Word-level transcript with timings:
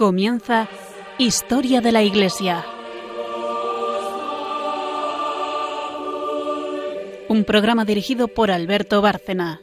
Comienza 0.00 0.66
Historia 1.18 1.82
de 1.82 1.92
la 1.92 2.02
Iglesia. 2.02 2.64
Un 7.28 7.44
programa 7.44 7.84
dirigido 7.84 8.26
por 8.28 8.50
Alberto 8.50 9.02
Bárcena. 9.02 9.60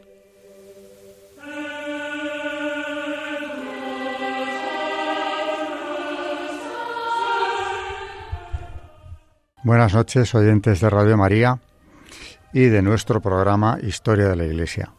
Buenas 9.64 9.96
noches, 9.96 10.36
oyentes 10.36 10.82
de 10.82 10.90
Radio 10.92 11.18
María 11.18 11.60
y 12.54 12.66
de 12.66 12.84
nuestro 12.84 13.22
programa 13.22 13.80
Historia 13.82 14.28
de 14.28 14.36
la 14.36 14.46
Iglesia. 14.46 14.97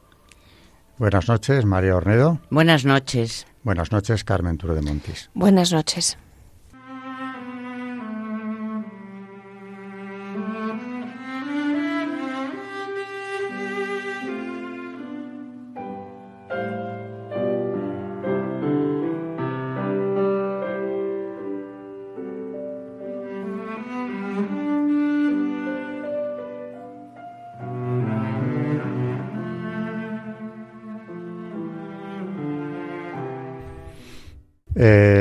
Buenas 0.98 1.28
noches, 1.28 1.64
María 1.64 1.94
Ornedo. 1.94 2.40
Buenas 2.50 2.84
noches. 2.84 3.46
Buenas 3.62 3.92
noches, 3.92 4.24
Carmen 4.24 4.58
Turo 4.58 4.74
de 4.74 4.82
Montis. 4.82 5.30
Buenas 5.32 5.72
noches. 5.72 6.18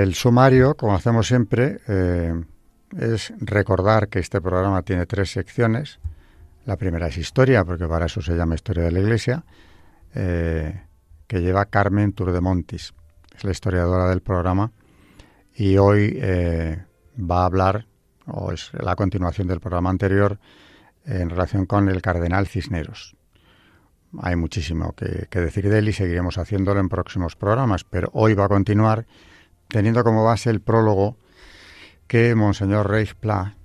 El 0.08 0.16
sumario, 0.16 0.78
como 0.78 0.96
hacemos 0.96 1.28
siempre, 1.28 1.82
eh, 1.86 2.34
es 2.98 3.34
recordar 3.42 4.08
que 4.08 4.20
este 4.20 4.40
programa 4.40 4.82
tiene 4.82 5.06
tres 5.06 5.32
secciones. 5.32 6.00
La 6.64 6.78
primera 6.78 7.08
es 7.08 7.18
historia, 7.18 7.66
porque 7.66 7.90
para 7.90 8.06
eso 8.06 8.22
se 8.22 8.34
llama 8.34 8.56
Historia 8.56 8.84
de 8.84 8.92
la 8.94 9.02
Iglesia, 9.02 9.44
eh, 10.16 10.82
que 11.28 11.42
lleva 11.42 11.66
Carmen 11.66 12.14
Turdemontis, 12.14 12.94
es 13.36 13.44
la 13.44 13.52
historiadora 13.52 14.08
del 14.08 14.22
programa, 14.22 14.72
y 15.54 15.76
hoy 15.76 16.18
eh, 16.22 16.86
va 17.20 17.42
a 17.42 17.46
hablar, 17.46 17.86
o 18.28 18.54
es 18.54 18.72
la 18.76 18.96
continuación 18.96 19.50
del 19.50 19.60
programa 19.60 19.90
anterior, 19.90 20.40
en 21.04 21.30
relación 21.30 21.66
con 21.66 21.90
el 21.90 22.02
cardenal 22.02 22.48
Cisneros. 22.48 23.18
Hay 24.22 24.38
muchísimo 24.38 24.94
que, 24.94 25.28
que 25.30 25.42
decir 25.42 25.70
de 25.70 25.80
él 25.80 25.90
y 25.90 25.92
seguiremos 25.92 26.38
haciéndolo 26.38 26.80
en 26.80 26.88
próximos 26.88 27.36
programas, 27.36 27.84
pero 27.84 28.10
hoy 28.14 28.36
va 28.36 28.46
a 28.46 28.48
continuar 28.48 29.06
teniendo 29.68 30.04
como 30.04 30.24
base 30.24 30.50
el 30.50 30.62
prólogo 30.62 31.18
que 32.08 32.36
Monseñor 32.36 32.90
Reich 32.90 33.16
Pla, 33.16 33.56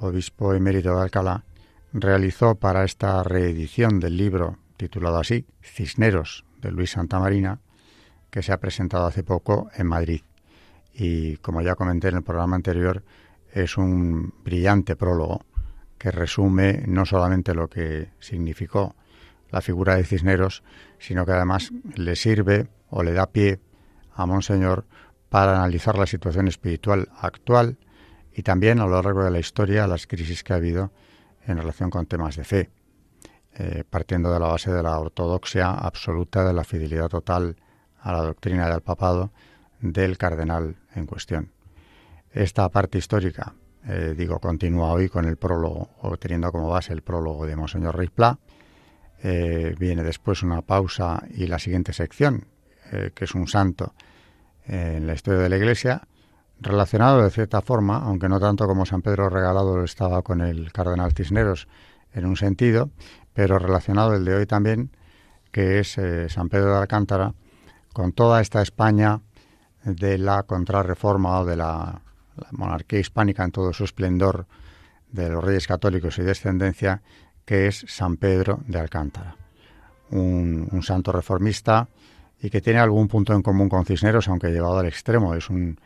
obispo 0.00 0.54
emérito 0.54 0.94
de 0.96 1.02
Alcalá, 1.02 1.44
realizó 1.92 2.54
para 2.54 2.84
esta 2.84 3.22
reedición 3.22 4.00
del 4.00 4.16
libro 4.16 4.58
titulado 4.76 5.18
así, 5.18 5.46
Cisneros, 5.62 6.44
de 6.60 6.70
Luis 6.70 6.92
Santamarina, 6.92 7.60
que 8.30 8.42
se 8.42 8.52
ha 8.52 8.60
presentado 8.60 9.06
hace 9.06 9.22
poco 9.22 9.70
en 9.76 9.86
Madrid. 9.86 10.22
Y 10.94 11.36
como 11.38 11.60
ya 11.60 11.74
comenté 11.74 12.08
en 12.08 12.16
el 12.16 12.22
programa 12.22 12.56
anterior, 12.56 13.04
es 13.52 13.76
un 13.76 14.32
brillante 14.42 14.96
prólogo 14.96 15.44
que 15.98 16.10
resume 16.10 16.84
no 16.86 17.04
solamente 17.04 17.54
lo 17.54 17.68
que 17.68 18.10
significó 18.18 18.96
la 19.50 19.60
figura 19.60 19.96
de 19.96 20.04
Cisneros, 20.04 20.62
sino 20.98 21.26
que 21.26 21.32
además 21.32 21.70
le 21.94 22.16
sirve 22.16 22.68
o 22.88 23.02
le 23.02 23.12
da 23.12 23.30
pie 23.30 23.60
a 24.14 24.26
Monseñor 24.26 24.86
para 25.32 25.56
analizar 25.56 25.96
la 25.96 26.06
situación 26.06 26.46
espiritual 26.46 27.08
actual 27.18 27.78
y 28.34 28.42
también 28.42 28.80
a 28.80 28.84
lo 28.84 29.00
largo 29.02 29.24
de 29.24 29.30
la 29.30 29.38
historia 29.38 29.86
las 29.86 30.06
crisis 30.06 30.44
que 30.44 30.52
ha 30.52 30.56
habido 30.56 30.92
en 31.46 31.56
relación 31.56 31.88
con 31.88 32.04
temas 32.04 32.36
de 32.36 32.44
fe, 32.44 32.70
eh, 33.54 33.82
partiendo 33.88 34.30
de 34.30 34.38
la 34.38 34.48
base 34.48 34.70
de 34.70 34.82
la 34.82 34.98
ortodoxia 34.98 35.70
absoluta, 35.70 36.44
de 36.44 36.52
la 36.52 36.64
fidelidad 36.64 37.08
total 37.08 37.56
a 38.02 38.12
la 38.12 38.20
doctrina 38.20 38.68
del 38.68 38.82
papado 38.82 39.32
del 39.80 40.18
cardenal 40.18 40.76
en 40.94 41.06
cuestión. 41.06 41.50
Esta 42.30 42.68
parte 42.68 42.98
histórica, 42.98 43.54
eh, 43.86 44.14
digo, 44.14 44.38
continúa 44.38 44.92
hoy 44.92 45.08
con 45.08 45.24
el 45.24 45.38
prólogo, 45.38 45.92
o 46.02 46.18
teniendo 46.18 46.52
como 46.52 46.68
base 46.68 46.92
el 46.92 47.00
prólogo 47.00 47.46
de 47.46 47.56
Monseñor 47.56 47.96
Ruiz 47.96 48.10
Pla. 48.10 48.38
Eh, 49.22 49.74
viene 49.78 50.02
después 50.02 50.42
una 50.42 50.60
pausa 50.60 51.22
y 51.30 51.46
la 51.46 51.58
siguiente 51.58 51.94
sección, 51.94 52.48
que 53.14 53.24
es 53.24 53.34
un 53.34 53.48
santo 53.48 53.94
en 54.66 55.06
la 55.06 55.14
historia 55.14 55.40
de 55.40 55.48
la 55.48 55.56
Iglesia, 55.56 56.02
relacionado 56.60 57.22
de 57.22 57.30
cierta 57.30 57.60
forma, 57.60 57.98
aunque 57.98 58.28
no 58.28 58.38
tanto 58.38 58.66
como 58.66 58.86
San 58.86 59.02
Pedro 59.02 59.28
Regalado 59.28 59.76
lo 59.76 59.84
estaba 59.84 60.22
con 60.22 60.40
el 60.40 60.72
cardenal 60.72 61.12
Cisneros 61.12 61.68
en 62.12 62.26
un 62.26 62.36
sentido, 62.36 62.90
pero 63.34 63.58
relacionado 63.58 64.14
el 64.14 64.24
de 64.24 64.34
hoy 64.34 64.46
también, 64.46 64.90
que 65.50 65.80
es 65.80 65.98
eh, 65.98 66.28
San 66.28 66.48
Pedro 66.48 66.72
de 66.72 66.78
Alcántara, 66.78 67.34
con 67.92 68.12
toda 68.12 68.40
esta 68.40 68.62
España 68.62 69.20
de 69.84 70.18
la 70.18 70.44
contrarreforma 70.44 71.40
o 71.40 71.44
de 71.44 71.56
la, 71.56 72.00
monarquía 72.52 73.00
hispánica 73.00 73.44
en 73.44 73.50
todo 73.50 73.72
su 73.72 73.84
esplendor, 73.84 74.46
de 75.10 75.28
los 75.28 75.44
reyes 75.44 75.66
católicos 75.66 76.18
y 76.18 76.22
descendencia, 76.22 77.02
que 77.44 77.66
es 77.66 77.84
San 77.86 78.16
Pedro 78.16 78.60
de 78.66 78.78
Alcántara. 78.78 79.36
Un 80.08 80.82
santo 80.82 81.12
reformista 81.12 81.88
y 82.42 82.50
que 82.50 82.60
tiene 82.60 82.80
algún 82.80 83.06
punto 83.06 83.32
en 83.32 83.40
común 83.40 83.68
con 83.68 83.86
Cisneros, 83.86 84.26
aunque 84.26 84.50
llevado 84.50 84.80
al 84.80 84.86
extremo. 84.86 85.34
Es 85.34 85.48
un, 85.48 85.78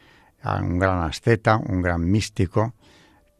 un 0.42 0.78
gran 0.78 1.02
asceta, 1.02 1.58
un 1.58 1.82
gran 1.82 2.02
místico 2.02 2.74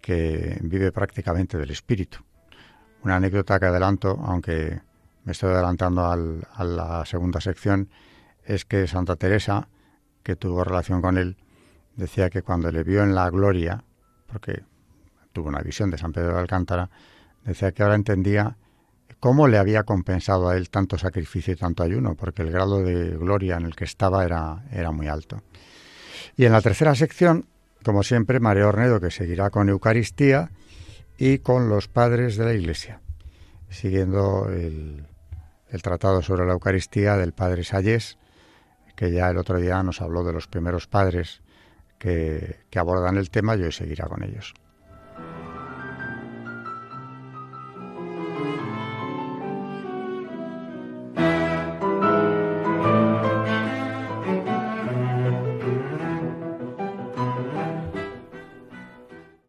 que 0.02 0.58
vive 0.60 0.92
prácticamente 0.92 1.56
del 1.56 1.70
espíritu. 1.70 2.18
Una 3.02 3.16
anécdota 3.16 3.58
que 3.58 3.66
adelanto, 3.66 4.20
aunque 4.22 4.80
me 5.24 5.32
estoy 5.32 5.50
adelantando 5.50 6.04
al, 6.04 6.46
a 6.52 6.64
la 6.64 7.06
segunda 7.06 7.40
sección, 7.40 7.88
es 8.44 8.66
que 8.66 8.86
Santa 8.86 9.16
Teresa, 9.16 9.68
que 10.22 10.36
tuvo 10.36 10.62
relación 10.62 11.00
con 11.00 11.16
él, 11.16 11.38
decía 11.96 12.28
que 12.28 12.42
cuando 12.42 12.70
le 12.70 12.84
vio 12.84 13.02
en 13.02 13.14
la 13.14 13.30
gloria, 13.30 13.82
porque 14.26 14.62
tuvo 15.32 15.48
una 15.48 15.62
visión 15.62 15.90
de 15.90 15.96
San 15.96 16.12
Pedro 16.12 16.34
de 16.34 16.40
Alcántara, 16.40 16.90
decía 17.44 17.72
que 17.72 17.82
ahora 17.82 17.94
entendía 17.94 18.58
cómo 19.20 19.48
le 19.48 19.58
había 19.58 19.84
compensado 19.84 20.48
a 20.48 20.56
él 20.56 20.70
tanto 20.70 20.98
sacrificio 20.98 21.52
y 21.54 21.56
tanto 21.56 21.82
ayuno, 21.82 22.14
porque 22.14 22.42
el 22.42 22.50
grado 22.50 22.82
de 22.82 23.16
gloria 23.16 23.56
en 23.56 23.64
el 23.64 23.74
que 23.74 23.84
estaba 23.84 24.24
era, 24.24 24.64
era 24.70 24.90
muy 24.90 25.08
alto. 25.08 25.42
Y 26.36 26.44
en 26.44 26.52
la 26.52 26.60
tercera 26.60 26.94
sección, 26.94 27.46
como 27.84 28.02
siempre, 28.02 28.40
María 28.40 28.68
Ornedo, 28.68 29.00
que 29.00 29.10
seguirá 29.10 29.50
con 29.50 29.68
Eucaristía 29.68 30.50
y 31.18 31.38
con 31.38 31.68
los 31.68 31.88
padres 31.88 32.36
de 32.36 32.44
la 32.44 32.52
Iglesia, 32.52 33.00
siguiendo 33.70 34.48
el, 34.50 35.06
el 35.70 35.82
tratado 35.82 36.22
sobre 36.22 36.46
la 36.46 36.52
Eucaristía 36.52 37.16
del 37.16 37.32
padre 37.32 37.64
Sayés, 37.64 38.18
que 38.94 39.12
ya 39.12 39.28
el 39.28 39.38
otro 39.38 39.58
día 39.58 39.82
nos 39.82 40.00
habló 40.00 40.24
de 40.24 40.32
los 40.32 40.46
primeros 40.46 40.86
padres 40.86 41.42
que, 41.98 42.60
que 42.70 42.78
abordan 42.78 43.16
el 43.16 43.30
tema 43.30 43.56
y 43.56 43.62
hoy 43.62 43.72
seguirá 43.72 44.06
con 44.06 44.22
ellos. 44.22 44.54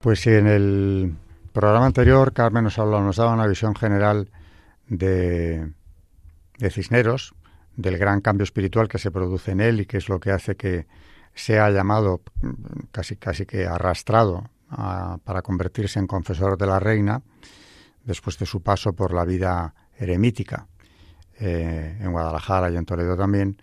Pues 0.08 0.22
si 0.22 0.30
en 0.30 0.48
el 0.48 1.18
programa 1.52 1.86
anterior 1.86 2.32
Carmen 2.32 2.64
nos 2.64 2.80
habló, 2.80 3.02
nos 3.02 3.18
daba 3.18 3.34
una 3.34 3.46
visión 3.46 3.76
general 3.76 4.30
de, 4.88 5.74
de 6.58 6.70
Cisneros, 6.70 7.36
del 7.76 7.98
gran 7.98 8.22
cambio 8.22 8.46
espiritual 8.46 8.88
que 8.88 9.00
se 9.00 9.12
produce 9.12 9.52
en 9.52 9.60
él 9.60 9.82
y 9.82 9.86
que 9.86 9.98
es 9.98 10.08
lo 10.08 10.22
que 10.22 10.32
hace 10.32 10.56
que 10.56 10.88
sea 11.36 11.70
llamado 11.72 12.22
casi 12.94 13.18
casi 13.18 13.46
que 13.46 13.66
arrastrado 13.66 14.50
a, 14.70 15.18
para 15.26 15.42
convertirse 15.42 16.00
en 16.00 16.08
confesor 16.08 16.58
de 16.58 16.68
la 16.68 16.80
reina 16.80 17.22
después 18.06 18.40
de 18.40 18.46
su 18.46 18.62
paso 18.62 18.94
por 18.94 19.14
la 19.14 19.26
vida 19.26 19.76
eremítica 19.98 20.68
eh, 21.38 21.98
en 22.00 22.14
Guadalajara 22.14 22.72
y 22.72 22.78
en 22.78 22.86
Toledo 22.86 23.18
también. 23.18 23.62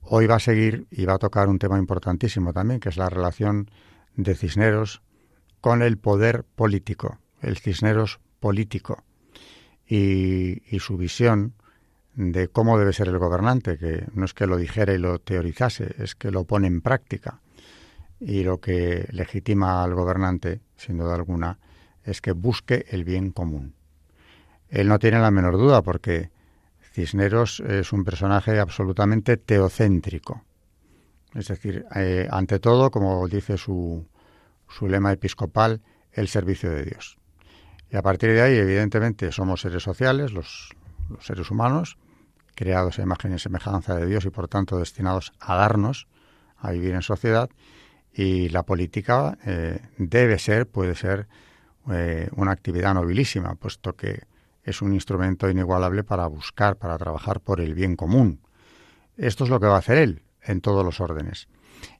Hoy 0.00 0.26
va 0.26 0.34
a 0.34 0.40
seguir 0.40 0.88
y 0.90 1.04
va 1.04 1.14
a 1.14 1.18
tocar 1.18 1.48
un 1.48 1.60
tema 1.60 1.78
importantísimo 1.78 2.52
también, 2.52 2.80
que 2.80 2.88
es 2.88 2.96
la 2.96 3.08
relación 3.08 3.70
de 4.16 4.34
Cisneros 4.34 5.05
con 5.66 5.82
el 5.82 5.98
poder 5.98 6.44
político, 6.44 7.18
el 7.42 7.58
Cisneros 7.58 8.20
político, 8.38 9.02
y, 9.84 10.62
y, 10.72 10.78
su 10.78 10.96
visión 10.96 11.54
de 12.14 12.46
cómo 12.46 12.78
debe 12.78 12.92
ser 12.92 13.08
el 13.08 13.18
gobernante, 13.18 13.76
que 13.76 14.06
no 14.14 14.26
es 14.26 14.32
que 14.32 14.46
lo 14.46 14.58
dijera 14.58 14.94
y 14.94 14.98
lo 14.98 15.18
teorizase, 15.18 15.92
es 15.98 16.14
que 16.14 16.30
lo 16.30 16.44
pone 16.44 16.68
en 16.68 16.82
práctica. 16.82 17.40
Y 18.20 18.44
lo 18.44 18.60
que 18.60 19.08
legitima 19.10 19.82
al 19.82 19.94
gobernante, 19.94 20.60
sin 20.76 20.98
duda 20.98 21.16
alguna, 21.16 21.58
es 22.04 22.20
que 22.20 22.30
busque 22.30 22.86
el 22.90 23.02
bien 23.02 23.32
común. 23.32 23.74
Él 24.68 24.86
no 24.86 25.00
tiene 25.00 25.18
la 25.18 25.32
menor 25.32 25.56
duda 25.56 25.82
porque 25.82 26.30
Cisneros 26.92 27.58
es 27.58 27.92
un 27.92 28.04
personaje 28.04 28.60
absolutamente 28.60 29.36
teocéntrico. 29.36 30.44
Es 31.34 31.48
decir, 31.48 31.84
eh, 31.96 32.28
ante 32.30 32.60
todo, 32.60 32.92
como 32.92 33.26
dice 33.26 33.58
su, 33.58 34.06
su 34.68 34.88
lema 34.88 35.12
episcopal, 35.12 35.82
el 36.12 36.28
servicio 36.28 36.70
de 36.70 36.84
Dios. 36.84 37.18
Y 37.90 37.96
a 37.96 38.02
partir 38.02 38.30
de 38.30 38.42
ahí, 38.42 38.56
evidentemente, 38.56 39.30
somos 39.32 39.60
seres 39.60 39.82
sociales, 39.82 40.32
los, 40.32 40.74
seres 41.20 41.50
humanos, 41.50 41.98
creados 42.54 42.98
a 42.98 43.02
imagen 43.02 43.34
y 43.34 43.38
semejanza 43.38 43.94
de 43.94 44.06
Dios 44.06 44.24
y 44.24 44.30
por 44.30 44.48
tanto 44.48 44.78
destinados 44.78 45.32
a 45.38 45.56
darnos, 45.56 46.08
a 46.56 46.70
vivir 46.72 46.94
en 46.94 47.02
sociedad. 47.02 47.50
Y 48.12 48.48
la 48.48 48.64
política 48.64 49.38
eh, 49.44 49.80
debe 49.98 50.38
ser, 50.38 50.66
puede 50.66 50.94
ser, 50.94 51.28
eh, 51.92 52.28
una 52.32 52.52
actividad 52.52 52.94
nobilísima, 52.94 53.54
puesto 53.54 53.94
que 53.94 54.24
es 54.64 54.82
un 54.82 54.92
instrumento 54.92 55.48
inigualable 55.48 56.02
para 56.02 56.26
buscar, 56.26 56.76
para 56.76 56.98
trabajar 56.98 57.40
por 57.40 57.60
el 57.60 57.74
bien 57.74 57.94
común. 57.94 58.40
Esto 59.16 59.44
es 59.44 59.50
lo 59.50 59.60
que 59.60 59.66
va 59.66 59.76
a 59.76 59.78
hacer 59.78 59.98
él 59.98 60.22
en 60.42 60.60
todos 60.60 60.84
los 60.84 61.00
órdenes. 61.00 61.48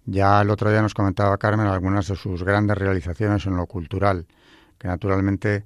Ya 0.05 0.41
el 0.41 0.51
otro 0.51 0.71
día 0.71 0.83
nos 0.83 0.95
comentaba 0.95 1.37
Carmen 1.37 1.67
algunas 1.67 2.07
de 2.07 2.17
sus 2.17 2.45
grandes 2.45 2.79
realizaciones 2.79 3.47
en 3.47 3.57
lo 3.57 3.67
cultural, 3.67 4.27
que 4.79 4.87
naturalmente 4.87 5.65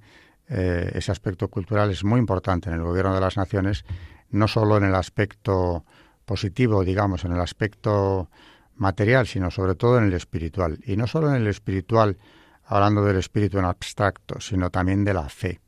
eh, 0.48 0.90
ese 0.94 1.12
aspecto 1.12 1.48
cultural 1.48 1.90
es 1.90 2.04
muy 2.04 2.18
importante 2.18 2.70
en 2.70 2.76
el 2.76 2.82
gobierno 2.82 3.14
de 3.14 3.20
las 3.20 3.36
naciones, 3.36 3.84
no 4.30 4.48
solo 4.48 4.78
en 4.78 4.84
el 4.84 4.94
aspecto 4.94 5.84
positivo, 6.24 6.84
digamos, 6.84 7.24
en 7.24 7.32
el 7.32 7.40
aspecto 7.40 8.30
material, 8.76 9.26
sino 9.26 9.50
sobre 9.50 9.74
todo 9.74 9.98
en 9.98 10.04
el 10.04 10.14
espiritual. 10.14 10.78
Y 10.86 10.96
no 10.96 11.06
solo 11.06 11.28
en 11.28 11.36
el 11.36 11.46
espiritual, 11.46 12.16
hablando 12.64 13.04
del 13.04 13.18
espíritu 13.18 13.58
en 13.58 13.66
abstracto, 13.66 14.40
sino 14.40 14.70
también 14.70 15.04
de 15.04 15.12
la 15.12 15.28
fe. 15.28 15.60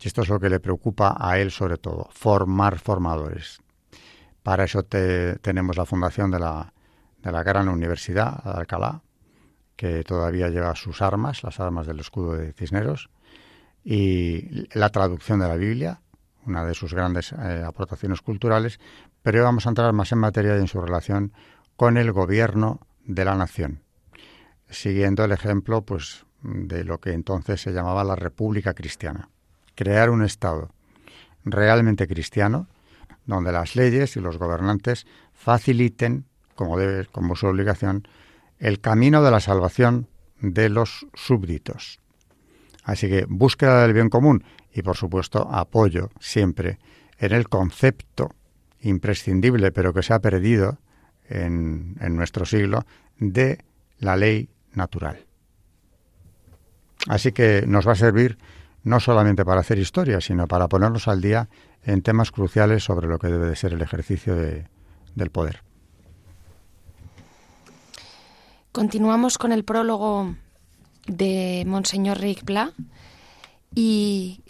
Y 0.00 0.08
esto 0.08 0.22
es 0.22 0.28
lo 0.28 0.40
que 0.40 0.48
le 0.48 0.60
preocupa 0.60 1.16
a 1.18 1.38
él 1.38 1.50
sobre 1.50 1.76
todo, 1.76 2.08
formar 2.10 2.78
formadores. 2.78 3.60
Para 4.42 4.64
eso 4.64 4.82
tenemos 4.82 5.76
la 5.76 5.84
fundación 5.84 6.30
de 6.30 6.40
la, 6.40 6.72
de 7.22 7.32
la 7.32 7.42
gran 7.42 7.68
universidad 7.68 8.42
de 8.42 8.50
Alcalá, 8.50 9.02
que 9.76 10.04
todavía 10.04 10.48
lleva 10.48 10.74
sus 10.74 11.02
armas, 11.02 11.42
las 11.42 11.60
armas 11.60 11.86
del 11.86 12.00
escudo 12.00 12.34
de 12.34 12.52
Cisneros, 12.52 13.10
y 13.84 14.68
la 14.76 14.90
traducción 14.90 15.40
de 15.40 15.48
la 15.48 15.56
Biblia, 15.56 16.00
una 16.46 16.64
de 16.64 16.74
sus 16.74 16.94
grandes 16.94 17.32
eh, 17.32 17.62
aportaciones 17.66 18.20
culturales, 18.20 18.78
pero 19.22 19.42
vamos 19.42 19.66
a 19.66 19.70
entrar 19.70 19.92
más 19.92 20.12
en 20.12 20.18
materia 20.18 20.56
y 20.56 20.60
en 20.60 20.68
su 20.68 20.80
relación 20.80 21.32
con 21.76 21.96
el 21.96 22.12
gobierno 22.12 22.80
de 23.04 23.24
la 23.24 23.34
nación, 23.34 23.82
siguiendo 24.68 25.24
el 25.24 25.32
ejemplo 25.32 25.82
pues, 25.82 26.26
de 26.42 26.84
lo 26.84 26.98
que 26.98 27.12
entonces 27.12 27.60
se 27.60 27.72
llamaba 27.72 28.04
la 28.04 28.16
República 28.16 28.74
Cristiana. 28.74 29.28
Crear 29.74 30.10
un 30.10 30.22
Estado 30.24 30.70
realmente 31.44 32.06
cristiano, 32.06 32.68
donde 33.26 33.52
las 33.52 33.76
leyes 33.76 34.16
y 34.16 34.20
los 34.20 34.38
gobernantes 34.38 35.06
faciliten, 35.32 36.26
como 36.54 36.78
debe, 36.78 37.06
como 37.06 37.36
su 37.36 37.46
obligación, 37.46 38.06
el 38.58 38.80
camino 38.80 39.22
de 39.22 39.30
la 39.30 39.40
salvación 39.40 40.08
de 40.40 40.68
los 40.68 41.06
súbditos. 41.14 42.00
Así 42.84 43.08
que 43.08 43.26
búsqueda 43.28 43.82
del 43.82 43.92
bien 43.92 44.08
común 44.08 44.44
y, 44.72 44.82
por 44.82 44.96
supuesto, 44.96 45.48
apoyo 45.50 46.10
siempre 46.20 46.78
en 47.18 47.32
el 47.32 47.48
concepto 47.48 48.34
imprescindible, 48.80 49.70
pero 49.70 49.92
que 49.92 50.02
se 50.02 50.12
ha 50.12 50.20
perdido 50.20 50.78
en, 51.28 51.96
en 52.00 52.16
nuestro 52.16 52.44
siglo, 52.44 52.84
de 53.18 53.64
la 53.98 54.16
ley 54.16 54.48
natural. 54.74 55.24
Así 57.08 57.32
que 57.32 57.64
nos 57.66 57.86
va 57.86 57.92
a 57.92 57.96
servir 57.96 58.38
no 58.84 58.98
solamente 59.00 59.44
para 59.44 59.60
hacer 59.60 59.78
historia, 59.78 60.20
sino 60.20 60.48
para 60.48 60.68
ponernos 60.68 61.06
al 61.08 61.20
día 61.20 61.48
en 61.84 62.02
temas 62.02 62.32
cruciales 62.32 62.84
sobre 62.84 63.06
lo 63.06 63.18
que 63.18 63.28
debe 63.28 63.46
de 63.46 63.56
ser 63.56 63.72
el 63.72 63.82
ejercicio 63.82 64.34
de, 64.34 64.66
del 65.14 65.30
poder. 65.30 65.62
Continuamos 68.72 69.36
con 69.36 69.52
el 69.52 69.64
prólogo 69.64 70.34
de 71.06 71.62
Monseñor 71.66 72.18
Rick 72.18 72.42
Pla 72.42 72.72
y, 73.74 74.40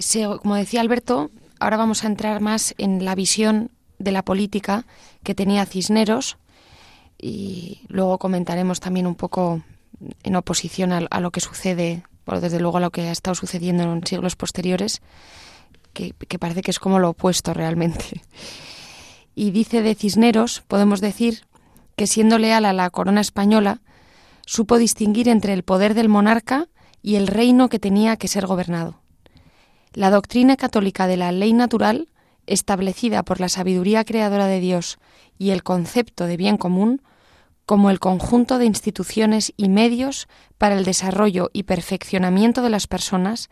como 0.40 0.54
decía 0.54 0.80
Alberto, 0.80 1.32
ahora 1.58 1.76
vamos 1.76 2.04
a 2.04 2.06
entrar 2.06 2.40
más 2.40 2.72
en 2.78 3.04
la 3.04 3.16
visión 3.16 3.72
de 3.98 4.12
la 4.12 4.22
política 4.22 4.86
que 5.24 5.34
tenía 5.34 5.66
Cisneros 5.66 6.38
y 7.18 7.80
luego 7.88 8.18
comentaremos 8.18 8.78
también 8.78 9.08
un 9.08 9.16
poco 9.16 9.60
en 10.22 10.36
oposición 10.36 10.92
a, 10.92 11.20
lo 11.20 11.32
que 11.32 11.40
sucede, 11.40 12.04
bueno, 12.24 12.40
desde 12.40 12.60
luego 12.60 12.76
a 12.76 12.80
lo 12.80 12.92
que 12.92 13.08
ha 13.08 13.12
estado 13.12 13.34
sucediendo 13.34 13.82
en 13.82 14.06
siglos 14.06 14.36
posteriores, 14.36 15.02
que 15.92 16.38
parece 16.38 16.62
que 16.62 16.70
es 16.70 16.78
como 16.78 17.00
lo 17.00 17.10
opuesto 17.10 17.54
realmente. 17.54 18.22
Y 19.34 19.50
dice 19.50 19.82
de 19.82 19.96
Cisneros, 19.96 20.62
podemos 20.68 21.00
decir 21.00 21.44
que 21.96 22.06
siendo 22.06 22.38
leal 22.38 22.66
a 22.66 22.72
la 22.72 22.88
corona 22.90 23.20
española, 23.20 23.80
supo 24.46 24.78
distinguir 24.78 25.28
entre 25.28 25.52
el 25.52 25.62
poder 25.62 25.94
del 25.94 26.08
monarca 26.08 26.68
y 27.02 27.16
el 27.16 27.26
reino 27.26 27.68
que 27.68 27.78
tenía 27.78 28.16
que 28.16 28.28
ser 28.28 28.46
gobernado. 28.46 29.00
La 29.92 30.10
doctrina 30.10 30.56
católica 30.56 31.06
de 31.06 31.16
la 31.16 31.32
ley 31.32 31.52
natural, 31.52 32.08
establecida 32.46 33.22
por 33.22 33.40
la 33.40 33.48
sabiduría 33.48 34.04
creadora 34.04 34.46
de 34.46 34.60
Dios 34.60 34.98
y 35.38 35.50
el 35.50 35.62
concepto 35.62 36.26
de 36.26 36.36
bien 36.36 36.56
común, 36.56 37.02
como 37.66 37.90
el 37.90 38.00
conjunto 38.00 38.58
de 38.58 38.66
instituciones 38.66 39.52
y 39.56 39.68
medios 39.68 40.28
para 40.58 40.76
el 40.76 40.84
desarrollo 40.84 41.50
y 41.52 41.64
perfeccionamiento 41.64 42.62
de 42.62 42.70
las 42.70 42.86
personas, 42.86 43.50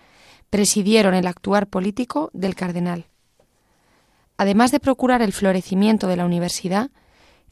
presidieron 0.51 1.15
el 1.15 1.27
actuar 1.27 1.69
político 1.69 2.31
del 2.33 2.55
cardenal. 2.55 3.07
Además 4.37 4.73
de 4.73 4.81
procurar 4.81 5.23
el 5.23 5.33
florecimiento 5.33 6.07
de 6.07 6.17
la 6.17 6.25
universidad, 6.25 6.91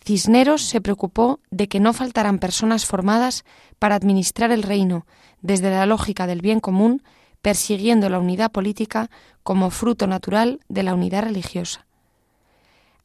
Cisneros 0.05 0.63
se 0.63 0.81
preocupó 0.81 1.41
de 1.51 1.69
que 1.69 1.81
no 1.81 1.93
faltaran 1.93 2.39
personas 2.39 2.87
formadas 2.87 3.45
para 3.79 3.95
administrar 3.95 4.51
el 4.51 4.63
reino 4.63 5.07
desde 5.43 5.71
la 5.71 5.87
lógica 5.87 6.27
del 6.27 6.41
bien 6.41 6.61
común, 6.61 7.03
persiguiendo 7.43 8.09
la 8.09 8.19
unidad 8.19 8.51
política 8.51 9.11
como 9.43 9.71
fruto 9.71 10.07
natural 10.07 10.61
de 10.69 10.83
la 10.83 10.95
unidad 10.95 11.23
religiosa. 11.25 11.87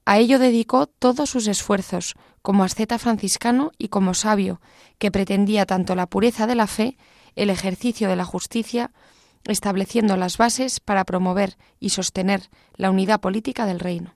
A 0.06 0.18
ello 0.18 0.38
dedicó 0.38 0.88
todos 0.88 1.30
sus 1.30 1.48
esfuerzos, 1.48 2.16
como 2.42 2.64
asceta 2.64 3.00
franciscano 3.00 3.72
y 3.78 3.88
como 3.88 4.14
sabio, 4.14 4.60
que 4.98 5.12
pretendía 5.12 5.66
tanto 5.66 5.96
la 5.96 6.08
pureza 6.08 6.46
de 6.46 6.56
la 6.56 6.68
fe, 6.68 6.98
el 7.36 7.50
ejercicio 7.50 8.10
de 8.10 8.18
la 8.18 8.26
justicia, 8.26 8.92
estableciendo 9.46 10.18
las 10.18 10.38
bases 10.38 10.80
para 10.80 11.06
promover 11.06 11.58
y 11.80 11.90
sostener 11.90 12.50
la 12.76 12.92
unidad 12.92 13.22
política 13.22 13.66
del 13.66 13.80
reino. 13.80 14.16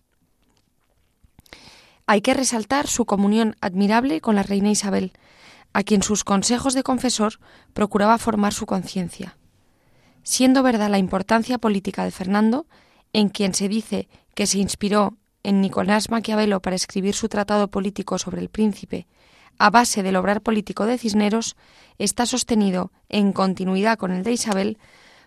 Hay 2.08 2.22
que 2.22 2.34
resaltar 2.34 2.88
su 2.88 3.06
comunión 3.06 3.58
admirable 3.60 4.22
con 4.22 4.36
la 4.36 4.44
reina 4.44 4.72
Isabel, 4.72 5.12
a 5.74 5.84
quien 5.84 6.02
sus 6.02 6.24
consejos 6.24 6.74
de 6.74 6.82
confesor 6.82 7.40
procuraba 7.74 8.18
formar 8.18 8.54
su 8.54 8.66
conciencia. 8.66 9.38
Siendo 10.24 10.64
verdad 10.64 10.90
la 10.90 10.98
importancia 10.98 11.58
política 11.58 12.06
de 12.06 12.12
Fernando, 12.12 12.66
en 13.12 13.28
quien 13.28 13.54
se 13.54 13.68
dice 13.68 14.08
que 14.36 14.48
se 14.48 14.58
inspiró 14.60 15.18
en 15.44 15.60
Nicolás 15.60 16.10
Maquiavelo 16.10 16.62
para 16.62 16.78
escribir 16.78 17.14
su 17.14 17.28
tratado 17.28 17.68
político 17.68 18.18
sobre 18.18 18.42
el 18.42 18.50
príncipe, 18.50 19.06
a 19.60 19.70
base 19.70 20.02
del 20.02 20.16
obrar 20.16 20.42
político 20.42 20.86
de 20.86 20.98
Cisneros, 20.98 21.58
está 21.98 22.26
sostenido 22.26 22.92
en 23.10 23.34
continuidad 23.34 23.98
con 23.98 24.12
el 24.12 24.24
de 24.24 24.32
Isabel 24.32 24.78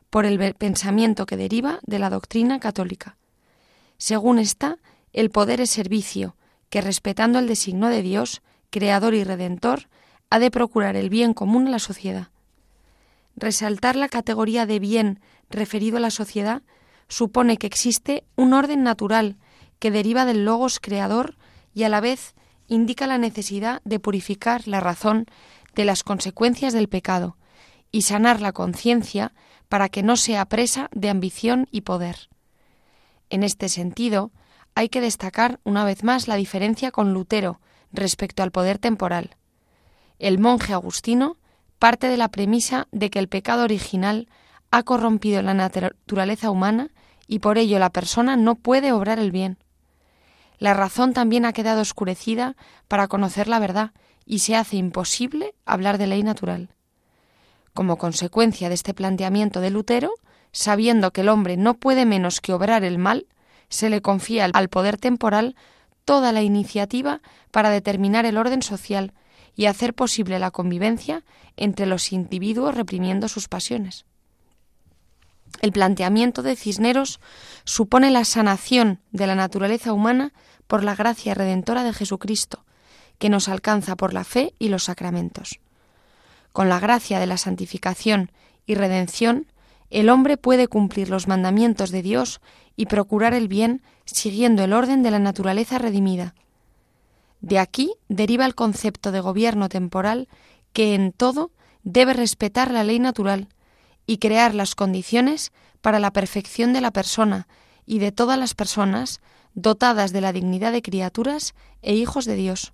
por 0.08 0.24
el 0.24 0.54
pensamiento 0.54 1.26
que 1.26 1.36
deriva 1.36 1.80
de 1.82 1.98
la 1.98 2.10
doctrina 2.10 2.58
católica. 2.58 3.16
Según 3.98 4.38
esta, 4.38 4.78
el 5.12 5.30
poder 5.30 5.60
es 5.60 5.70
servicio, 5.70 6.36
que 6.70 6.80
respetando 6.80 7.38
el 7.38 7.46
designio 7.46 7.88
de 7.88 8.02
Dios, 8.02 8.42
Creador 8.70 9.14
y 9.14 9.24
Redentor, 9.24 9.88
ha 10.30 10.38
de 10.38 10.50
procurar 10.50 10.96
el 10.96 11.10
bien 11.10 11.34
común 11.34 11.66
a 11.66 11.70
la 11.70 11.78
sociedad. 11.80 12.28
Resaltar 13.36 13.96
la 13.96 14.08
categoría 14.08 14.64
de 14.64 14.78
bien 14.78 15.20
referido 15.50 15.96
a 15.96 16.00
la 16.00 16.10
sociedad 16.10 16.62
supone 17.08 17.56
que 17.56 17.66
existe 17.66 18.24
un 18.36 18.52
orden 18.52 18.82
natural 18.84 19.36
que 19.80 19.90
deriva 19.90 20.24
del 20.24 20.44
logos 20.44 20.78
creador 20.78 21.36
y 21.74 21.82
a 21.82 21.88
la 21.88 22.00
vez 22.00 22.34
indica 22.68 23.06
la 23.08 23.18
necesidad 23.18 23.82
de 23.84 23.98
purificar 23.98 24.68
la 24.68 24.78
razón 24.78 25.26
de 25.74 25.84
las 25.84 26.04
consecuencias 26.04 26.72
del 26.72 26.88
pecado 26.88 27.36
y 27.90 28.02
sanar 28.02 28.40
la 28.40 28.52
conciencia 28.52 29.32
para 29.68 29.88
que 29.88 30.02
no 30.02 30.16
sea 30.16 30.44
presa 30.46 30.88
de 30.92 31.10
ambición 31.10 31.66
y 31.72 31.80
poder. 31.80 32.28
En 33.28 33.42
este 33.42 33.68
sentido, 33.68 34.30
hay 34.80 34.88
que 34.88 35.02
destacar 35.02 35.60
una 35.62 35.84
vez 35.84 36.04
más 36.04 36.26
la 36.26 36.36
diferencia 36.36 36.90
con 36.90 37.12
Lutero 37.12 37.60
respecto 37.92 38.42
al 38.42 38.50
poder 38.50 38.78
temporal. 38.78 39.36
El 40.18 40.38
monje 40.38 40.72
agustino 40.72 41.36
parte 41.78 42.08
de 42.08 42.16
la 42.16 42.28
premisa 42.28 42.88
de 42.90 43.10
que 43.10 43.18
el 43.18 43.28
pecado 43.28 43.64
original 43.64 44.26
ha 44.70 44.82
corrompido 44.82 45.42
la 45.42 45.52
naturaleza 45.52 46.50
humana 46.50 46.88
y 47.26 47.40
por 47.40 47.58
ello 47.58 47.78
la 47.78 47.90
persona 47.90 48.36
no 48.36 48.54
puede 48.54 48.92
obrar 48.92 49.18
el 49.18 49.32
bien. 49.32 49.58
La 50.58 50.72
razón 50.72 51.12
también 51.12 51.44
ha 51.44 51.52
quedado 51.52 51.82
oscurecida 51.82 52.56
para 52.88 53.06
conocer 53.06 53.48
la 53.48 53.58
verdad 53.58 53.92
y 54.24 54.38
se 54.38 54.56
hace 54.56 54.78
imposible 54.78 55.54
hablar 55.66 55.98
de 55.98 56.06
ley 56.06 56.22
natural. 56.22 56.70
Como 57.74 57.98
consecuencia 57.98 58.70
de 58.70 58.76
este 58.76 58.94
planteamiento 58.94 59.60
de 59.60 59.68
Lutero, 59.68 60.14
sabiendo 60.52 61.10
que 61.10 61.20
el 61.20 61.28
hombre 61.28 61.58
no 61.58 61.74
puede 61.74 62.06
menos 62.06 62.40
que 62.40 62.54
obrar 62.54 62.82
el 62.82 62.96
mal, 62.96 63.26
se 63.70 63.88
le 63.88 64.02
confía 64.02 64.44
al 64.52 64.68
poder 64.68 64.98
temporal 64.98 65.56
toda 66.04 66.32
la 66.32 66.42
iniciativa 66.42 67.22
para 67.50 67.70
determinar 67.70 68.26
el 68.26 68.36
orden 68.36 68.62
social 68.62 69.14
y 69.56 69.66
hacer 69.66 69.94
posible 69.94 70.38
la 70.38 70.50
convivencia 70.50 71.24
entre 71.56 71.86
los 71.86 72.12
individuos 72.12 72.74
reprimiendo 72.74 73.28
sus 73.28 73.48
pasiones. 73.48 74.04
El 75.62 75.72
planteamiento 75.72 76.42
de 76.42 76.56
Cisneros 76.56 77.20
supone 77.64 78.10
la 78.10 78.24
sanación 78.24 79.00
de 79.12 79.26
la 79.26 79.34
naturaleza 79.34 79.92
humana 79.92 80.32
por 80.66 80.84
la 80.84 80.94
gracia 80.94 81.34
redentora 81.34 81.82
de 81.84 81.92
Jesucristo, 81.92 82.64
que 83.18 83.28
nos 83.28 83.48
alcanza 83.48 83.96
por 83.96 84.14
la 84.14 84.24
fe 84.24 84.54
y 84.58 84.68
los 84.68 84.84
sacramentos. 84.84 85.60
Con 86.52 86.68
la 86.68 86.80
gracia 86.80 87.18
de 87.18 87.26
la 87.26 87.36
santificación 87.36 88.32
y 88.66 88.74
redención, 88.74 89.46
el 89.90 90.08
hombre 90.08 90.36
puede 90.36 90.68
cumplir 90.68 91.10
los 91.10 91.28
mandamientos 91.28 91.90
de 91.90 92.02
Dios 92.02 92.40
y 92.76 92.86
procurar 92.86 93.34
el 93.34 93.48
bien 93.48 93.82
siguiendo 94.04 94.64
el 94.64 94.72
orden 94.72 95.02
de 95.02 95.10
la 95.10 95.18
naturaleza 95.18 95.78
redimida. 95.78 96.34
De 97.40 97.58
aquí 97.58 97.94
deriva 98.08 98.46
el 98.46 98.54
concepto 98.54 99.12
de 99.12 99.20
gobierno 99.20 99.68
temporal 99.68 100.28
que 100.72 100.94
en 100.94 101.12
todo 101.12 101.50
debe 101.82 102.12
respetar 102.12 102.70
la 102.70 102.84
ley 102.84 102.98
natural 102.98 103.48
y 104.06 104.18
crear 104.18 104.54
las 104.54 104.74
condiciones 104.74 105.52
para 105.80 105.98
la 105.98 106.12
perfección 106.12 106.72
de 106.72 106.80
la 106.80 106.92
persona 106.92 107.48
y 107.86 107.98
de 107.98 108.12
todas 108.12 108.38
las 108.38 108.54
personas 108.54 109.20
dotadas 109.54 110.12
de 110.12 110.20
la 110.20 110.32
dignidad 110.32 110.72
de 110.72 110.82
criaturas 110.82 111.54
e 111.82 111.94
hijos 111.94 112.24
de 112.24 112.36
Dios. 112.36 112.72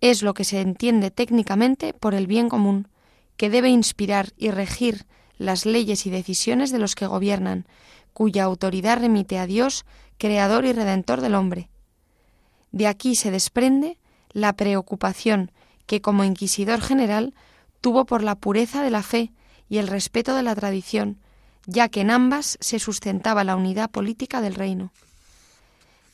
Es 0.00 0.22
lo 0.22 0.34
que 0.34 0.44
se 0.44 0.60
entiende 0.60 1.10
técnicamente 1.10 1.94
por 1.94 2.14
el 2.14 2.26
bien 2.26 2.48
común, 2.48 2.88
que 3.36 3.50
debe 3.50 3.70
inspirar 3.70 4.32
y 4.36 4.50
regir 4.50 5.06
las 5.38 5.66
leyes 5.66 6.06
y 6.06 6.10
decisiones 6.10 6.70
de 6.70 6.78
los 6.78 6.94
que 6.94 7.06
gobiernan, 7.06 7.66
cuya 8.12 8.44
autoridad 8.44 8.98
remite 8.98 9.38
a 9.38 9.46
Dios, 9.46 9.84
creador 10.18 10.64
y 10.64 10.72
redentor 10.72 11.20
del 11.20 11.34
hombre. 11.34 11.68
De 12.72 12.86
aquí 12.86 13.14
se 13.14 13.30
desprende 13.30 13.98
la 14.32 14.54
preocupación 14.54 15.50
que 15.86 16.00
como 16.00 16.24
inquisidor 16.24 16.80
general 16.80 17.34
tuvo 17.80 18.04
por 18.04 18.22
la 18.22 18.34
pureza 18.34 18.82
de 18.82 18.90
la 18.90 19.02
fe 19.02 19.32
y 19.68 19.78
el 19.78 19.88
respeto 19.88 20.34
de 20.34 20.42
la 20.42 20.54
tradición, 20.54 21.18
ya 21.66 21.88
que 21.88 22.00
en 22.00 22.10
ambas 22.10 22.56
se 22.60 22.78
sustentaba 22.78 23.44
la 23.44 23.56
unidad 23.56 23.90
política 23.90 24.40
del 24.40 24.54
reino. 24.54 24.92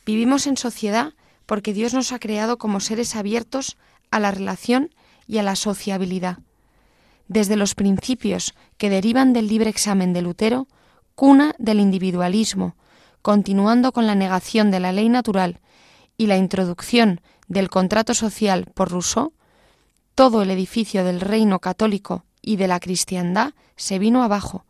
Vivimos 0.07 0.47
en 0.47 0.57
sociedad 0.57 1.15
porque 1.47 1.73
Dios 1.73 1.95
nos 1.95 2.13
ha 2.13 2.19
creado 2.19 2.59
como 2.59 2.81
seres 2.81 3.17
abiertos 3.17 3.77
a 4.11 4.21
la 4.21 4.31
relación 4.31 4.95
y 5.27 5.39
a 5.39 5.43
la 5.43 5.57
sociabilidad. 5.57 6.39
Desde 7.31 7.55
los 7.55 7.77
principios 7.77 8.55
que 8.77 8.91
derivan 8.91 9.33
del 9.33 9.47
libre 9.47 9.71
examen 9.71 10.13
de 10.13 10.21
Lutero, 10.21 10.67
cuna 11.15 11.55
del 11.59 11.79
individualismo, 11.79 12.75
continuando 13.23 13.93
con 13.93 14.09
la 14.09 14.17
negación 14.17 14.73
de 14.73 14.81
la 14.81 14.91
ley 14.91 15.09
natural 15.09 15.61
y 16.17 16.27
la 16.27 16.37
introducción 16.37 17.21
del 17.47 17.71
contrato 17.71 18.15
social 18.15 18.67
por 18.75 18.91
Rousseau, 18.91 19.33
todo 20.17 20.43
el 20.43 20.51
edificio 20.51 21.05
del 21.05 21.21
reino 21.21 21.61
católico 21.61 22.25
y 22.43 22.57
de 22.57 22.67
la 22.67 22.81
cristiandad 22.81 23.53
se 23.77 24.01
vino 24.01 24.25
abajo. 24.25 24.65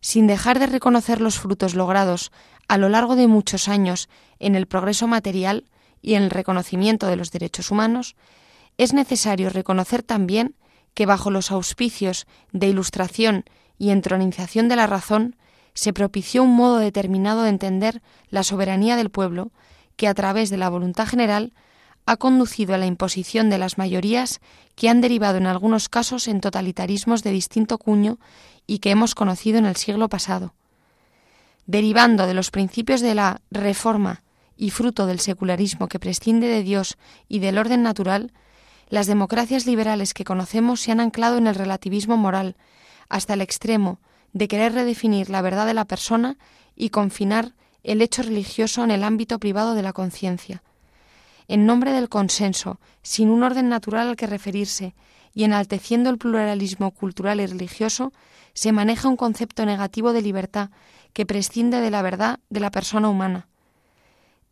Sin 0.00 0.26
dejar 0.26 0.60
de 0.60 0.68
reconocer 0.68 1.20
los 1.20 1.38
frutos 1.38 1.74
logrados 1.74 2.32
a 2.66 2.78
lo 2.78 2.88
largo 2.88 3.14
de 3.14 3.28
muchos 3.28 3.68
años 3.68 4.08
en 4.38 4.54
el 4.54 4.66
progreso 4.66 5.06
material 5.06 5.66
y 6.00 6.14
en 6.14 6.22
el 6.22 6.30
reconocimiento 6.30 7.08
de 7.08 7.16
los 7.16 7.30
derechos 7.30 7.70
humanos, 7.70 8.16
es 8.78 8.94
necesario 8.94 9.50
reconocer 9.50 10.02
también 10.02 10.54
que 10.94 11.06
bajo 11.06 11.30
los 11.30 11.50
auspicios 11.50 12.26
de 12.52 12.68
ilustración 12.68 13.44
y 13.78 13.90
entronización 13.90 14.68
de 14.68 14.76
la 14.76 14.86
razón 14.86 15.36
se 15.74 15.92
propició 15.92 16.44
un 16.44 16.54
modo 16.54 16.78
determinado 16.78 17.42
de 17.42 17.50
entender 17.50 18.00
la 18.30 18.44
soberanía 18.44 18.96
del 18.96 19.10
pueblo 19.10 19.50
que 19.96 20.08
a 20.08 20.14
través 20.14 20.50
de 20.50 20.56
la 20.56 20.68
voluntad 20.68 21.06
general 21.06 21.52
ha 22.06 22.16
conducido 22.16 22.74
a 22.74 22.78
la 22.78 22.86
imposición 22.86 23.50
de 23.50 23.58
las 23.58 23.78
mayorías 23.78 24.40
que 24.74 24.88
han 24.88 25.00
derivado 25.00 25.38
en 25.38 25.46
algunos 25.46 25.88
casos 25.88 26.28
en 26.28 26.40
totalitarismos 26.40 27.22
de 27.22 27.30
distinto 27.30 27.78
cuño 27.78 28.18
y 28.66 28.78
que 28.78 28.90
hemos 28.90 29.14
conocido 29.14 29.58
en 29.58 29.66
el 29.66 29.76
siglo 29.76 30.08
pasado. 30.08 30.54
Derivando 31.66 32.26
de 32.26 32.34
los 32.34 32.50
principios 32.50 33.00
de 33.00 33.14
la 33.14 33.40
reforma 33.50 34.22
y 34.56 34.70
fruto 34.70 35.06
del 35.06 35.18
secularismo 35.18 35.88
que 35.88 35.98
prescinde 35.98 36.46
de 36.46 36.62
Dios 36.62 36.98
y 37.28 37.38
del 37.38 37.58
orden 37.58 37.82
natural, 37.82 38.32
las 38.94 39.06
democracias 39.06 39.66
liberales 39.66 40.14
que 40.14 40.24
conocemos 40.24 40.80
se 40.80 40.92
han 40.92 41.00
anclado 41.00 41.38
en 41.38 41.46
el 41.46 41.54
relativismo 41.54 42.16
moral, 42.16 42.56
hasta 43.08 43.34
el 43.34 43.40
extremo 43.40 44.00
de 44.32 44.48
querer 44.48 44.72
redefinir 44.72 45.30
la 45.30 45.42
verdad 45.42 45.66
de 45.66 45.74
la 45.74 45.84
persona 45.84 46.36
y 46.74 46.90
confinar 46.90 47.54
el 47.82 48.02
hecho 48.02 48.22
religioso 48.22 48.82
en 48.82 48.90
el 48.90 49.04
ámbito 49.04 49.38
privado 49.38 49.74
de 49.74 49.82
la 49.82 49.92
conciencia 49.92 50.62
en 51.48 51.66
nombre 51.66 51.92
del 51.92 52.08
consenso, 52.08 52.80
sin 53.02 53.28
un 53.28 53.42
orden 53.42 53.68
natural 53.68 54.08
al 54.08 54.16
que 54.16 54.26
referirse, 54.26 54.94
y 55.34 55.44
enalteciendo 55.44 56.10
el 56.10 56.18
pluralismo 56.18 56.92
cultural 56.92 57.40
y 57.40 57.46
religioso, 57.46 58.12
se 58.54 58.72
maneja 58.72 59.08
un 59.08 59.16
concepto 59.16 59.66
negativo 59.66 60.12
de 60.12 60.22
libertad 60.22 60.70
que 61.12 61.26
prescinde 61.26 61.80
de 61.80 61.90
la 61.90 62.02
verdad 62.02 62.40
de 62.50 62.60
la 62.60 62.70
persona 62.70 63.08
humana. 63.08 63.48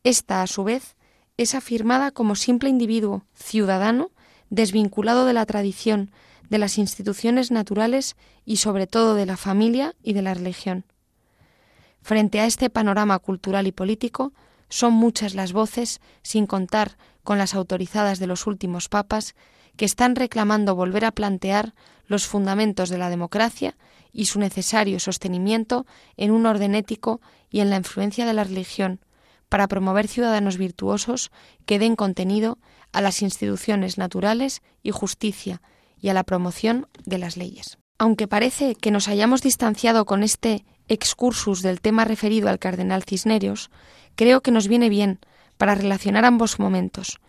Esta, 0.04 0.42
a 0.42 0.46
su 0.46 0.64
vez, 0.64 0.96
es 1.37 1.54
afirmada 1.54 2.11
como 2.11 2.34
simple 2.34 2.68
individuo, 2.68 3.25
ciudadano, 3.34 4.11
desvinculado 4.52 5.25
de 5.25 5.32
la 5.32 5.47
tradición, 5.47 6.11
de 6.50 6.59
las 6.59 6.76
instituciones 6.76 7.50
naturales 7.50 8.16
y 8.44 8.59
sobre 8.59 8.87
todo 8.87 9.14
de 9.14 9.25
la 9.25 9.38
familia 9.38 9.94
y 10.02 10.12
de 10.12 10.21
la 10.21 10.35
religión. 10.35 10.85
Frente 12.02 12.38
a 12.38 12.44
este 12.44 12.68
panorama 12.68 13.18
cultural 13.18 13.66
y 13.66 13.73
político, 13.73 14.35
son 14.68 14.92
muchas 14.92 15.35
las 15.35 15.54
voces, 15.54 16.02
sin 16.23 16.47
contar 16.47 16.99
con 17.25 17.38
las 17.38 17.54
autorizadas 17.54 18.18
de 18.18 18.26
los 18.26 18.47
últimos 18.47 18.90
papas, 18.90 19.35
que 19.76 19.87
están 19.87 20.16
reclamando 20.16 20.75
volver 20.75 21.06
a 21.06 21.12
plantear 21.12 21.73
los 22.06 22.26
fundamentos 22.26 22.90
de 22.90 22.99
la 22.99 23.09
democracia 23.09 23.75
y 24.12 24.26
su 24.26 24.38
necesario 24.38 25.00
sostenimiento 25.00 25.87
en 26.18 26.30
un 26.30 26.44
orden 26.44 26.75
ético 26.75 27.23
y 27.49 27.61
en 27.61 27.71
la 27.71 27.76
influencia 27.76 28.26
de 28.26 28.35
la 28.35 28.44
religión, 28.44 29.00
para 29.52 29.68
promover 29.68 30.09
ciudadanos 30.09 30.56
virtuosos 30.56 31.30
que 31.66 31.78
den 31.78 31.94
contenido 31.94 32.56
a 32.90 33.02
las 33.02 33.21
instituciones 33.21 33.99
naturales 33.99 34.62
y 34.82 34.92
justicia 34.92 35.61
y 36.00 36.09
a 36.09 36.14
la 36.14 36.25
promoción 36.25 36.87
de 37.04 37.18
las 37.18 37.37
leyes. 37.37 37.76
Aunque 37.99 38.26
parece 38.26 38.75
que 38.75 38.90
nos 38.90 39.09
hayamos 39.09 39.42
distanciado 39.42 40.06
con 40.06 40.23
este 40.23 40.64
excursus 40.88 41.61
del 41.61 41.82
tema 41.82 42.06
referido 42.06 42.49
al 42.49 42.59
cardenal 42.59 43.02
Cisneros, 43.02 43.71
creo 44.14 44.40
que 44.40 44.52
nos 44.52 44.68
viene 44.68 44.88
bien 44.88 45.18
para 45.59 45.75
relacionar 45.75 46.25
ambos 46.25 46.59
momentos, 46.59 47.21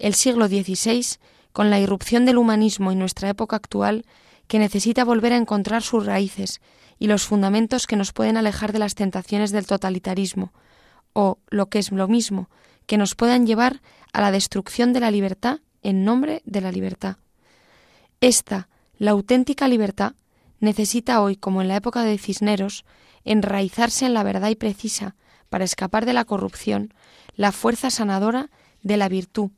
el 0.00 0.14
siglo 0.14 0.48
XVI 0.48 1.20
con 1.52 1.70
la 1.70 1.78
irrupción 1.78 2.24
del 2.24 2.38
humanismo 2.38 2.90
y 2.90 2.96
nuestra 2.96 3.28
época 3.28 3.54
actual, 3.54 4.04
que 4.48 4.58
necesita 4.58 5.04
volver 5.04 5.32
a 5.32 5.36
encontrar 5.36 5.84
sus 5.84 6.06
raíces 6.06 6.60
y 6.98 7.06
los 7.06 7.22
fundamentos 7.22 7.86
que 7.86 7.94
nos 7.94 8.12
pueden 8.12 8.36
alejar 8.36 8.72
de 8.72 8.80
las 8.80 8.96
tentaciones 8.96 9.52
del 9.52 9.68
totalitarismo, 9.68 10.52
o, 11.20 11.40
lo 11.50 11.68
que 11.68 11.80
es 11.80 11.90
lo 11.90 12.06
mismo, 12.06 12.48
que 12.86 12.96
nos 12.96 13.16
puedan 13.16 13.44
llevar 13.44 13.82
a 14.12 14.20
la 14.20 14.30
destrucción 14.30 14.92
de 14.92 15.00
la 15.00 15.10
libertad 15.10 15.58
en 15.82 16.04
nombre 16.04 16.42
de 16.44 16.60
la 16.60 16.70
libertad. 16.70 17.16
Esta, 18.20 18.68
la 18.98 19.10
auténtica 19.10 19.66
libertad, 19.66 20.12
necesita 20.60 21.20
hoy, 21.20 21.34
como 21.34 21.60
en 21.60 21.66
la 21.66 21.74
época 21.74 22.04
de 22.04 22.18
Cisneros, 22.18 22.84
enraizarse 23.24 24.06
en 24.06 24.14
la 24.14 24.22
verdad 24.22 24.50
y 24.50 24.54
precisa, 24.54 25.16
para 25.48 25.64
escapar 25.64 26.06
de 26.06 26.12
la 26.12 26.24
corrupción, 26.24 26.94
la 27.34 27.50
fuerza 27.50 27.90
sanadora 27.90 28.48
de 28.82 28.96
la 28.96 29.08
virtud, 29.08 29.50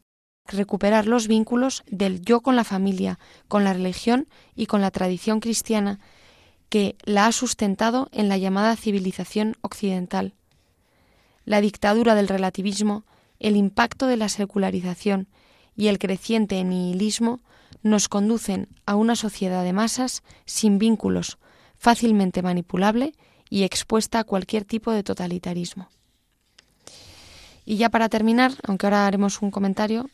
recuperar 0.46 1.06
los 1.06 1.28
vínculos 1.28 1.82
del 1.90 2.22
yo 2.22 2.40
con 2.40 2.56
la 2.56 2.64
familia, 2.64 3.18
con 3.48 3.64
la 3.64 3.74
religión 3.74 4.28
y 4.54 4.64
con 4.64 4.80
la 4.80 4.90
tradición 4.90 5.40
cristiana 5.40 6.00
que 6.70 6.96
la 7.04 7.26
ha 7.26 7.32
sustentado 7.32 8.08
en 8.12 8.30
la 8.30 8.38
llamada 8.38 8.76
civilización 8.76 9.56
occidental. 9.60 10.32
La 11.50 11.60
dictadura 11.60 12.14
del 12.14 12.28
relativismo, 12.28 13.02
el 13.40 13.56
impacto 13.56 14.06
de 14.06 14.16
la 14.16 14.28
secularización 14.28 15.26
y 15.74 15.88
el 15.88 15.98
creciente 15.98 16.62
nihilismo 16.62 17.40
nos 17.82 18.08
conducen 18.08 18.68
a 18.86 18.94
una 18.94 19.16
sociedad 19.16 19.64
de 19.64 19.72
masas 19.72 20.22
sin 20.44 20.78
vínculos, 20.78 21.38
fácilmente 21.76 22.40
manipulable 22.42 23.14
y 23.48 23.64
expuesta 23.64 24.20
a 24.20 24.24
cualquier 24.24 24.64
tipo 24.64 24.92
de 24.92 25.02
totalitarismo. 25.02 25.88
Y 27.64 27.78
ya 27.78 27.88
para 27.88 28.08
terminar, 28.08 28.52
aunque 28.62 28.86
ahora 28.86 29.08
haremos 29.08 29.42
un 29.42 29.50
comentario, 29.50 30.08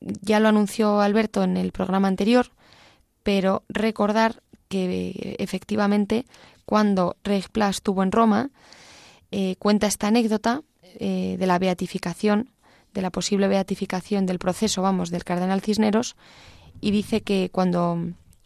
ya 0.00 0.40
lo 0.40 0.48
anunció 0.48 1.00
Alberto 1.00 1.44
en 1.44 1.56
el 1.56 1.70
programa 1.70 2.08
anterior, 2.08 2.50
pero 3.22 3.62
recordar 3.68 4.42
que 4.66 5.36
efectivamente 5.38 6.26
cuando 6.64 7.16
Reich 7.22 7.48
Plas 7.48 7.76
estuvo 7.76 8.02
en 8.02 8.10
Roma, 8.10 8.50
eh, 9.30 9.54
cuenta 9.60 9.86
esta 9.86 10.08
anécdota 10.08 10.64
eh, 10.98 11.36
de 11.38 11.46
la 11.46 11.58
beatificación, 11.58 12.50
de 12.92 13.02
la 13.02 13.10
posible 13.10 13.48
beatificación 13.48 14.26
del 14.26 14.38
proceso, 14.38 14.82
vamos, 14.82 15.10
del 15.10 15.24
cardenal 15.24 15.60
Cisneros, 15.60 16.16
y 16.80 16.90
dice 16.90 17.22
que 17.22 17.50
cuando 17.50 17.98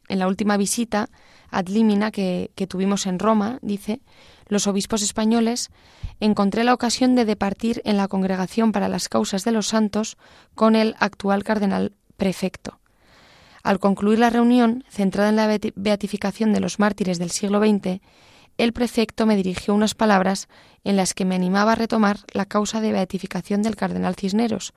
en 0.08 0.18
la 0.18 0.28
última 0.28 0.56
visita 0.56 1.08
ad 1.50 1.68
limina 1.68 2.10
que, 2.10 2.50
que 2.54 2.66
tuvimos 2.66 3.06
en 3.06 3.18
Roma, 3.18 3.58
dice, 3.62 4.00
los 4.48 4.66
obispos 4.66 5.02
españoles 5.02 5.70
encontré 6.20 6.64
la 6.64 6.74
ocasión 6.74 7.14
de 7.14 7.24
departir 7.24 7.80
en 7.84 7.96
la 7.96 8.08
Congregación 8.08 8.72
para 8.72 8.88
las 8.88 9.08
Causas 9.08 9.44
de 9.44 9.52
los 9.52 9.68
Santos 9.68 10.16
con 10.54 10.76
el 10.76 10.94
actual 10.98 11.44
cardenal 11.44 11.92
prefecto. 12.16 12.80
Al 13.62 13.78
concluir 13.78 14.18
la 14.18 14.30
reunión, 14.30 14.84
centrada 14.90 15.30
en 15.30 15.36
la 15.36 15.58
beatificación 15.74 16.52
de 16.52 16.60
los 16.60 16.78
mártires 16.78 17.18
del 17.18 17.30
siglo 17.30 17.60
XX, 17.60 18.00
el 18.58 18.72
prefecto 18.72 19.26
me 19.26 19.36
dirigió 19.36 19.74
unas 19.74 19.94
palabras 19.94 20.48
en 20.84 20.96
las 20.96 21.14
que 21.14 21.24
me 21.24 21.34
animaba 21.34 21.72
a 21.72 21.76
retomar 21.76 22.20
la 22.32 22.46
causa 22.46 22.80
de 22.80 22.92
beatificación 22.92 23.62
del 23.62 23.76
cardenal 23.76 24.14
Cisneros, 24.14 24.74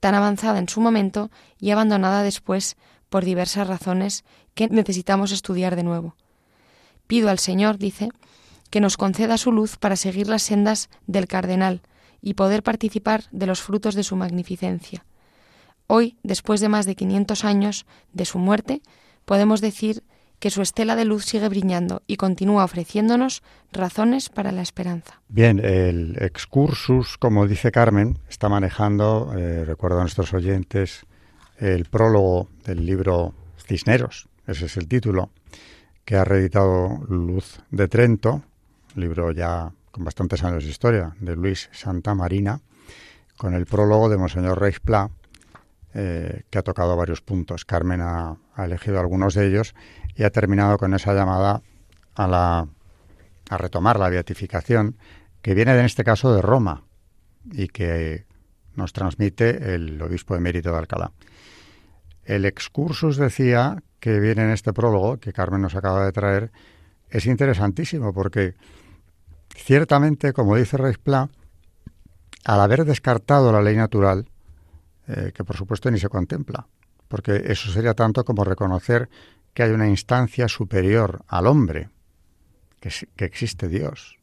tan 0.00 0.14
avanzada 0.14 0.58
en 0.58 0.68
su 0.68 0.80
momento 0.80 1.30
y 1.58 1.70
abandonada 1.70 2.22
después 2.22 2.76
por 3.08 3.24
diversas 3.24 3.66
razones 3.68 4.24
que 4.54 4.68
necesitamos 4.68 5.32
estudiar 5.32 5.76
de 5.76 5.84
nuevo. 5.84 6.16
Pido 7.06 7.30
al 7.30 7.38
Señor, 7.38 7.78
dice, 7.78 8.10
que 8.70 8.80
nos 8.80 8.96
conceda 8.96 9.38
su 9.38 9.52
luz 9.52 9.76
para 9.76 9.96
seguir 9.96 10.28
las 10.28 10.42
sendas 10.42 10.90
del 11.06 11.26
cardenal 11.26 11.82
y 12.20 12.34
poder 12.34 12.62
participar 12.62 13.24
de 13.30 13.46
los 13.46 13.62
frutos 13.62 13.94
de 13.94 14.02
su 14.02 14.16
magnificencia. 14.16 15.04
Hoy, 15.86 16.16
después 16.22 16.60
de 16.60 16.68
más 16.68 16.86
de 16.86 16.96
500 16.96 17.44
años 17.44 17.86
de 18.12 18.24
su 18.24 18.38
muerte, 18.38 18.82
podemos 19.24 19.60
decir 19.60 20.02
que 20.44 20.50
su 20.50 20.60
estela 20.60 20.94
de 20.94 21.06
luz 21.06 21.24
sigue 21.24 21.48
brillando 21.48 22.02
y 22.06 22.18
continúa 22.18 22.64
ofreciéndonos 22.64 23.42
razones 23.72 24.28
para 24.28 24.52
la 24.52 24.60
esperanza. 24.60 25.22
Bien, 25.30 25.58
el 25.58 26.18
excursus, 26.20 27.16
como 27.16 27.46
dice 27.46 27.72
Carmen, 27.72 28.18
está 28.28 28.50
manejando, 28.50 29.32
eh, 29.34 29.64
recuerdo 29.64 29.96
a 29.96 30.00
nuestros 30.02 30.34
oyentes, 30.34 31.06
el 31.56 31.86
prólogo 31.86 32.50
del 32.62 32.84
libro 32.84 33.32
Cisneros, 33.56 34.28
ese 34.46 34.66
es 34.66 34.76
el 34.76 34.86
título, 34.86 35.30
que 36.04 36.16
ha 36.16 36.24
reeditado 36.24 36.90
Luz 37.08 37.60
de 37.70 37.88
Trento, 37.88 38.42
libro 38.96 39.32
ya 39.32 39.72
con 39.92 40.04
bastantes 40.04 40.44
años 40.44 40.64
de 40.64 40.68
historia, 40.68 41.16
de 41.20 41.36
Luis 41.36 41.70
Santa 41.72 42.14
Marina, 42.14 42.60
con 43.38 43.54
el 43.54 43.64
prólogo 43.64 44.10
de 44.10 44.18
Monseñor 44.18 44.60
Reis 44.60 44.78
Pla, 44.78 45.08
eh, 45.94 46.42
que 46.50 46.58
ha 46.58 46.62
tocado 46.62 46.96
varios 46.96 47.20
puntos. 47.20 47.64
Carmen 47.64 48.00
ha, 48.00 48.36
elegido 48.58 48.98
algunos 49.00 49.34
de 49.34 49.46
ellos 49.46 49.74
y 50.16 50.24
ha 50.24 50.30
terminado 50.30 50.76
con 50.76 50.92
esa 50.94 51.14
llamada 51.14 51.62
a, 52.14 52.26
la, 52.26 52.68
a 53.48 53.58
retomar 53.58 53.98
la 53.98 54.08
beatificación, 54.08 54.96
que 55.40 55.54
viene 55.54 55.78
en 55.78 55.84
este 55.84 56.04
caso 56.04 56.34
de 56.34 56.42
Roma 56.42 56.84
y 57.52 57.68
que 57.68 58.26
nos 58.74 58.92
transmite 58.92 59.74
el 59.74 60.00
obispo 60.02 60.34
de 60.34 60.40
Mérito 60.40 60.72
de 60.72 60.78
Alcalá. 60.78 61.12
El 62.24 62.44
excursus 62.44 63.16
decía 63.16 63.82
que 64.00 64.18
viene 64.18 64.42
en 64.42 64.50
este 64.50 64.72
prólogo 64.72 65.18
que 65.18 65.32
Carmen 65.32 65.62
nos 65.62 65.74
acaba 65.74 66.04
de 66.04 66.12
traer 66.12 66.50
es 67.10 67.26
interesantísimo 67.26 68.12
porque 68.12 68.54
ciertamente, 69.54 70.32
como 70.32 70.56
dice 70.56 70.76
Reis 70.76 70.98
Pla, 70.98 71.28
al 72.44 72.60
haber 72.60 72.84
descartado 72.84 73.52
la 73.52 73.62
ley 73.62 73.76
natural, 73.76 74.26
eh, 75.06 75.32
que 75.34 75.44
por 75.44 75.56
supuesto 75.56 75.90
ni 75.90 75.98
se 75.98 76.08
contempla, 76.08 76.66
porque 77.08 77.42
eso 77.46 77.70
sería 77.70 77.94
tanto 77.94 78.24
como 78.24 78.44
reconocer 78.44 79.08
que 79.52 79.62
hay 79.62 79.70
una 79.70 79.88
instancia 79.88 80.48
superior 80.48 81.24
al 81.28 81.46
hombre, 81.46 81.90
que, 82.80 82.90
que 83.16 83.24
existe 83.24 83.68
Dios. 83.68 84.18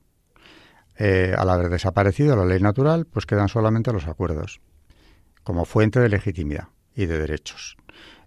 Eh, 0.98 1.34
al 1.38 1.50
haber 1.50 1.70
desaparecido 1.70 2.36
la 2.36 2.46
ley 2.46 2.60
natural, 2.60 3.06
pues 3.06 3.26
quedan 3.26 3.48
solamente 3.48 3.94
los 3.94 4.08
acuerdos, 4.08 4.62
como 5.44 5.66
fuente 5.66 6.00
de 6.00 6.10
legitimidad 6.10 6.68
y 6.96 7.06
de 7.06 7.18
derechos. 7.18 7.78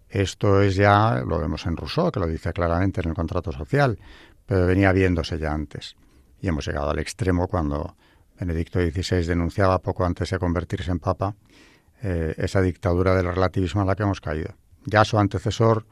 Esto 0.09 0.63
es 0.63 0.75
ya, 0.77 1.23
lo 1.27 1.39
vemos 1.39 1.67
en 1.67 1.77
Rousseau, 1.77 2.11
que 2.11 2.21
lo 2.21 2.27
dice 2.27 2.53
claramente 2.53 3.01
en 3.01 3.11
el 3.11 3.15
contrato 3.15 3.53
social, 3.53 3.99
pero 4.47 4.67
venía 4.67 4.93
viéndose 4.93 5.39
ya 5.39 5.53
antes. 5.53 5.97
Y 6.41 6.49
hemos 6.49 6.67
llegado 6.67 6.91
al 6.91 6.99
extremo 6.99 7.49
cuando 7.49 7.97
Benedicto 8.39 8.81
XVI 8.81 9.25
denunciaba 9.25 9.81
poco 9.81 10.05
antes 10.05 10.31
de 10.31 10.39
convertirse 10.39 10.91
en 10.91 10.99
papa 10.99 11.35
eh, 12.03 12.35
esa 12.39 12.61
dictadura 12.61 13.15
del 13.15 13.27
relativismo 13.27 13.83
a 13.83 13.85
la 13.85 13.95
que 13.95 14.03
hemos 14.03 14.21
caído. 14.21 14.55
Ya 14.85 15.05
su 15.05 15.19
antecesor, 15.19 15.87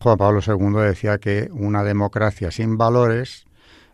Juan 0.00 0.16
Pablo 0.16 0.40
II, 0.46 0.86
decía 0.86 1.18
que 1.18 1.48
una 1.52 1.84
democracia 1.84 2.50
sin 2.50 2.78
valores 2.78 3.44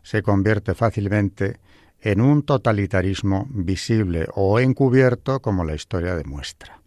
se 0.02 0.22
convierte 0.22 0.74
fácilmente 0.74 1.58
en 2.00 2.20
un 2.20 2.44
totalitarismo 2.44 3.48
visible 3.50 4.28
o 4.34 4.60
encubierto, 4.60 5.40
como 5.40 5.64
la 5.64 5.74
historia 5.74 6.14
demuestra. 6.14 6.80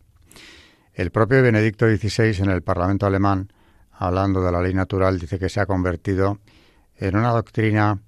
El 0.94 1.12
propio 1.12 1.42
Benedicto 1.42 1.86
XVI 1.86 2.44
en 2.44 2.50
el 2.50 2.62
Parlamento 2.62 3.06
alemán, 3.06 3.52
hablando 3.92 4.42
de 4.42 4.52
la 4.52 4.62
ley 4.62 4.74
natural, 4.74 5.20
dice 5.20 5.40
que 5.40 5.50
se 5.50 5.60
ha 5.60 5.66
convertido 5.66 6.40
en 6.96 7.18
una 7.18 7.32
doctrina 7.32 8.00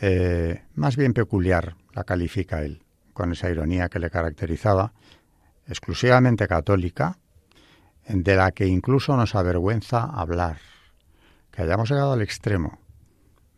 eh, 0.00 0.62
más 0.74 0.96
bien 0.96 1.12
peculiar, 1.12 1.74
la 1.92 2.04
califica 2.04 2.62
él, 2.62 2.82
con 3.12 3.32
esa 3.32 3.50
ironía 3.50 3.88
que 3.88 3.98
le 3.98 4.10
caracterizaba, 4.10 4.92
exclusivamente 5.68 6.48
católica, 6.48 7.18
de 8.08 8.36
la 8.36 8.52
que 8.52 8.66
incluso 8.66 9.16
nos 9.16 9.34
avergüenza 9.34 10.02
hablar, 10.02 10.58
que 11.50 11.62
hayamos 11.62 11.90
llegado 11.90 12.12
al 12.14 12.22
extremo 12.22 12.78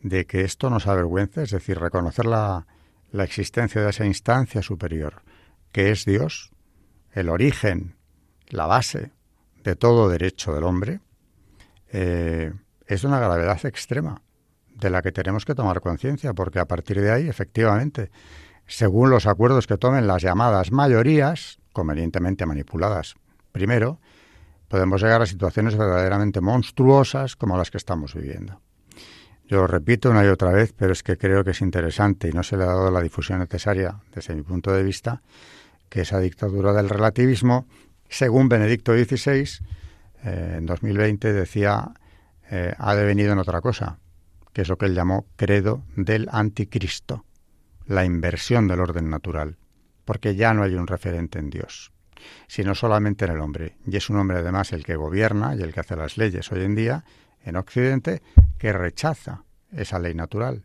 de 0.03 0.27
que 0.27 0.43
esto 0.43 0.71
nos 0.71 0.87
avergüence, 0.87 1.43
es 1.43 1.51
decir, 1.51 1.79
reconocer 1.79 2.27
la, 2.27 2.67
existencia 3.13 3.83
de 3.83 3.91
esa 3.91 4.07
instancia 4.07 4.63
superior, 4.63 5.23
que 5.73 5.91
es 5.91 6.05
Dios, 6.05 6.53
el 7.13 7.29
origen, 7.29 7.97
la 8.49 8.67
base 8.67 9.13
de 9.63 9.77
todo 9.77 10.09
derecho 10.09 10.55
del 10.55 10.65
hombre, 10.65 11.01
eh, 11.93 12.53
es 12.87 13.05
una 13.05 13.19
gravedad 13.19 13.65
extrema, 13.67 14.23
de 14.69 14.91
la 14.91 15.03
que 15.03 15.13
tenemos 15.13 15.45
que 15.45 15.55
tomar 15.55 15.81
conciencia, 15.81 16.33
porque 16.33 16.59
a 16.59 16.65
partir 16.65 17.01
de 17.01 17.13
ahí, 17.13 17.29
efectivamente, 17.29 18.11
según 18.67 19.11
los 19.11 19.27
acuerdos 19.27 19.67
que 19.67 19.77
tomen 19.77 20.07
las 20.07 20.23
llamadas 20.23 20.73
mayorías, 20.73 21.60
convenientemente 21.73 22.47
manipuladas 22.47 23.15
primero, 23.53 23.99
podemos 24.69 25.03
llegar 25.03 25.21
a 25.21 25.27
situaciones 25.27 25.77
verdaderamente 25.77 26.41
monstruosas 26.41 27.37
como 27.37 27.57
las 27.57 27.71
que 27.71 27.79
estamos 27.79 28.15
viviendo. 28.15 28.61
Yo 29.49 29.57
lo 29.59 29.67
repito 29.67 30.11
una 30.11 30.25
y 30.25 30.29
otra 30.29 30.53
vez, 30.53 30.73
pero 30.73 30.93
es 30.93 31.03
que 31.03 31.19
creo 31.19 31.43
que 31.43 31.51
es 31.51 31.61
interesante 31.61 32.29
y 32.29 32.33
no 32.33 32.45
se 32.45 32.57
le 32.57 32.63
ha 32.63 32.69
dado 32.69 32.91
la 32.93 33.01
difusión 33.01 33.41
necesaria 33.41 33.97
desde 34.15 34.37
mi 34.37 34.43
punto 34.43 34.73
de 34.73 34.85
vista, 34.85 35.23
que 35.89 36.03
esa 36.03 36.21
dictadura 36.21 36.73
del 36.73 36.89
relativismo, 36.89 37.67
según 38.09 38.49
Benedicto 38.49 38.93
XVI, 38.93 39.65
eh, 40.23 40.55
en 40.59 40.67
2020 40.67 41.33
decía, 41.33 41.91
eh, 42.49 42.75
ha 42.79 42.95
devenido 42.95 43.33
en 43.33 43.41
otra 43.41 43.61
cosa, 43.61 43.99
que 44.53 44.63
es 44.63 44.69
lo 44.69 44.79
que 44.79 44.87
él 44.87 44.95
llamó 44.95 45.27
credo 45.35 45.83
del 45.97 46.29
anticristo, 46.31 47.25
la 47.87 48.05
inversión 48.05 48.69
del 48.69 48.79
orden 48.79 49.11
natural 49.11 49.57
porque 50.11 50.35
ya 50.35 50.53
no 50.55 50.65
hay 50.65 50.75
un 50.75 50.89
referente 50.89 51.39
en 51.39 51.51
Dios, 51.51 51.93
sino 52.49 52.75
solamente 52.75 53.27
en 53.27 53.31
el 53.31 53.39
hombre. 53.39 53.77
Y 53.87 53.97
es 53.97 54.11
un 54.11 54.17
hombre 54.17 54.39
además 54.39 54.73
el 54.73 54.83
que 54.83 54.97
gobierna 54.97 55.55
y 55.55 55.63
el 55.63 55.73
que 55.73 55.79
hace 55.79 55.95
las 55.95 56.17
leyes 56.17 56.51
hoy 56.51 56.65
en 56.65 56.75
día 56.75 57.05
en 57.45 57.55
Occidente 57.55 58.21
que 58.59 58.73
rechaza 58.73 59.45
esa 59.71 60.01
ley 60.01 60.17
natural, 60.17 60.65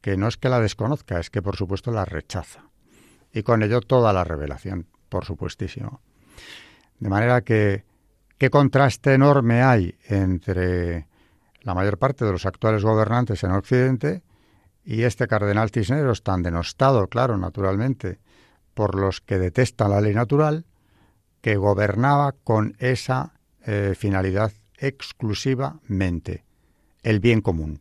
que 0.00 0.16
no 0.16 0.26
es 0.26 0.36
que 0.36 0.48
la 0.48 0.58
desconozca, 0.58 1.20
es 1.20 1.30
que 1.30 1.42
por 1.42 1.54
supuesto 1.54 1.92
la 1.92 2.04
rechaza. 2.04 2.64
Y 3.32 3.44
con 3.44 3.62
ello 3.62 3.82
toda 3.82 4.12
la 4.12 4.24
revelación, 4.24 4.88
por 5.08 5.26
supuestísimo. 5.26 6.00
De 6.98 7.08
manera 7.08 7.42
que 7.42 7.84
qué 8.36 8.50
contraste 8.50 9.14
enorme 9.14 9.62
hay 9.62 9.94
entre 10.08 11.06
la 11.60 11.74
mayor 11.74 11.98
parte 11.98 12.24
de 12.24 12.32
los 12.32 12.46
actuales 12.46 12.82
gobernantes 12.82 13.44
en 13.44 13.52
Occidente 13.52 14.24
y 14.84 15.04
este 15.04 15.28
cardenal 15.28 15.70
Cisneros 15.70 16.24
tan 16.24 16.42
denostado, 16.42 17.06
claro, 17.06 17.38
naturalmente, 17.38 18.18
por 18.74 18.94
los 18.94 19.20
que 19.20 19.38
detestan 19.38 19.90
la 19.90 20.00
ley 20.00 20.14
natural, 20.14 20.66
que 21.40 21.56
gobernaba 21.56 22.32
con 22.32 22.76
esa 22.78 23.34
eh, 23.64 23.94
finalidad 23.96 24.52
exclusivamente, 24.78 26.44
el 27.02 27.20
bien 27.20 27.40
común. 27.40 27.80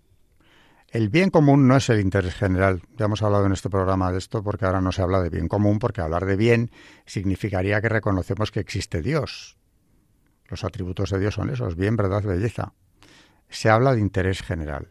El 0.89 1.08
bien 1.08 1.30
común 1.30 1.67
no 1.67 1.77
es 1.77 1.89
el 1.89 2.01
interés 2.01 2.36
general. 2.36 2.82
Ya 2.97 3.06
hemos 3.06 3.23
hablado 3.23 3.45
en 3.45 3.54
este 3.54 3.69
programa 3.69 4.12
de 4.12 4.17
esto 4.17 4.43
porque 4.43 4.65
ahora 4.65 4.82
no 4.82 4.91
se 4.91 5.01
habla 5.01 5.21
de 5.21 5.30
bien 5.30 5.47
común, 5.47 5.80
porque 5.80 6.01
hablar 6.01 6.25
de 6.25 6.36
bien 6.36 6.69
significaría 7.06 7.80
que 7.82 7.88
reconocemos 7.88 8.51
que 8.51 8.60
existe 8.60 9.01
Dios. 9.01 9.58
Los 10.49 10.65
atributos 10.65 11.12
de 11.12 11.19
Dios 11.19 11.36
son 11.36 11.49
esos, 11.49 11.77
bien, 11.77 11.95
verdad, 11.95 12.23
belleza. 12.23 12.73
Se 13.47 13.69
habla 13.69 13.93
de 13.93 14.01
interés 14.01 14.41
general. 14.41 14.89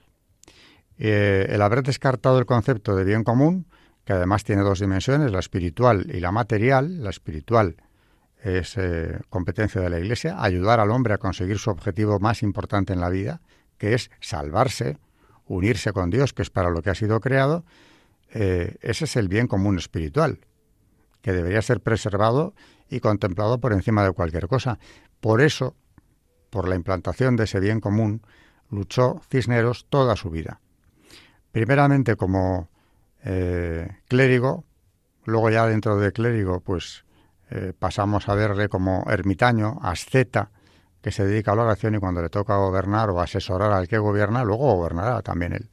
Eh, 0.97 1.47
el 1.51 1.61
haber 1.61 1.83
descartado 1.83 2.39
el 2.39 2.47
concepto 2.47 2.97
de 2.97 3.05
bien 3.05 3.23
común 3.23 3.67
que 4.05 4.13
además 4.13 4.45
tiene 4.45 4.63
dos 4.63 4.81
dimensiones, 4.81 5.31
la 5.31 5.41
espiritual 5.41 6.07
y 6.13 6.21
la 6.21 6.33
material. 6.33 7.03
La 7.03 7.11
espiritual 7.11 7.77
es 8.43 8.77
eh, 8.77 9.21
competencia 9.29 9.81
de 9.81 9.91
la 9.91 9.99
Iglesia, 9.99 10.43
ayudar 10.43 10.81
al 10.81 10.91
hombre 10.91 11.15
a 11.15 11.19
conseguir 11.19 11.59
su 11.59 11.71
objetivo 11.71 12.19
más 12.19 12.43
importante 12.43 12.93
en 12.93 13.01
la 13.01 13.11
vida, 13.11 13.41
que 13.79 13.95
es 13.95 14.11
salvarse, 14.21 14.99
unirse 15.47 15.93
con 15.93 16.11
Dios, 16.11 16.33
que 16.33 16.43
es 16.43 16.51
para 16.51 16.71
lo 16.71 16.83
que 16.83 16.91
ha 16.91 16.95
sido 16.95 17.21
creado. 17.21 17.65
Eh, 18.33 18.77
ese 18.81 19.05
es 19.05 19.17
el 19.17 19.29
bien 19.29 19.47
común 19.47 19.79
espiritual, 19.79 20.41
que 21.23 21.33
debería 21.33 21.61
ser 21.61 21.81
preservado 21.81 22.55
y 22.89 23.01
contemplado 23.01 23.61
por 23.61 23.73
encima 23.73 24.05
de 24.05 24.13
cualquier 24.13 24.49
cosa. 24.49 24.79
Por 25.21 25.41
eso, 25.43 25.77
por 26.49 26.69
la 26.69 26.77
implantación 26.77 27.37
de 27.37 27.45
ese 27.45 27.61
bien 27.61 27.81
común, 27.81 28.23
luchó 28.71 29.21
Cisneros 29.31 29.87
toda 29.91 30.17
su 30.17 30.31
vida. 30.31 30.61
Primeramente 31.53 32.17
como 32.17 32.70
eh, 33.25 33.89
clérigo, 34.09 34.65
luego 35.25 35.51
ya 35.51 35.67
dentro 35.67 35.99
de 35.99 36.13
clérigo, 36.13 36.61
pues 36.61 37.05
eh, 37.51 37.73
pasamos 37.79 38.29
a 38.29 38.35
verle 38.35 38.69
como 38.69 39.05
ermitaño, 39.11 39.79
asceta, 39.83 40.51
que 41.03 41.11
se 41.11 41.27
dedica 41.27 41.53
a 41.53 41.57
la 41.57 41.63
oración 41.63 41.95
y 41.95 41.99
cuando 41.99 42.23
le 42.23 42.29
toca 42.29 42.57
gobernar 42.57 43.11
o 43.11 43.21
asesorar 43.21 43.73
al 43.73 43.89
que 43.89 43.99
gobierna, 43.99 44.45
luego 44.45 44.75
gobernará 44.77 45.23
también 45.23 45.55
él. 45.55 45.69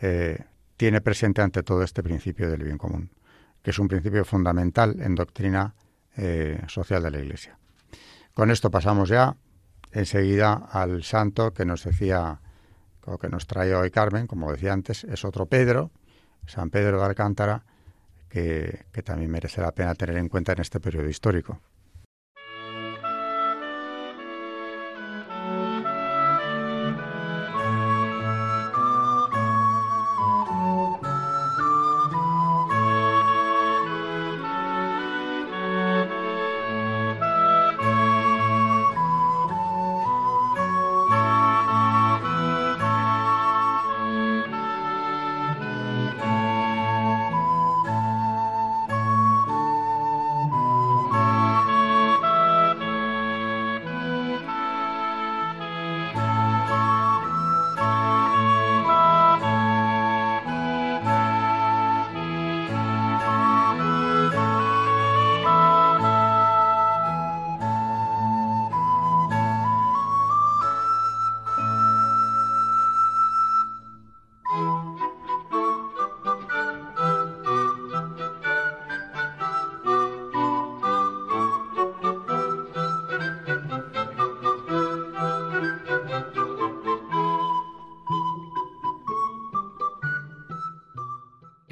Eh, 0.00 0.44
tiene 0.76 1.00
presente 1.00 1.42
ante 1.42 1.62
todo 1.62 1.82
este 1.82 2.02
principio 2.02 2.50
del 2.50 2.62
bien 2.62 2.78
común, 2.78 3.10
que 3.62 3.70
es 3.70 3.78
un 3.78 3.88
principio 3.88 4.24
fundamental 4.24 4.96
en 5.00 5.14
doctrina 5.14 5.74
social 6.66 7.00
de 7.04 7.12
la 7.12 7.20
Iglesia. 7.20 7.56
Con 8.34 8.50
esto 8.50 8.72
pasamos 8.72 9.08
ya 9.08 9.36
enseguida 9.92 10.54
al 10.72 11.04
santo 11.04 11.52
que 11.52 11.64
nos 11.64 11.84
decía, 11.84 12.40
o 13.04 13.18
que 13.18 13.28
nos 13.28 13.46
trae 13.46 13.74
hoy 13.74 13.90
Carmen, 13.90 14.26
como 14.26 14.50
decía 14.52 14.72
antes, 14.72 15.04
es 15.04 15.24
otro 15.24 15.46
Pedro, 15.46 15.90
San 16.48 16.70
Pedro 16.70 16.98
de 16.98 17.04
Alcántara, 17.06 17.62
que, 18.28 18.84
también 19.04 19.30
merece 19.30 19.60
la 19.60 19.72
pena 19.72 19.94
tener 19.94 20.16
en 20.16 20.28
cuenta 20.28 20.52
en 20.52 20.60
este 20.60 20.80
periodo 20.80 21.08
histórico. 21.08 21.60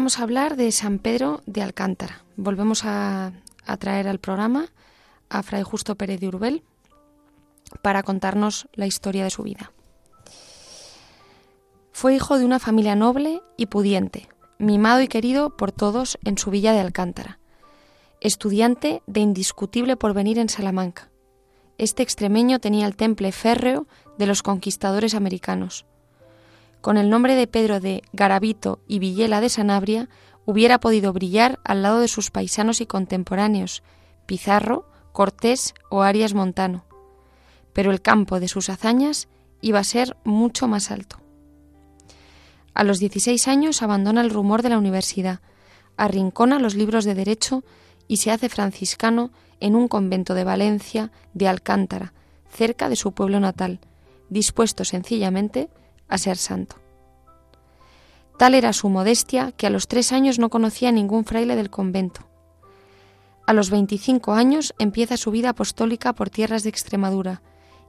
Vamos 0.00 0.18
a 0.18 0.22
hablar 0.22 0.56
de 0.56 0.72
San 0.72 0.98
Pedro 0.98 1.42
de 1.44 1.60
Alcántara. 1.60 2.24
Volvemos 2.36 2.86
a, 2.86 3.32
traer 3.78 4.08
al 4.08 4.18
programa 4.18 4.72
a 5.28 5.42
Fray 5.42 5.62
Justo 5.62 5.94
Pérez 5.94 6.18
de 6.20 6.28
Urbel 6.28 6.62
para 7.82 8.02
contarnos 8.02 8.66
la 8.72 8.86
historia 8.86 9.24
de 9.24 9.30
su 9.30 9.42
vida. 9.42 9.72
Fue 11.92 12.14
hijo 12.14 12.38
de 12.38 12.46
una 12.46 12.58
familia 12.58 12.96
noble 12.96 13.42
y 13.58 13.66
pudiente, 13.66 14.30
mimado 14.56 15.02
y 15.02 15.08
querido 15.08 15.54
por 15.58 15.70
todos 15.70 16.18
en 16.24 16.38
su 16.38 16.50
villa 16.50 16.72
de 16.72 16.80
Alcántara. 16.80 17.38
Estudiante 18.22 19.02
de 19.06 19.20
indiscutible 19.20 19.98
porvenir 19.98 20.38
en 20.38 20.48
Salamanca. 20.48 21.10
Este 21.76 22.02
extremeño 22.02 22.58
tenía 22.58 22.86
el 22.86 22.96
temple 22.96 23.32
férreo 23.32 23.86
de 24.16 24.24
los 24.24 24.42
conquistadores 24.42 25.14
americanos 25.14 25.84
con 26.80 26.96
el 26.96 27.10
nombre 27.10 27.34
de 27.34 27.46
Pedro 27.46 27.80
de 27.80 28.02
Garavito 28.12 28.80
y 28.86 28.98
Villela 28.98 29.40
de 29.40 29.48
Sanabria, 29.48 30.08
hubiera 30.44 30.80
podido 30.80 31.12
brillar 31.12 31.60
al 31.64 31.82
lado 31.82 32.00
de 32.00 32.08
sus 32.08 32.30
paisanos 32.30 32.80
y 32.80 32.86
contemporáneos, 32.86 33.82
Pizarro, 34.26 34.88
Cortés 35.12 35.74
o 35.90 36.02
Arias 36.02 36.34
Montano. 36.34 36.84
Pero 37.72 37.90
el 37.90 38.00
campo 38.00 38.40
de 38.40 38.48
sus 38.48 38.68
hazañas 38.70 39.28
iba 39.60 39.78
a 39.78 39.84
ser 39.84 40.16
mucho 40.24 40.68
más 40.68 40.90
alto. 40.90 41.18
A 42.74 42.84
los 42.84 42.98
16 42.98 43.48
años 43.48 43.82
abandona 43.82 44.22
el 44.22 44.30
rumor 44.30 44.62
de 44.62 44.70
la 44.70 44.78
universidad, 44.78 45.40
arrincona 45.96 46.58
los 46.58 46.74
libros 46.74 47.04
de 47.04 47.14
derecho 47.14 47.62
y 48.08 48.18
se 48.18 48.30
hace 48.30 48.48
franciscano 48.48 49.30
en 49.60 49.76
un 49.76 49.88
convento 49.88 50.34
de 50.34 50.44
Valencia 50.44 51.10
de 51.34 51.46
Alcántara, 51.48 52.14
cerca 52.48 52.88
de 52.88 52.96
su 52.96 53.12
pueblo 53.12 53.38
natal, 53.38 53.80
dispuesto 54.30 54.84
sencillamente 54.84 55.68
a 56.10 56.18
ser 56.18 56.36
santo. 56.36 56.76
Tal 58.36 58.54
era 58.54 58.72
su 58.72 58.88
modestia 58.88 59.52
que 59.52 59.66
a 59.66 59.70
los 59.70 59.86
tres 59.86 60.12
años 60.12 60.38
no 60.38 60.50
conocía 60.50 60.92
ningún 60.92 61.24
fraile 61.24 61.56
del 61.56 61.70
convento. 61.70 62.26
A 63.46 63.52
los 63.52 63.70
veinticinco 63.70 64.32
años 64.32 64.74
empieza 64.78 65.16
su 65.16 65.30
vida 65.30 65.50
apostólica 65.50 66.12
por 66.12 66.30
tierras 66.30 66.62
de 66.62 66.70
Extremadura 66.70 67.42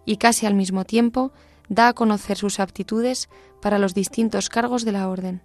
y 0.05 0.17
casi 0.17 0.45
al 0.45 0.55
mismo 0.55 0.85
tiempo 0.85 1.31
da 1.69 1.87
a 1.87 1.93
conocer 1.93 2.37
sus 2.37 2.59
aptitudes 2.59 3.29
para 3.61 3.79
los 3.79 3.93
distintos 3.93 4.49
cargos 4.49 4.83
de 4.83 4.91
la 4.91 5.07
orden. 5.07 5.41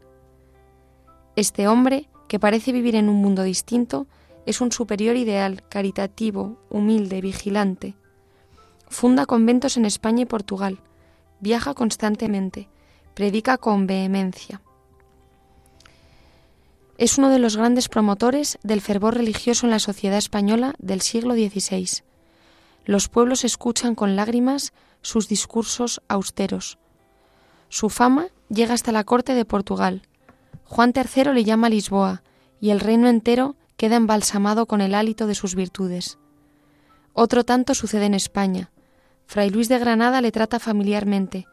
Este 1.37 1.69
hombre, 1.69 2.09
que 2.29 2.41
parece 2.41 2.73
vivir 2.73 2.97
en 2.97 3.09
un 3.09 3.17
mundo 3.17 3.43
distinto, 3.43 4.07
es 4.47 4.61
un 4.61 4.73
superior 4.73 5.17
ideal, 5.17 5.63
caritativo, 5.69 6.59
humilde, 6.71 7.21
vigilante. 7.21 7.95
Funda 8.89 9.27
conventos 9.27 9.77
en 9.77 9.85
España 9.85 10.23
y 10.23 10.27
Portugal, 10.27 10.81
viaja 11.41 11.75
constantemente, 11.75 12.69
predica 13.15 13.59
con 13.59 13.87
vehemencia. 13.87 14.61
Es 16.99 17.19
uno 17.19 17.29
de 17.29 17.39
los 17.39 17.57
grandes 17.57 17.89
promotores 17.89 18.59
del 18.63 18.81
fervor 18.81 19.15
religioso 19.15 19.67
en 19.67 19.71
la 19.71 19.79
sociedad 19.79 20.17
española 20.17 20.75
del 20.79 21.03
siglo 21.03 21.35
XVI. 21.35 22.03
Los 22.85 23.09
pueblos 23.09 23.45
escuchan 23.45 23.95
con 23.95 24.17
lágrimas 24.17 24.73
sus 25.03 25.29
discursos 25.29 26.01
austeros. 26.09 26.79
Su 27.69 27.91
fama 27.91 28.29
llega 28.49 28.75
hasta 28.75 28.93
la 28.93 29.05
corte 29.05 29.35
de 29.35 29.45
Portugal. 29.45 30.03
Juan 30.65 30.93
III 30.95 31.33
le 31.33 31.45
llama 31.45 31.69
Lisboa 31.69 32.23
y 32.61 32.71
el 32.71 32.81
reino 32.81 33.09
entero 33.09 33.57
queda 33.77 33.97
embalsamado 33.97 34.67
con 34.67 34.81
el 34.81 34.95
hálito 34.95 35.27
de 35.27 35.35
sus 35.35 35.55
virtudes. 35.55 36.19
Otro 37.13 37.45
tanto 37.45 37.75
sucede 37.75 38.07
en 38.07 38.15
España. 38.15 38.71
Fray 39.27 39.51
Luis 39.51 39.69
de 39.69 39.79
Granada 39.79 40.21
le 40.21 40.33
trata 40.33 40.59
familiarmente. 40.61 41.47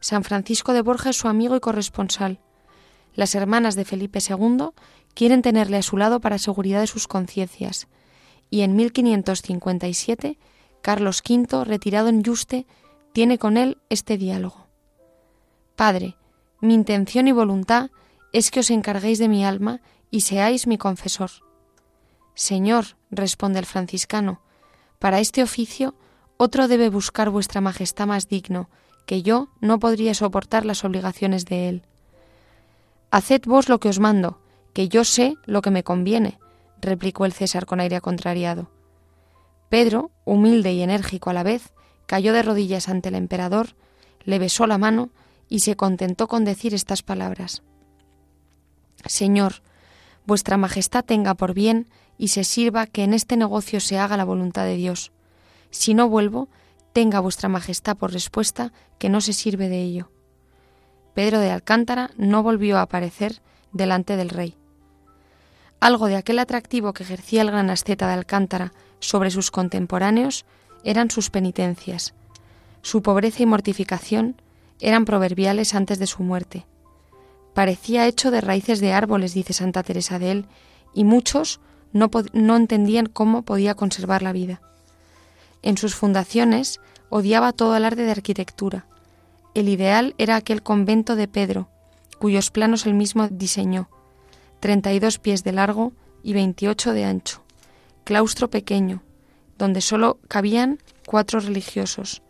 San 0.00 0.24
Francisco 0.24 0.72
de 0.72 0.82
Borja 0.82 1.10
es 1.10 1.16
su 1.16 1.28
amigo 1.28 1.56
y 1.56 1.60
corresponsal. 1.60 2.40
Las 3.14 3.34
hermanas 3.34 3.74
de 3.74 3.84
Felipe 3.84 4.20
II 4.26 4.70
quieren 5.14 5.42
tenerle 5.42 5.76
a 5.76 5.82
su 5.82 5.96
lado 5.96 6.20
para 6.20 6.38
seguridad 6.38 6.80
de 6.80 6.86
sus 6.86 7.06
conciencias. 7.06 7.86
Y 8.50 8.62
en 8.62 8.76
1557, 8.76 10.38
Carlos 10.80 11.22
V, 11.28 11.64
retirado 11.64 12.08
en 12.08 12.22
Yuste, 12.22 12.66
tiene 13.12 13.38
con 13.38 13.56
él 13.56 13.78
este 13.90 14.16
diálogo. 14.16 14.66
Padre, 15.76 16.16
mi 16.60 16.74
intención 16.74 17.28
y 17.28 17.32
voluntad 17.32 17.90
es 18.32 18.50
que 18.50 18.60
os 18.60 18.70
encarguéis 18.70 19.18
de 19.18 19.28
mi 19.28 19.44
alma 19.44 19.80
y 20.10 20.22
seáis 20.22 20.66
mi 20.66 20.78
confesor. 20.78 21.30
Señor, 22.34 22.96
responde 23.10 23.58
el 23.58 23.66
franciscano, 23.66 24.40
para 24.98 25.20
este 25.20 25.42
oficio 25.42 25.94
otro 26.38 26.68
debe 26.68 26.88
buscar 26.88 27.28
vuestra 27.30 27.60
majestad 27.60 28.06
más 28.06 28.28
digno, 28.28 28.70
que 29.06 29.22
yo 29.22 29.48
no 29.60 29.78
podría 29.78 30.14
soportar 30.14 30.64
las 30.64 30.84
obligaciones 30.84 31.44
de 31.44 31.68
él. 31.68 31.82
Haced 33.10 33.42
vos 33.44 33.68
lo 33.68 33.80
que 33.80 33.88
os 33.88 33.98
mando, 33.98 34.40
que 34.72 34.88
yo 34.88 35.04
sé 35.04 35.34
lo 35.46 35.62
que 35.62 35.70
me 35.70 35.82
conviene, 35.82 36.38
replicó 36.80 37.24
el 37.24 37.32
César 37.32 37.66
con 37.66 37.80
aire 37.80 38.00
contrariado. 38.00 38.70
Pedro, 39.68 40.12
humilde 40.24 40.72
y 40.72 40.82
enérgico 40.82 41.30
a 41.30 41.32
la 41.32 41.42
vez, 41.42 41.72
cayó 42.06 42.32
de 42.32 42.42
rodillas 42.42 42.88
ante 42.88 43.08
el 43.08 43.16
emperador, 43.16 43.74
le 44.24 44.38
besó 44.38 44.66
la 44.66 44.78
mano 44.78 45.10
y 45.48 45.60
se 45.60 45.74
contentó 45.74 46.28
con 46.28 46.44
decir 46.44 46.72
estas 46.72 47.02
palabras. 47.02 47.62
Señor, 49.06 49.62
vuestra 50.24 50.56
Majestad 50.56 51.04
tenga 51.04 51.34
por 51.34 51.52
bien 51.52 51.88
y 52.16 52.28
se 52.28 52.44
sirva 52.44 52.86
que 52.86 53.02
en 53.02 53.14
este 53.14 53.36
negocio 53.36 53.80
se 53.80 53.98
haga 53.98 54.16
la 54.16 54.24
voluntad 54.24 54.64
de 54.64 54.76
Dios. 54.76 55.12
Si 55.70 55.94
no 55.94 56.08
vuelvo, 56.08 56.48
tenga 56.92 57.20
vuestra 57.20 57.48
Majestad 57.48 57.96
por 57.96 58.12
respuesta 58.12 58.72
que 58.98 59.08
no 59.08 59.20
se 59.20 59.32
sirve 59.32 59.68
de 59.68 59.82
ello. 59.82 60.10
Pedro 61.14 61.40
de 61.40 61.50
Alcántara 61.50 62.10
no 62.16 62.42
volvió 62.42 62.78
a 62.78 62.82
aparecer 62.82 63.40
delante 63.72 64.16
del 64.16 64.30
rey. 64.30 64.56
Algo 65.80 66.06
de 66.06 66.16
aquel 66.16 66.38
atractivo 66.38 66.92
que 66.92 67.04
ejercía 67.04 67.42
el 67.42 67.50
gran 67.50 67.70
asceta 67.70 68.06
de 68.06 68.14
Alcántara 68.14 68.72
sobre 68.98 69.30
sus 69.30 69.50
contemporáneos 69.50 70.44
eran 70.84 71.10
sus 71.10 71.30
penitencias. 71.30 72.14
Su 72.82 73.02
pobreza 73.02 73.42
y 73.42 73.46
mortificación 73.46 74.40
eran 74.80 75.04
proverbiales 75.04 75.74
antes 75.74 75.98
de 75.98 76.06
su 76.06 76.22
muerte. 76.22 76.66
Parecía 77.54 78.06
hecho 78.06 78.30
de 78.30 78.40
raíces 78.40 78.80
de 78.80 78.92
árboles, 78.92 79.34
dice 79.34 79.52
Santa 79.52 79.82
Teresa 79.82 80.18
de 80.18 80.30
él, 80.30 80.46
y 80.94 81.04
muchos 81.04 81.60
no, 81.92 82.10
no 82.32 82.56
entendían 82.56 83.06
cómo 83.06 83.42
podía 83.42 83.74
conservar 83.74 84.22
la 84.22 84.32
vida. 84.32 84.62
En 85.62 85.76
sus 85.76 85.94
fundaciones 85.94 86.80
odiaba 87.08 87.52
todo 87.52 87.74
alarde 87.74 88.04
de 88.04 88.10
arquitectura. 88.10 88.86
El 89.54 89.68
ideal 89.68 90.14
era 90.18 90.36
aquel 90.36 90.62
convento 90.62 91.16
de 91.16 91.28
Pedro, 91.28 91.68
cuyos 92.18 92.50
planos 92.50 92.86
él 92.86 92.94
mismo 92.94 93.28
diseñó, 93.28 93.88
treinta 94.60 94.92
y 94.92 94.98
dos 94.98 95.18
pies 95.18 95.44
de 95.44 95.52
largo 95.52 95.92
y 96.22 96.32
veintiocho 96.32 96.92
de 96.92 97.04
ancho, 97.04 97.42
claustro 98.04 98.50
pequeño, 98.50 99.02
donde 99.56 99.80
sólo 99.80 100.18
cabían 100.28 100.78
cuatro 101.06 101.40
religiosos, 101.40 102.22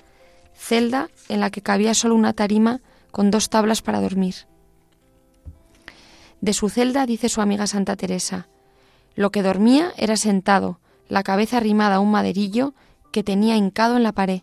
celda 0.55 1.09
en 1.29 1.41
la 1.41 1.51
que 1.51 1.62
cabía 1.62 1.95
solo 1.95 2.14
una 2.14 2.33
tarima 2.33 2.81
con 3.11 3.31
dos 3.31 3.49
tablas 3.51 3.83
para 3.83 4.01
dormir. 4.01 4.35
De 6.41 6.53
su 6.53 6.69
celda 6.69 7.07
dice 7.07 7.29
su 7.29 7.41
amiga 7.41 7.67
Santa 7.67 7.97
Teresa, 7.97 8.49
lo 9.14 9.31
que 9.33 9.43
dormía 9.43 9.93
era 9.97 10.17
sentado, 10.17 10.79
la 11.09 11.23
cabeza 11.23 11.57
arrimada 11.57 11.97
a 11.97 12.01
un 12.01 12.11
maderillo 12.11 12.75
que 13.11 13.23
tenía 13.23 13.57
hincado 13.57 13.97
en 13.97 14.03
la 14.03 14.12
pared. 14.12 14.42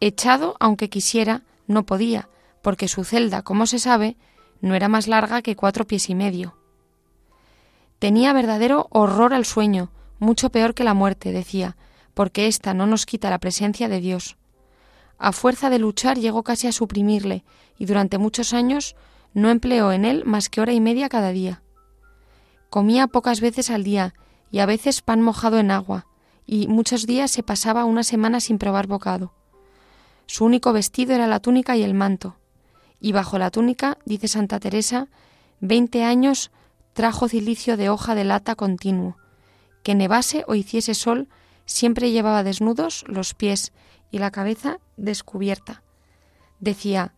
Echado, 0.00 0.56
aunque 0.60 0.88
quisiera, 0.88 1.42
no 1.66 1.84
podía, 1.84 2.28
porque 2.62 2.88
su 2.88 3.04
celda, 3.04 3.42
como 3.42 3.66
se 3.66 3.78
sabe, 3.78 4.16
no 4.60 4.74
era 4.74 4.88
más 4.88 5.06
larga 5.08 5.42
que 5.42 5.56
cuatro 5.56 5.86
pies 5.86 6.10
y 6.10 6.14
medio. 6.14 6.56
Tenía 7.98 8.32
verdadero 8.32 8.88
horror 8.90 9.34
al 9.34 9.44
sueño, 9.44 9.90
mucho 10.18 10.50
peor 10.50 10.74
que 10.74 10.84
la 10.84 10.94
muerte, 10.94 11.32
decía, 11.32 11.76
porque 12.14 12.46
ésta 12.46 12.74
no 12.74 12.86
nos 12.86 13.06
quita 13.06 13.30
la 13.30 13.38
presencia 13.38 13.88
de 13.88 14.00
Dios. 14.00 14.36
A 15.18 15.32
fuerza 15.32 15.70
de 15.70 15.78
luchar 15.78 16.18
llegó 16.18 16.42
casi 16.42 16.66
a 16.66 16.72
suprimirle, 16.72 17.44
y 17.76 17.86
durante 17.86 18.18
muchos 18.18 18.52
años 18.52 18.96
no 19.34 19.50
empleó 19.50 19.92
en 19.92 20.04
él 20.04 20.24
más 20.24 20.48
que 20.48 20.60
hora 20.60 20.72
y 20.72 20.80
media 20.80 21.08
cada 21.08 21.30
día. 21.30 21.62
Comía 22.70 23.06
pocas 23.06 23.40
veces 23.40 23.70
al 23.70 23.84
día, 23.84 24.14
y 24.50 24.58
a 24.58 24.66
veces 24.66 25.00
pan 25.00 25.22
mojado 25.22 25.58
en 25.58 25.70
agua, 25.70 26.07
y 26.48 26.66
muchos 26.66 27.06
días 27.06 27.30
se 27.30 27.42
pasaba 27.42 27.84
una 27.84 28.02
semana 28.02 28.40
sin 28.40 28.56
probar 28.56 28.86
bocado. 28.86 29.34
Su 30.26 30.46
único 30.46 30.72
vestido 30.72 31.14
era 31.14 31.26
la 31.26 31.40
túnica 31.40 31.76
y 31.76 31.82
el 31.82 31.92
manto, 31.92 32.36
y 33.00 33.12
bajo 33.12 33.38
la 33.38 33.50
túnica, 33.50 33.98
dice 34.06 34.28
Santa 34.28 34.58
Teresa, 34.58 35.08
veinte 35.60 36.04
años 36.04 36.50
trajo 36.94 37.28
cilicio 37.28 37.76
de 37.76 37.90
hoja 37.90 38.14
de 38.14 38.24
lata 38.24 38.54
continuo, 38.54 39.18
que 39.82 39.94
nevase 39.94 40.44
o 40.48 40.54
hiciese 40.54 40.94
sol, 40.94 41.28
siempre 41.66 42.10
llevaba 42.12 42.42
desnudos 42.42 43.04
los 43.06 43.34
pies 43.34 43.72
y 44.10 44.18
la 44.18 44.30
cabeza 44.30 44.78
descubierta. 44.96 45.82
Decía, 46.60 47.12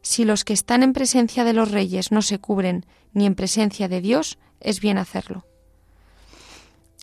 si 0.00 0.24
los 0.24 0.44
que 0.44 0.54
están 0.54 0.82
en 0.82 0.94
presencia 0.94 1.44
de 1.44 1.52
los 1.52 1.70
reyes 1.70 2.12
no 2.12 2.22
se 2.22 2.38
cubren 2.38 2.86
ni 3.12 3.26
en 3.26 3.34
presencia 3.34 3.88
de 3.88 4.00
Dios, 4.00 4.38
es 4.58 4.80
bien 4.80 4.96
hacerlo. 4.96 5.44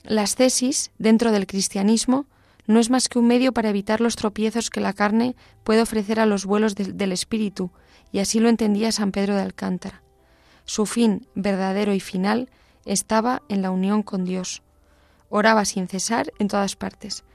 Las 0.07 0.35
tesis, 0.35 0.91
dentro 0.97 1.33
del 1.33 1.47
cristianismo, 1.47 2.27
no 2.65 2.79
es 2.79 2.89
más 2.89 3.09
que 3.09 3.19
un 3.19 3.27
medio 3.27 3.51
para 3.51 3.67
evitar 3.67 3.99
los 3.99 4.15
tropiezos 4.15 4.69
que 4.69 4.79
la 4.79 4.93
carne 4.93 5.35
puede 5.65 5.81
ofrecer 5.81 6.21
a 6.21 6.25
los 6.25 6.45
vuelos 6.45 6.75
del 6.75 7.11
espíritu, 7.11 7.71
y 8.13 8.19
así 8.19 8.39
lo 8.39 8.47
entendía 8.47 8.93
San 8.93 9.11
Pedro 9.11 9.35
de 9.35 9.41
Alcántara. 9.41 10.03
Su 10.63 10.85
fin 10.85 11.27
verdadero 11.35 11.93
y 11.93 11.99
final 11.99 12.49
estaba 12.85 13.41
en 13.49 13.61
la 13.61 13.69
unión 13.69 14.01
con 14.01 14.23
Dios. 14.23 14.63
Oraba 15.27 15.65
sin 15.65 15.89
cesar 15.89 16.31
en 16.39 16.47
todas 16.47 16.77
partes. 16.77 17.25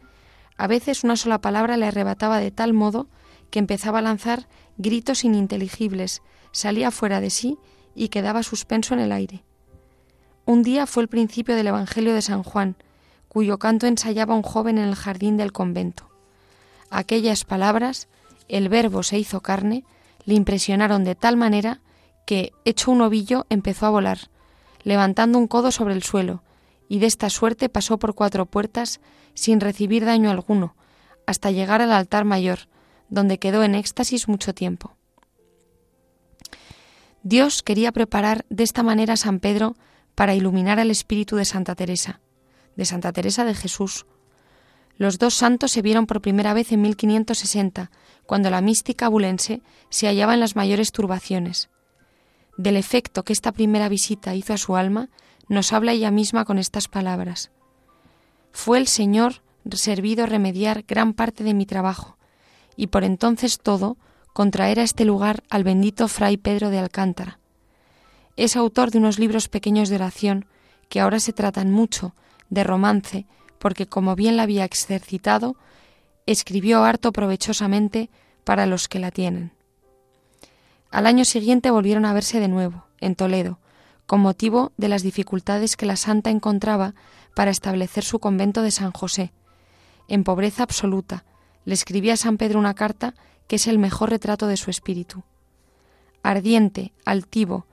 A 0.57 0.67
veces 0.67 1.05
una 1.05 1.17
sola 1.17 1.43
palabra 1.43 1.77
le 1.77 1.85
arrebataba 1.85 2.39
de 2.39 2.53
tal 2.53 2.73
modo 2.73 3.07
que 3.51 3.59
empezaba 3.59 3.99
a 3.99 4.03
lanzar 4.03 4.49
gritos 4.79 5.25
ininteligibles, 5.25 6.23
salía 6.53 6.91
fuera 6.91 7.21
de 7.21 7.29
sí 7.29 7.59
y 7.95 8.09
quedaba 8.09 8.43
suspenso 8.43 8.95
en 8.95 9.01
el 9.01 9.13
aire. 9.13 9.45
Un 10.45 10.63
día 10.63 10.87
fue 10.87 11.05
el 11.05 11.09
principio 11.09 11.55
del 11.55 11.69
Evangelio 11.69 12.15
de 12.15 12.23
San 12.23 12.43
Juan, 12.43 12.77
cuyo 13.29 13.59
canto 13.59 13.87
ensayaba 13.87 14.35
un 14.35 14.43
joven 14.43 14.79
en 14.79 14.89
el 14.89 14.97
jardín 14.97 15.37
del 15.37 15.53
convento. 15.53 16.11
Aquellas 16.91 17.45
palabras, 17.45 18.09
el 18.49 18.69
verbo 18.69 19.03
se 19.03 19.19
hizo 19.19 19.41
carne, 19.41 19.85
le 20.25 20.35
impresionaron 20.35 21.05
de 21.05 21.15
tal 21.15 21.37
manera 21.37 21.81
que, 22.27 22.53
hecho 22.65 22.91
un 22.91 23.03
ovillo, 23.03 23.47
empezó 23.51 23.87
a 23.87 23.91
volar, 23.91 24.31
levantando 24.83 25.39
un 25.39 25.47
codo 25.47 25.71
sobre 25.71 25.95
el 25.95 26.03
suelo, 26.03 26.43
y 26.89 26.99
de 26.99 27.07
esta 27.07 27.31
suerte 27.31 27.69
pasó 27.69 27.99
por 27.99 28.15
cuatro 28.15 28.47
puertas 28.47 29.01
sin 29.35 29.61
recibir 29.61 30.05
daño 30.05 30.31
alguno, 30.31 30.75
hasta 31.27 31.53
llegar 31.53 31.83
al 31.83 31.93
altar 31.93 32.25
mayor, 32.25 32.69
donde 33.09 33.39
quedó 33.39 33.63
en 33.63 33.77
éxtasis 33.77 34.29
mucho 34.29 34.55
tiempo. 34.55 34.97
Dios 37.23 37.63
quería 37.63 37.93
preparar 37.93 38.45
de 38.51 38.65
esta 38.65 38.83
manera 38.83 39.15
a 39.15 39.17
San 39.17 39.39
Pedro 39.39 39.77
para 40.15 40.35
iluminar 40.35 40.79
el 40.79 40.91
espíritu 40.91 41.37
de 41.37 41.45
Santa 41.45 41.75
Teresa, 41.75 42.21
de 42.77 42.85
Santa 42.85 43.13
Teresa 43.13 43.45
de 43.45 43.55
Jesús. 43.55 44.07
Los 44.97 45.19
dos 45.19 45.35
santos 45.35 45.73
se 45.73 45.83
vieron 45.83 46.07
por 46.07 46.21
primera 46.21 46.55
vez 46.55 46.73
en 46.73 46.83
1560, 46.83 47.91
cuando 48.27 48.51
la 48.51 48.61
mística 48.61 49.07
abulense 49.07 49.63
se 49.89 50.07
hallaba 50.07 50.35
en 50.35 50.41
las 50.41 50.57
mayores 50.57 50.93
turbaciones. 50.93 51.71
Del 52.57 52.77
efecto 52.77 53.25
que 53.25 53.33
esta 53.33 53.53
primera 53.53 53.89
visita 53.89 54.35
hizo 54.35 54.53
a 54.53 54.59
su 54.59 54.77
alma, 54.77 55.09
nos 55.49 55.73
habla 55.73 55.93
ella 55.93 56.11
misma 56.11 56.45
con 56.45 56.59
estas 56.59 56.89
palabras. 56.89 57.51
Fue 58.53 58.79
el 58.79 58.87
Señor 58.87 59.43
servido 59.71 60.27
remediar 60.27 60.85
gran 60.87 61.15
parte 61.15 61.45
de 61.45 61.55
mi 61.55 61.67
trabajo, 61.67 62.17
y 62.77 62.89
por 62.89 63.05
entonces 63.05 63.59
todo 63.59 63.97
contraer 64.33 64.81
a 64.81 64.83
este 64.83 65.05
lugar 65.05 65.43
al 65.51 65.65
bendito 65.65 66.09
fray 66.09 66.37
Pedro 66.37 66.71
de 66.71 66.79
Alcántara. 66.79 67.39
Es 68.37 68.57
autor 68.57 68.91
de 68.91 68.99
unos 68.99 69.19
libros 69.19 69.49
pequeños 69.49 69.89
de 69.89 69.97
oración 69.97 70.47
que 70.89 71.01
ahora 71.01 71.21
se 71.21 71.33
tratan 71.33 71.71
mucho 71.71 72.15
de 72.51 72.65
romance, 72.65 73.27
porque 73.59 73.87
como 73.87 74.15
bien 74.17 74.37
la 74.37 74.45
había 74.45 74.65
exercitado, 74.65 75.57
escribió 76.27 76.85
harto 76.85 77.13
provechosamente 77.13 78.11
para 78.45 78.67
los 78.67 78.89
que 78.89 78.99
la 78.99 79.11
tienen. 79.11 79.53
Al 80.91 81.07
año 81.07 81.25
siguiente 81.25 81.71
volvieron 81.71 82.05
a 82.05 82.13
verse 82.13 82.41
de 82.41 82.49
nuevo, 82.49 82.85
en 83.01 83.15
Toledo, 83.15 83.59
con 84.07 84.21
motivo 84.21 84.73
de 84.77 84.89
las 84.89 85.03
dificultades 85.03 85.77
que 85.77 85.87
la 85.87 85.97
santa 85.97 86.31
encontraba 86.31 86.95
para 87.35 87.51
establecer 87.51 88.05
su 88.05 88.19
convento 88.19 88.63
de 88.63 88.71
San 88.71 88.93
José. 88.93 89.33
En 90.09 90.25
pobreza 90.25 90.63
absoluta, 90.63 91.25
le 91.65 91.75
escribía 91.75 92.15
a 92.15 92.19
San 92.19 92.37
Pedro 92.37 92.59
una 92.59 92.75
carta 92.75 93.15
que 93.47 93.57
es 93.57 93.67
el 93.67 93.79
mejor 93.79 94.11
retrato 94.11 94.47
de 94.47 94.57
su 94.57 94.71
espíritu. 94.71 95.23
Ardiente, 96.23 96.93
altivo, 97.05 97.67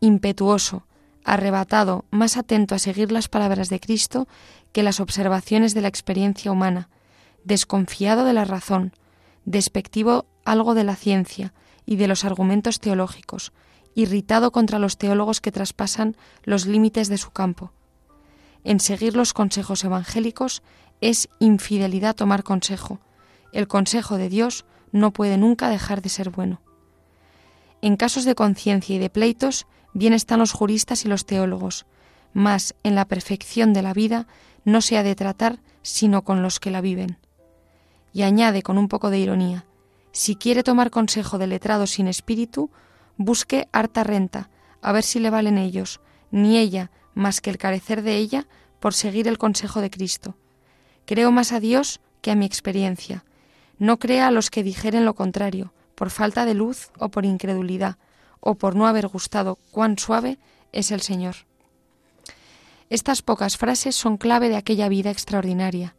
impetuoso, 0.00 0.86
arrebatado, 1.24 2.04
más 2.10 2.36
atento 2.36 2.74
a 2.74 2.78
seguir 2.78 3.12
las 3.12 3.28
palabras 3.28 3.68
de 3.68 3.80
Cristo 3.80 4.28
que 4.72 4.82
las 4.82 5.00
observaciones 5.00 5.74
de 5.74 5.80
la 5.82 5.88
experiencia 5.88 6.52
humana, 6.52 6.88
desconfiado 7.44 8.24
de 8.24 8.32
la 8.32 8.44
razón, 8.44 8.92
despectivo 9.44 10.26
algo 10.44 10.74
de 10.74 10.84
la 10.84 10.96
ciencia 10.96 11.52
y 11.84 11.96
de 11.96 12.08
los 12.08 12.24
argumentos 12.24 12.80
teológicos, 12.80 13.52
irritado 13.94 14.52
contra 14.52 14.78
los 14.78 14.98
teólogos 14.98 15.40
que 15.40 15.52
traspasan 15.52 16.16
los 16.44 16.66
límites 16.66 17.08
de 17.08 17.18
su 17.18 17.30
campo. 17.30 17.72
En 18.62 18.80
seguir 18.80 19.16
los 19.16 19.32
consejos 19.32 19.84
evangélicos 19.84 20.62
es 21.00 21.28
infidelidad 21.38 22.14
tomar 22.14 22.42
consejo. 22.42 23.00
El 23.52 23.68
consejo 23.68 24.18
de 24.18 24.28
Dios 24.28 24.64
no 24.92 25.12
puede 25.12 25.36
nunca 25.38 25.70
dejar 25.70 26.02
de 26.02 26.08
ser 26.08 26.30
bueno. 26.30 26.60
En 27.80 27.96
casos 27.96 28.24
de 28.24 28.34
conciencia 28.34 28.96
y 28.96 28.98
de 28.98 29.10
pleitos, 29.10 29.66
bien 29.96 30.12
están 30.12 30.40
los 30.40 30.52
juristas 30.52 31.06
y 31.06 31.08
los 31.08 31.24
teólogos, 31.24 31.86
mas 32.34 32.74
en 32.82 32.94
la 32.94 33.06
perfección 33.06 33.72
de 33.72 33.80
la 33.80 33.94
vida 33.94 34.26
no 34.66 34.82
se 34.82 34.98
ha 34.98 35.02
de 35.02 35.14
tratar 35.14 35.58
sino 35.80 36.22
con 36.22 36.42
los 36.42 36.60
que 36.60 36.70
la 36.70 36.82
viven. 36.82 37.16
Y 38.12 38.22
añade 38.22 38.62
con 38.62 38.76
un 38.76 38.88
poco 38.88 39.08
de 39.08 39.18
ironía, 39.18 39.64
si 40.12 40.36
quiere 40.36 40.62
tomar 40.62 40.90
consejo 40.90 41.38
de 41.38 41.46
letrado 41.46 41.86
sin 41.86 42.08
espíritu, 42.08 42.70
busque 43.16 43.68
harta 43.72 44.04
renta, 44.04 44.50
a 44.82 44.92
ver 44.92 45.02
si 45.02 45.18
le 45.18 45.30
valen 45.30 45.56
ellos, 45.56 46.00
ni 46.30 46.58
ella, 46.58 46.90
más 47.14 47.40
que 47.40 47.48
el 47.48 47.56
carecer 47.56 48.02
de 48.02 48.16
ella, 48.16 48.46
por 48.80 48.92
seguir 48.92 49.28
el 49.28 49.38
consejo 49.38 49.80
de 49.80 49.90
Cristo. 49.90 50.36
Creo 51.06 51.32
más 51.32 51.52
a 51.52 51.60
Dios 51.60 52.00
que 52.20 52.30
a 52.30 52.34
mi 52.34 52.44
experiencia. 52.44 53.24
No 53.78 53.98
crea 53.98 54.26
a 54.26 54.30
los 54.30 54.50
que 54.50 54.62
dijeren 54.62 55.06
lo 55.06 55.14
contrario, 55.14 55.72
por 55.94 56.10
falta 56.10 56.44
de 56.44 56.52
luz 56.52 56.90
o 56.98 57.08
por 57.08 57.24
incredulidad, 57.24 57.96
o 58.46 58.54
por 58.54 58.76
no 58.76 58.86
haber 58.86 59.08
gustado 59.08 59.58
cuán 59.72 59.98
suave 59.98 60.38
es 60.70 60.92
el 60.92 61.00
Señor. 61.00 61.34
Estas 62.90 63.20
pocas 63.20 63.56
frases 63.56 63.96
son 63.96 64.18
clave 64.18 64.48
de 64.48 64.54
aquella 64.54 64.88
vida 64.88 65.10
extraordinaria. 65.10 65.96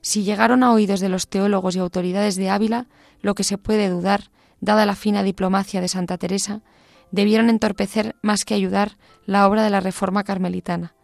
Si 0.00 0.22
llegaron 0.22 0.62
a 0.62 0.72
oídos 0.72 1.00
de 1.00 1.10
los 1.10 1.28
teólogos 1.28 1.76
y 1.76 1.78
autoridades 1.78 2.36
de 2.36 2.48
Ávila, 2.48 2.86
lo 3.20 3.34
que 3.34 3.44
se 3.44 3.58
puede 3.58 3.90
dudar, 3.90 4.30
dada 4.62 4.86
la 4.86 4.94
fina 4.94 5.22
diplomacia 5.22 5.82
de 5.82 5.88
Santa 5.88 6.16
Teresa, 6.16 6.62
debieron 7.10 7.50
entorpecer 7.50 8.16
más 8.22 8.46
que 8.46 8.54
ayudar 8.54 8.96
la 9.26 9.46
obra 9.46 9.62
de 9.62 9.68
la 9.68 9.80
Reforma 9.80 10.24
carmelitana. 10.24 10.94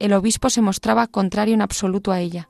El 0.00 0.14
obispo 0.14 0.50
se 0.50 0.62
mostraba 0.62 1.06
contrario 1.06 1.54
en 1.54 1.62
absoluto 1.62 2.10
a 2.10 2.18
ella. 2.18 2.48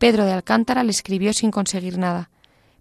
Pedro 0.00 0.24
de 0.24 0.32
Alcántara 0.32 0.82
le 0.82 0.90
escribió 0.90 1.32
sin 1.32 1.52
conseguir 1.52 1.96
nada, 1.96 2.30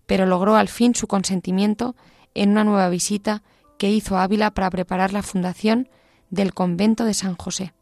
pero 0.08 0.26
logró 0.26 0.56
al 0.56 0.69
fin 0.69 0.95
su 0.95 1.06
consentimiento 1.06 1.95
en 2.34 2.50
una 2.50 2.63
nueva 2.63 2.89
visita 2.89 3.43
que 3.77 3.91
hizo 3.91 4.17
Ávila 4.17 4.51
para 4.51 4.69
preparar 4.69 5.13
la 5.13 5.23
fundación 5.23 5.89
del 6.29 6.53
convento 6.53 7.05
de 7.05 7.13
San 7.13 7.35
José. 7.35 7.73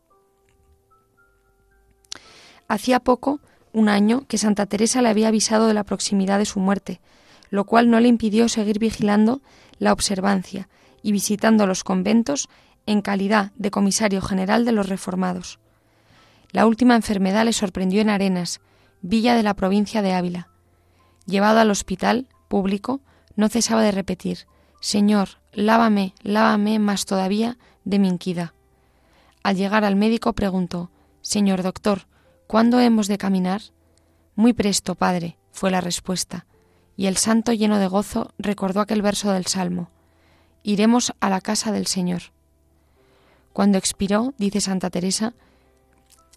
Hacía 2.67 2.99
poco, 2.99 3.39
un 3.71 3.89
año, 3.89 4.25
que 4.27 4.37
Santa 4.37 4.65
Teresa 4.65 5.01
le 5.01 5.09
había 5.09 5.27
avisado 5.27 5.67
de 5.67 5.73
la 5.73 5.83
proximidad 5.83 6.39
de 6.39 6.45
su 6.45 6.59
muerte, 6.59 7.01
lo 7.49 7.65
cual 7.65 7.89
no 7.89 7.99
le 7.99 8.07
impidió 8.07 8.49
seguir 8.49 8.79
vigilando 8.79 9.41
la 9.79 9.93
observancia 9.93 10.69
y 11.01 11.11
visitando 11.11 11.67
los 11.67 11.83
conventos 11.83 12.49
en 12.85 13.01
calidad 13.01 13.51
de 13.55 13.71
comisario 13.71 14.21
general 14.21 14.65
de 14.65 14.71
los 14.71 14.89
reformados. 14.89 15.59
La 16.51 16.65
última 16.65 16.95
enfermedad 16.95 17.45
le 17.45 17.53
sorprendió 17.53 18.01
en 18.01 18.09
Arenas, 18.09 18.61
villa 19.01 19.35
de 19.35 19.43
la 19.43 19.55
provincia 19.55 20.01
de 20.01 20.13
Ávila. 20.13 20.49
Llevado 21.25 21.59
al 21.59 21.71
hospital 21.71 22.27
público, 22.47 23.01
no 23.35 23.49
cesaba 23.49 23.81
de 23.81 23.91
repetir 23.91 24.45
Señor, 24.83 25.39
lávame, 25.53 26.13
lávame 26.23 26.77
más 26.77 27.05
todavía 27.05 27.57
de 27.85 27.99
mi 27.99 28.09
inquida. 28.09 28.53
Al 29.41 29.55
llegar 29.55 29.85
al 29.85 29.95
médico 29.95 30.33
preguntó 30.33 30.91
Señor 31.21 31.63
doctor, 31.63 32.05
¿cuándo 32.47 32.81
hemos 32.81 33.07
de 33.07 33.17
caminar? 33.17 33.61
Muy 34.35 34.51
presto, 34.51 34.95
padre, 34.95 35.37
fue 35.53 35.71
la 35.71 35.79
respuesta, 35.79 36.47
y 36.97 37.05
el 37.05 37.15
santo 37.15 37.53
lleno 37.53 37.79
de 37.79 37.87
gozo 37.87 38.33
recordó 38.37 38.81
aquel 38.81 39.01
verso 39.01 39.31
del 39.31 39.45
Salmo 39.45 39.89
Iremos 40.63 41.13
a 41.21 41.29
la 41.29 41.39
casa 41.39 41.71
del 41.71 41.87
Señor. 41.87 42.33
Cuando 43.53 43.77
expiró, 43.77 44.33
dice 44.37 44.59
Santa 44.59 44.89
Teresa, 44.89 45.33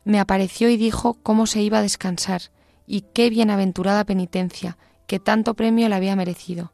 me 0.04 0.20
apareció 0.20 0.68
y 0.68 0.76
dijo 0.76 1.14
cómo 1.24 1.48
se 1.48 1.62
iba 1.62 1.78
a 1.78 1.82
descansar, 1.82 2.42
y 2.86 3.00
qué 3.12 3.28
bienaventurada 3.28 4.04
penitencia, 4.04 4.78
que 5.08 5.18
tanto 5.18 5.54
premio 5.54 5.88
le 5.88 5.96
había 5.96 6.14
merecido. 6.14 6.72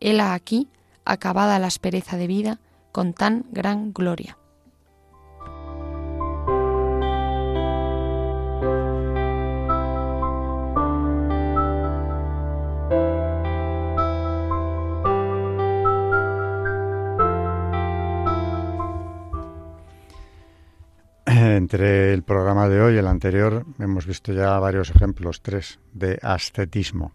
Él 0.00 0.20
aquí, 0.20 0.70
acabada 1.04 1.58
la 1.58 1.66
aspereza 1.66 2.16
de 2.16 2.26
vida, 2.26 2.60
con 2.92 3.12
tan 3.12 3.46
gran 3.50 3.92
gloria. 3.92 4.36
Entre 21.26 22.12
el 22.12 22.24
programa 22.24 22.68
de 22.68 22.80
hoy 22.80 22.94
y 22.94 22.98
el 22.98 23.06
anterior 23.06 23.64
hemos 23.78 24.04
visto 24.04 24.32
ya 24.32 24.58
varios 24.58 24.90
ejemplos, 24.90 25.40
tres, 25.40 25.78
de 25.92 26.18
ascetismo 26.20 27.12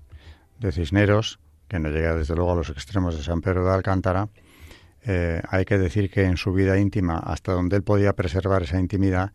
de 0.59 0.71
Cisneros, 0.71 1.39
que 1.67 1.79
no 1.79 1.89
llega 1.89 2.15
desde 2.15 2.35
luego 2.35 2.53
a 2.53 2.55
los 2.55 2.69
extremos 2.69 3.17
de 3.17 3.23
San 3.23 3.41
Pedro 3.41 3.65
de 3.65 3.73
Alcántara. 3.73 4.29
Eh, 5.03 5.41
hay 5.49 5.65
que 5.65 5.77
decir 5.77 6.09
que 6.09 6.23
en 6.23 6.37
su 6.37 6.53
vida 6.53 6.77
íntima, 6.77 7.19
hasta 7.19 7.53
donde 7.53 7.75
él 7.75 7.83
podía 7.83 8.13
preservar 8.13 8.63
esa 8.63 8.79
intimidad, 8.79 9.31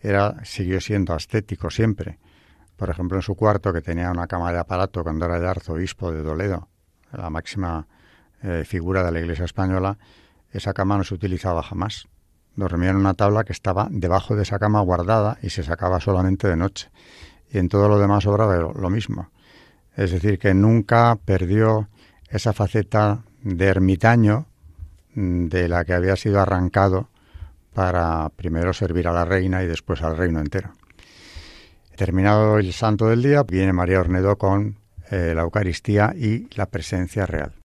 era 0.00 0.44
siguió 0.44 0.80
siendo 0.80 1.14
ascético 1.14 1.70
siempre. 1.70 2.18
Por 2.76 2.90
ejemplo, 2.90 3.16
en 3.16 3.22
su 3.22 3.34
cuarto, 3.34 3.72
que 3.72 3.80
tenía 3.80 4.10
una 4.10 4.26
cama 4.26 4.52
de 4.52 4.58
aparato 4.58 5.02
cuando 5.02 5.26
era 5.26 5.36
el 5.36 5.46
arzobispo 5.46 6.12
de 6.12 6.22
Toledo, 6.22 6.68
la 7.12 7.30
máxima 7.30 7.86
eh, 8.42 8.64
figura 8.66 9.02
de 9.02 9.12
la 9.12 9.20
Iglesia 9.20 9.44
española, 9.44 9.96
esa 10.50 10.72
cama 10.72 10.98
no 10.98 11.04
se 11.04 11.14
utilizaba 11.14 11.62
jamás 11.62 12.06
dormía 12.56 12.90
en 12.90 12.96
una 12.96 13.14
tabla 13.14 13.44
que 13.44 13.52
estaba 13.52 13.88
debajo 13.90 14.36
de 14.36 14.42
esa 14.42 14.58
cama 14.58 14.80
guardada 14.80 15.38
y 15.42 15.50
se 15.50 15.62
sacaba 15.62 16.00
solamente 16.00 16.48
de 16.48 16.56
noche. 16.56 16.90
Y 17.50 17.58
en 17.58 17.68
todo 17.68 17.88
lo 17.88 17.98
demás 17.98 18.26
obraba 18.26 18.56
lo 18.56 18.90
mismo. 18.90 19.30
Es 19.96 20.10
decir, 20.10 20.38
que 20.38 20.54
nunca 20.54 21.16
perdió 21.24 21.88
esa 22.28 22.52
faceta 22.52 23.22
de 23.42 23.66
ermitaño 23.66 24.46
mm, 25.14 25.46
de 25.46 25.68
la 25.68 25.84
que 25.84 25.94
había 25.94 26.16
sido 26.16 26.40
arrancado 26.40 27.08
para 27.72 28.28
primero 28.30 28.72
servir 28.72 29.08
a 29.08 29.12
la 29.12 29.24
reina 29.24 29.62
y 29.62 29.66
después 29.66 30.02
al 30.02 30.16
reino 30.16 30.40
entero. 30.40 30.72
Terminado 31.96 32.58
el 32.58 32.72
santo 32.72 33.06
del 33.08 33.22
día, 33.22 33.42
viene 33.44 33.72
María 33.72 34.00
Ornedo 34.00 34.36
con 34.36 34.78
eh, 35.10 35.32
la 35.34 35.42
Eucaristía 35.42 36.12
y 36.16 36.48
la 36.56 36.66
presencia 36.66 37.26
real. 37.26 37.63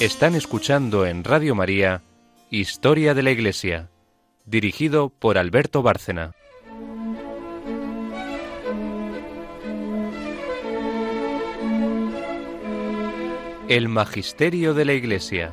Están 0.00 0.36
escuchando 0.36 1.06
en 1.06 1.24
Radio 1.24 1.56
María 1.56 2.02
Historia 2.50 3.14
de 3.14 3.24
la 3.24 3.32
Iglesia, 3.32 3.90
dirigido 4.46 5.08
por 5.08 5.38
Alberto 5.38 5.82
Bárcena. 5.82 6.36
El 13.68 13.88
Magisterio 13.88 14.72
de 14.72 14.84
la 14.84 14.92
Iglesia. 14.92 15.52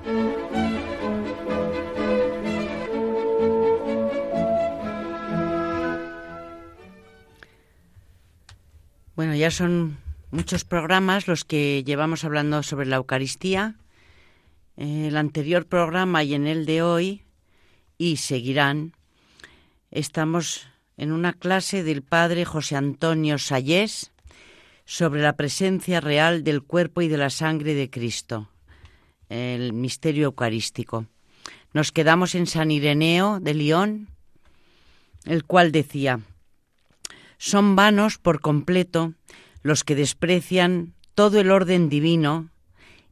Bueno, 9.16 9.34
ya 9.34 9.50
son 9.50 9.98
muchos 10.30 10.66
programas 10.66 11.28
los 11.28 11.46
que 11.46 11.84
llevamos 11.84 12.24
hablando 12.24 12.62
sobre 12.62 12.86
la 12.86 12.98
Eucaristía 12.98 13.80
el 14.78 15.18
anterior 15.18 15.66
programa 15.66 16.24
y 16.24 16.34
en 16.34 16.48
el 16.48 16.66
de 16.66 16.82
hoy, 16.82 17.24
y 17.98 18.18
seguirán, 18.18 18.94
estamos 19.92 20.68
en 20.98 21.12
una 21.12 21.34
clase 21.34 21.84
del 21.84 22.02
padre 22.02 22.46
José 22.46 22.76
Antonio 22.76 23.38
Sayés 23.38 24.12
sobre 24.86 25.22
la 25.22 25.36
presencia 25.36 26.02
real 26.02 26.44
del 26.44 26.62
cuerpo 26.62 27.02
y 27.02 27.08
de 27.08 27.18
la 27.18 27.30
sangre 27.30 27.74
de 27.74 27.90
Cristo, 27.90 28.50
el 29.30 29.74
misterio 29.74 30.26
eucarístico. 30.26 31.06
Nos 31.74 31.92
quedamos 31.92 32.36
en 32.36 32.48
San 32.48 32.72
Ireneo 32.72 33.40
de 33.40 33.54
León, 33.54 34.10
el 35.26 35.44
cual 35.44 35.72
decía, 35.72 36.20
son 37.38 37.76
vanos 37.76 38.18
por 38.18 38.40
completo 38.42 39.14
los 39.62 39.84
que 39.84 39.96
desprecian 39.96 40.94
todo 41.16 41.40
el 41.40 41.52
orden 41.52 41.90
divino 41.90 42.50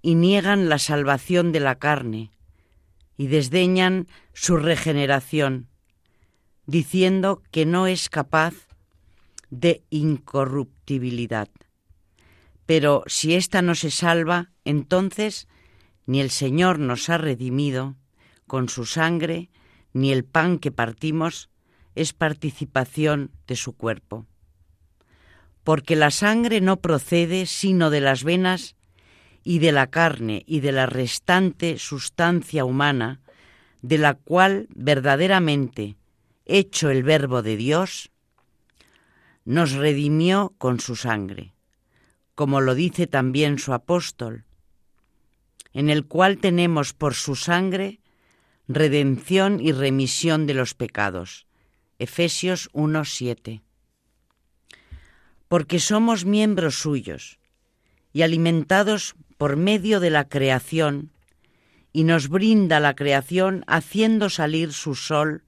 y 0.04 0.16
niegan 0.16 0.70
la 0.70 0.78
salvación 0.78 1.52
de 1.54 1.62
la 1.62 1.76
carne 1.80 2.30
y 3.18 3.28
desdeñan 3.28 4.08
su 4.34 4.58
regeneración, 4.58 5.70
diciendo 6.66 7.42
que 7.52 7.66
no 7.66 7.88
es 7.88 8.10
capaz 8.10 8.54
de 9.50 9.82
incorruptibilidad. 9.90 11.48
Pero 12.66 13.04
si 13.08 13.34
ésta 13.34 13.62
no 13.62 13.76
se 13.76 13.92
salva, 13.92 14.52
entonces 14.66 15.48
ni 16.06 16.20
el 16.20 16.32
Señor 16.32 16.80
nos 16.80 17.10
ha 17.10 17.18
redimido 17.18 17.96
con 18.46 18.68
su 18.68 18.86
sangre, 18.86 19.50
ni 19.94 20.12
el 20.12 20.26
pan 20.26 20.60
que 20.60 20.72
partimos 20.72 21.50
es 21.96 22.12
participación 22.12 23.32
de 23.48 23.56
su 23.56 23.74
cuerpo. 23.74 24.26
Porque 25.64 25.96
la 25.96 26.12
sangre 26.12 26.60
no 26.60 26.82
procede 26.82 27.46
sino 27.46 27.90
de 27.90 28.02
las 28.02 28.26
venas 28.26 28.76
y 29.44 29.60
de 29.60 29.72
la 29.72 29.88
carne 29.88 30.44
y 30.48 30.62
de 30.62 30.72
la 30.72 30.86
restante 30.86 31.78
sustancia 31.78 32.66
humana, 32.66 33.22
de 33.82 33.98
la 33.98 34.14
cual 34.14 34.68
verdaderamente, 34.74 35.98
hecho 36.46 36.90
el 36.90 37.04
verbo 37.04 37.42
de 37.42 37.58
Dios, 37.58 38.12
nos 39.46 39.74
redimió 39.74 40.54
con 40.58 40.80
su 40.80 40.96
sangre, 40.96 41.54
como 42.36 42.62
lo 42.62 42.76
dice 42.76 43.08
también 43.08 43.60
su 43.60 43.74
apóstol, 43.74 44.46
en 45.74 45.90
el 45.90 46.06
cual 46.06 46.38
tenemos 46.38 46.94
por 46.94 47.14
su 47.14 47.36
sangre 47.36 48.00
redención 48.68 49.60
y 49.60 49.72
remisión 49.72 50.48
de 50.48 50.54
los 50.54 50.74
pecados. 50.74 51.46
Efesios 52.00 52.70
1:7. 52.74 53.62
Porque 55.48 55.80
somos 55.80 56.26
miembros 56.26 56.76
suyos 56.76 57.40
y 58.14 58.22
alimentados 58.22 59.16
por 59.38 59.56
medio 59.56 60.00
de 60.00 60.10
la 60.10 60.28
creación, 60.28 61.12
y 61.92 62.04
nos 62.04 62.28
brinda 62.28 62.80
la 62.80 62.96
creación 62.96 63.64
haciendo 63.68 64.30
salir 64.30 64.74
su 64.74 64.96
sol 64.96 65.44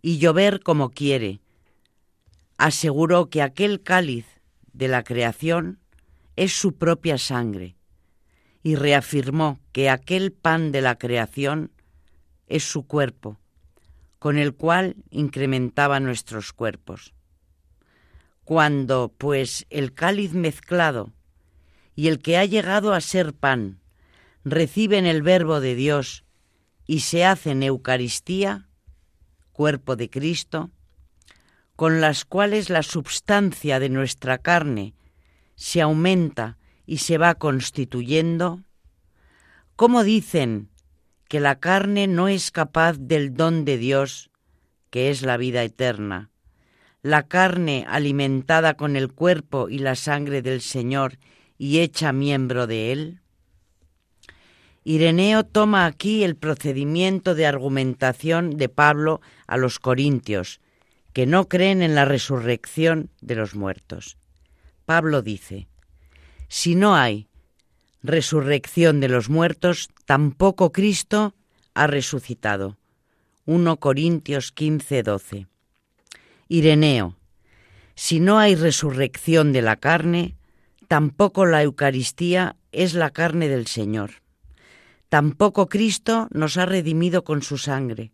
y 0.00 0.18
llover 0.18 0.60
como 0.60 0.90
quiere. 0.90 1.40
Aseguró 2.56 3.28
que 3.28 3.42
aquel 3.42 3.82
cáliz 3.82 4.26
de 4.72 4.88
la 4.88 5.04
creación 5.04 5.78
es 6.36 6.52
su 6.52 6.74
propia 6.76 7.18
sangre 7.18 7.76
y 8.62 8.76
reafirmó 8.76 9.60
que 9.72 9.90
aquel 9.90 10.32
pan 10.32 10.72
de 10.72 10.80
la 10.80 10.96
creación 10.96 11.70
es 12.46 12.64
su 12.64 12.86
cuerpo, 12.86 13.38
con 14.18 14.38
el 14.38 14.54
cual 14.54 14.96
incrementaba 15.10 16.00
nuestros 16.00 16.52
cuerpos. 16.52 17.12
Cuando, 18.42 19.12
pues, 19.16 19.66
el 19.70 19.92
cáliz 19.92 20.32
mezclado 20.32 21.12
y 21.94 22.08
el 22.08 22.20
que 22.20 22.36
ha 22.36 22.44
llegado 22.44 22.92
a 22.92 23.00
ser 23.00 23.34
pan 23.34 23.80
reciben 24.44 25.06
el 25.06 25.22
verbo 25.22 25.60
de 25.60 25.74
Dios 25.74 26.24
y 26.86 27.00
se 27.00 27.24
hacen 27.24 27.62
Eucaristía, 27.62 28.68
cuerpo 29.52 29.96
de 29.96 30.10
Cristo, 30.10 30.70
con 31.76 32.00
las 32.00 32.24
cuales 32.24 32.70
la 32.70 32.82
substancia 32.82 33.80
de 33.80 33.88
nuestra 33.88 34.38
carne 34.38 34.94
se 35.56 35.80
aumenta 35.80 36.58
y 36.86 36.98
se 36.98 37.18
va 37.18 37.34
constituyendo, 37.36 38.62
como 39.76 40.04
dicen 40.04 40.68
que 41.28 41.40
la 41.40 41.58
carne 41.58 42.06
no 42.06 42.28
es 42.28 42.50
capaz 42.50 42.96
del 42.98 43.34
don 43.34 43.64
de 43.64 43.78
Dios, 43.78 44.30
que 44.90 45.10
es 45.10 45.22
la 45.22 45.36
vida 45.36 45.62
eterna. 45.62 46.30
La 47.02 47.24
carne 47.24 47.84
alimentada 47.88 48.74
con 48.74 48.96
el 48.96 49.12
cuerpo 49.12 49.68
y 49.68 49.78
la 49.78 49.94
sangre 49.94 50.42
del 50.42 50.60
Señor 50.60 51.18
y 51.64 51.80
hecha 51.80 52.12
miembro 52.12 52.66
de 52.66 52.92
él. 52.92 53.20
Ireneo 54.84 55.44
toma 55.44 55.86
aquí 55.86 56.22
el 56.22 56.36
procedimiento 56.36 57.34
de 57.34 57.46
argumentación 57.46 58.58
de 58.58 58.68
Pablo 58.68 59.22
a 59.46 59.56
los 59.56 59.78
corintios, 59.78 60.60
que 61.14 61.24
no 61.24 61.48
creen 61.48 61.80
en 61.80 61.94
la 61.94 62.04
resurrección 62.04 63.08
de 63.22 63.36
los 63.36 63.54
muertos. 63.54 64.18
Pablo 64.84 65.22
dice, 65.22 65.66
si 66.48 66.74
no 66.74 66.96
hay 66.96 67.28
resurrección 68.02 69.00
de 69.00 69.08
los 69.08 69.30
muertos, 69.30 69.88
tampoco 70.04 70.70
Cristo 70.70 71.34
ha 71.72 71.86
resucitado. 71.86 72.76
1 73.46 73.78
Corintios 73.78 74.52
15, 74.52 75.02
12. 75.02 75.46
Ireneo, 76.46 77.16
si 77.94 78.20
no 78.20 78.38
hay 78.38 78.54
resurrección 78.54 79.54
de 79.54 79.62
la 79.62 79.76
carne, 79.76 80.36
tampoco 80.86 81.46
la 81.46 81.62
Eucaristía 81.62 82.56
es 82.72 82.94
la 82.94 83.10
carne 83.10 83.48
del 83.48 83.66
Señor. 83.66 84.22
Tampoco 85.08 85.68
Cristo 85.68 86.28
nos 86.32 86.56
ha 86.56 86.66
redimido 86.66 87.24
con 87.24 87.42
su 87.42 87.58
sangre, 87.58 88.12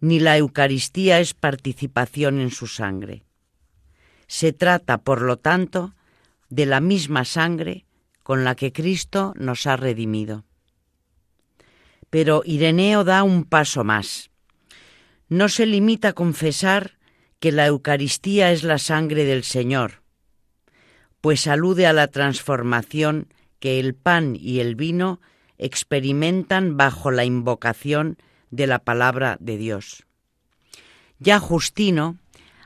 ni 0.00 0.20
la 0.20 0.36
Eucaristía 0.36 1.18
es 1.20 1.34
participación 1.34 2.38
en 2.40 2.50
su 2.50 2.66
sangre. 2.66 3.24
Se 4.26 4.52
trata, 4.52 4.98
por 4.98 5.22
lo 5.22 5.38
tanto, 5.38 5.94
de 6.50 6.66
la 6.66 6.80
misma 6.80 7.24
sangre 7.24 7.84
con 8.22 8.44
la 8.44 8.54
que 8.54 8.72
Cristo 8.72 9.34
nos 9.36 9.66
ha 9.66 9.76
redimido. 9.76 10.44
Pero 12.10 12.42
Ireneo 12.44 13.02
da 13.02 13.22
un 13.22 13.44
paso 13.44 13.82
más. 13.82 14.30
No 15.28 15.48
se 15.48 15.66
limita 15.66 16.10
a 16.10 16.12
confesar 16.12 16.96
que 17.40 17.50
la 17.50 17.66
Eucaristía 17.66 18.52
es 18.52 18.62
la 18.62 18.78
sangre 18.78 19.24
del 19.24 19.42
Señor, 19.42 20.03
pues 21.24 21.46
alude 21.46 21.86
a 21.86 21.94
la 21.94 22.08
transformación 22.08 23.28
que 23.58 23.80
el 23.80 23.94
pan 23.94 24.36
y 24.38 24.60
el 24.60 24.74
vino 24.74 25.22
experimentan 25.56 26.76
bajo 26.76 27.10
la 27.10 27.24
invocación 27.24 28.18
de 28.50 28.66
la 28.66 28.80
palabra 28.80 29.38
de 29.40 29.56
Dios. 29.56 30.04
Ya 31.18 31.40
Justino 31.40 32.18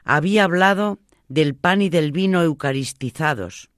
había 0.02 0.42
hablado 0.42 0.98
del 1.28 1.54
pan 1.54 1.82
y 1.82 1.88
del 1.88 2.10
vino 2.10 2.42
eucaristizados, 2.42 3.70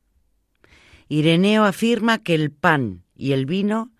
Ireneo 1.10 1.64
afirma 1.64 2.22
que 2.22 2.34
el 2.34 2.50
pan 2.50 3.04
y 3.14 3.32
el 3.32 3.44
vino 3.44 3.92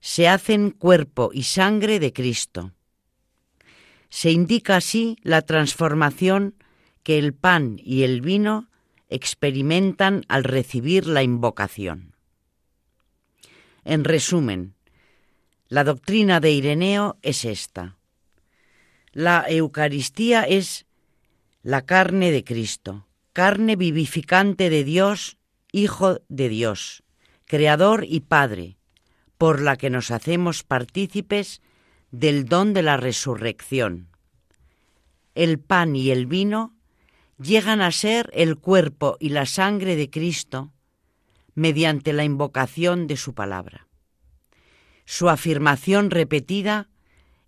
se 0.00 0.28
hacen 0.28 0.70
cuerpo 0.70 1.30
y 1.32 1.44
sangre 1.44 1.98
de 1.98 2.12
Cristo. 2.12 2.72
Se 4.10 4.32
indica 4.32 4.76
así 4.76 5.16
la 5.22 5.40
transformación 5.40 6.56
que 7.02 7.16
el 7.16 7.32
pan 7.32 7.78
y 7.82 8.02
el 8.02 8.20
vino 8.20 8.68
experimentan 9.08 10.24
al 10.28 10.44
recibir 10.44 11.06
la 11.06 11.22
invocación. 11.22 12.14
En 13.84 14.04
resumen, 14.04 14.74
la 15.68 15.84
doctrina 15.84 16.40
de 16.40 16.50
Ireneo 16.52 17.18
es 17.22 17.44
esta. 17.44 17.96
La 19.12 19.44
Eucaristía 19.48 20.42
es 20.42 20.86
la 21.62 21.82
carne 21.86 22.30
de 22.30 22.44
Cristo, 22.44 23.06
carne 23.32 23.76
vivificante 23.76 24.70
de 24.70 24.84
Dios 24.84 25.38
Hijo 25.72 26.22
de 26.28 26.48
Dios, 26.48 27.02
Creador 27.44 28.06
y 28.08 28.20
Padre, 28.20 28.78
por 29.36 29.60
la 29.60 29.76
que 29.76 29.90
nos 29.90 30.10
hacemos 30.10 30.62
partícipes 30.62 31.60
del 32.10 32.46
don 32.46 32.72
de 32.72 32.82
la 32.82 32.96
resurrección. 32.96 34.08
El 35.34 35.58
pan 35.58 35.94
y 35.94 36.10
el 36.10 36.26
vino 36.26 36.75
llegan 37.38 37.80
a 37.80 37.92
ser 37.92 38.30
el 38.32 38.56
cuerpo 38.56 39.16
y 39.20 39.30
la 39.30 39.46
sangre 39.46 39.96
de 39.96 40.10
Cristo 40.10 40.72
mediante 41.54 42.12
la 42.12 42.24
invocación 42.24 43.06
de 43.06 43.16
su 43.16 43.34
palabra. 43.34 43.88
Su 45.04 45.28
afirmación 45.28 46.10
repetida 46.10 46.88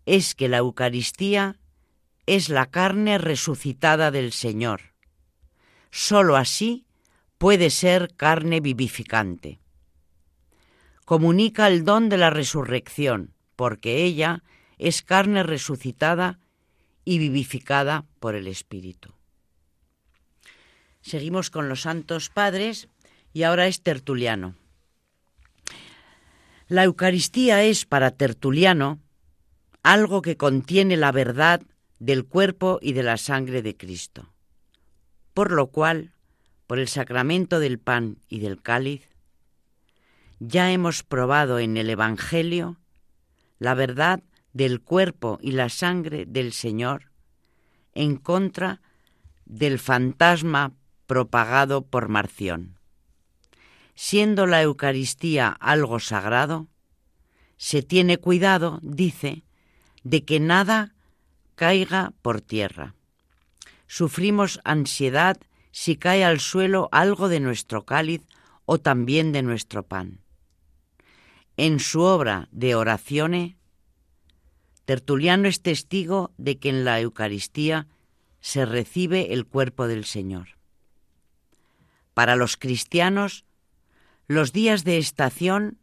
es 0.06 0.34
que 0.34 0.48
la 0.48 0.58
Eucaristía 0.58 1.58
es 2.26 2.48
la 2.48 2.66
carne 2.66 3.18
resucitada 3.18 4.10
del 4.10 4.32
Señor. 4.32 4.94
Sólo 5.90 6.36
así 6.36 6.86
puede 7.38 7.70
ser 7.70 8.14
carne 8.16 8.60
vivificante. 8.60 9.60
Comunica 11.04 11.66
el 11.68 11.84
don 11.84 12.08
de 12.08 12.18
la 12.18 12.30
resurrección, 12.30 13.34
porque 13.56 14.04
ella 14.04 14.44
es 14.76 15.02
carne 15.02 15.42
resucitada 15.42 16.38
y 17.04 17.18
vivificada 17.18 18.04
por 18.20 18.34
el 18.34 18.46
Espíritu. 18.46 19.17
Seguimos 21.08 21.48
con 21.48 21.70
los 21.70 21.80
santos 21.80 22.28
padres 22.28 22.88
y 23.32 23.44
ahora 23.44 23.66
es 23.66 23.80
Tertuliano. 23.80 24.56
La 26.66 26.84
Eucaristía 26.84 27.62
es 27.62 27.86
para 27.86 28.10
Tertuliano 28.10 28.98
algo 29.82 30.20
que 30.20 30.36
contiene 30.36 30.98
la 30.98 31.10
verdad 31.10 31.62
del 31.98 32.26
cuerpo 32.26 32.78
y 32.82 32.92
de 32.92 33.04
la 33.04 33.16
sangre 33.16 33.62
de 33.62 33.74
Cristo, 33.74 34.34
por 35.32 35.50
lo 35.50 35.68
cual 35.68 36.12
por 36.66 36.78
el 36.78 36.88
sacramento 36.88 37.58
del 37.58 37.78
pan 37.78 38.18
y 38.28 38.40
del 38.40 38.60
cáliz, 38.60 39.08
ya 40.40 40.70
hemos 40.72 41.04
probado 41.04 41.58
en 41.58 41.78
el 41.78 41.88
Evangelio 41.88 42.76
la 43.58 43.72
verdad 43.72 44.22
del 44.52 44.82
cuerpo 44.82 45.38
y 45.40 45.52
la 45.52 45.70
sangre 45.70 46.26
del 46.26 46.52
Señor 46.52 47.10
en 47.94 48.16
contra 48.16 48.82
del 49.46 49.78
fantasma 49.78 50.74
propagado 51.08 51.86
por 51.86 52.08
Marción. 52.08 52.78
Siendo 53.94 54.46
la 54.46 54.62
Eucaristía 54.62 55.48
algo 55.48 55.98
sagrado, 55.98 56.68
se 57.56 57.82
tiene 57.82 58.18
cuidado, 58.18 58.78
dice, 58.82 59.42
de 60.04 60.24
que 60.24 60.38
nada 60.38 60.94
caiga 61.56 62.12
por 62.22 62.40
tierra. 62.40 62.94
Sufrimos 63.88 64.60
ansiedad 64.62 65.38
si 65.72 65.96
cae 65.96 66.24
al 66.24 66.38
suelo 66.38 66.88
algo 66.92 67.28
de 67.28 67.40
nuestro 67.40 67.84
cáliz 67.84 68.22
o 68.66 68.78
también 68.78 69.32
de 69.32 69.42
nuestro 69.42 69.82
pan. 69.82 70.20
En 71.56 71.80
su 71.80 72.02
obra 72.02 72.48
de 72.52 72.76
oraciones, 72.76 73.56
Tertuliano 74.84 75.48
es 75.48 75.60
testigo 75.62 76.32
de 76.38 76.58
que 76.58 76.68
en 76.68 76.84
la 76.84 77.00
Eucaristía 77.00 77.88
se 78.40 78.64
recibe 78.64 79.32
el 79.32 79.44
cuerpo 79.46 79.86
del 79.86 80.04
Señor. 80.04 80.57
Para 82.18 82.34
los 82.34 82.56
cristianos, 82.56 83.44
los 84.26 84.52
días 84.52 84.82
de 84.82 84.98
estación 84.98 85.78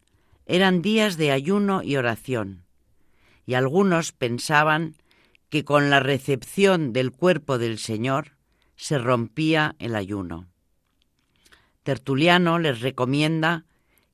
eran 0.46 0.82
días 0.82 1.16
de 1.16 1.32
ayuno 1.32 1.82
y 1.82 1.96
oración, 1.96 2.66
y 3.46 3.54
algunos 3.54 4.12
pensaban 4.12 4.96
que 5.48 5.64
con 5.64 5.90
la 5.90 6.02
recepción 6.02 6.92
del 6.92 7.14
cuerpo 7.14 7.58
del 7.58 7.80
Señor 7.80 8.36
se 8.76 8.98
rompía 8.98 9.78
el 9.80 9.96
ayuno. 9.96 10.50
Tertuliano 11.84 12.60
les 12.60 12.82
recomienda 12.82 13.64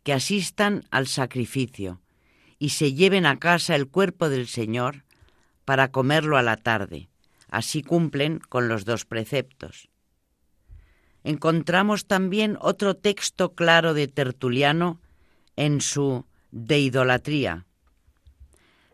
que 0.03 0.13
asistan 0.13 0.83
al 0.91 1.07
sacrificio 1.07 2.01
y 2.59 2.69
se 2.69 2.93
lleven 2.93 3.25
a 3.25 3.39
casa 3.39 3.75
el 3.75 3.87
cuerpo 3.87 4.29
del 4.29 4.45
Señor 4.45 5.05
para 5.65 5.91
comerlo 5.91 6.37
a 6.37 6.43
la 6.43 6.57
tarde. 6.57 7.09
Así 7.49 7.81
cumplen 7.81 8.37
con 8.47 8.67
los 8.67 8.85
dos 8.85 9.05
preceptos. 9.05 9.90
Encontramos 11.23 12.05
también 12.05 12.57
otro 12.61 12.95
texto 12.95 13.53
claro 13.53 13.93
de 13.93 14.07
Tertuliano 14.07 14.99
en 15.55 15.81
su 15.81 16.25
De 16.51 16.79
idolatría, 16.79 17.65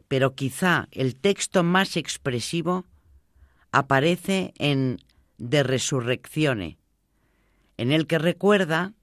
pero 0.07 0.35
quizá 0.35 0.87
el 0.91 1.15
texto 1.15 1.63
más 1.63 1.97
expresivo 1.97 2.85
aparece 3.71 4.53
en 4.57 4.99
De 5.37 5.63
Resurreccione, 5.63 6.77
en 7.77 7.91
el 7.91 8.07
que 8.07 8.19
recuerda 8.19 8.93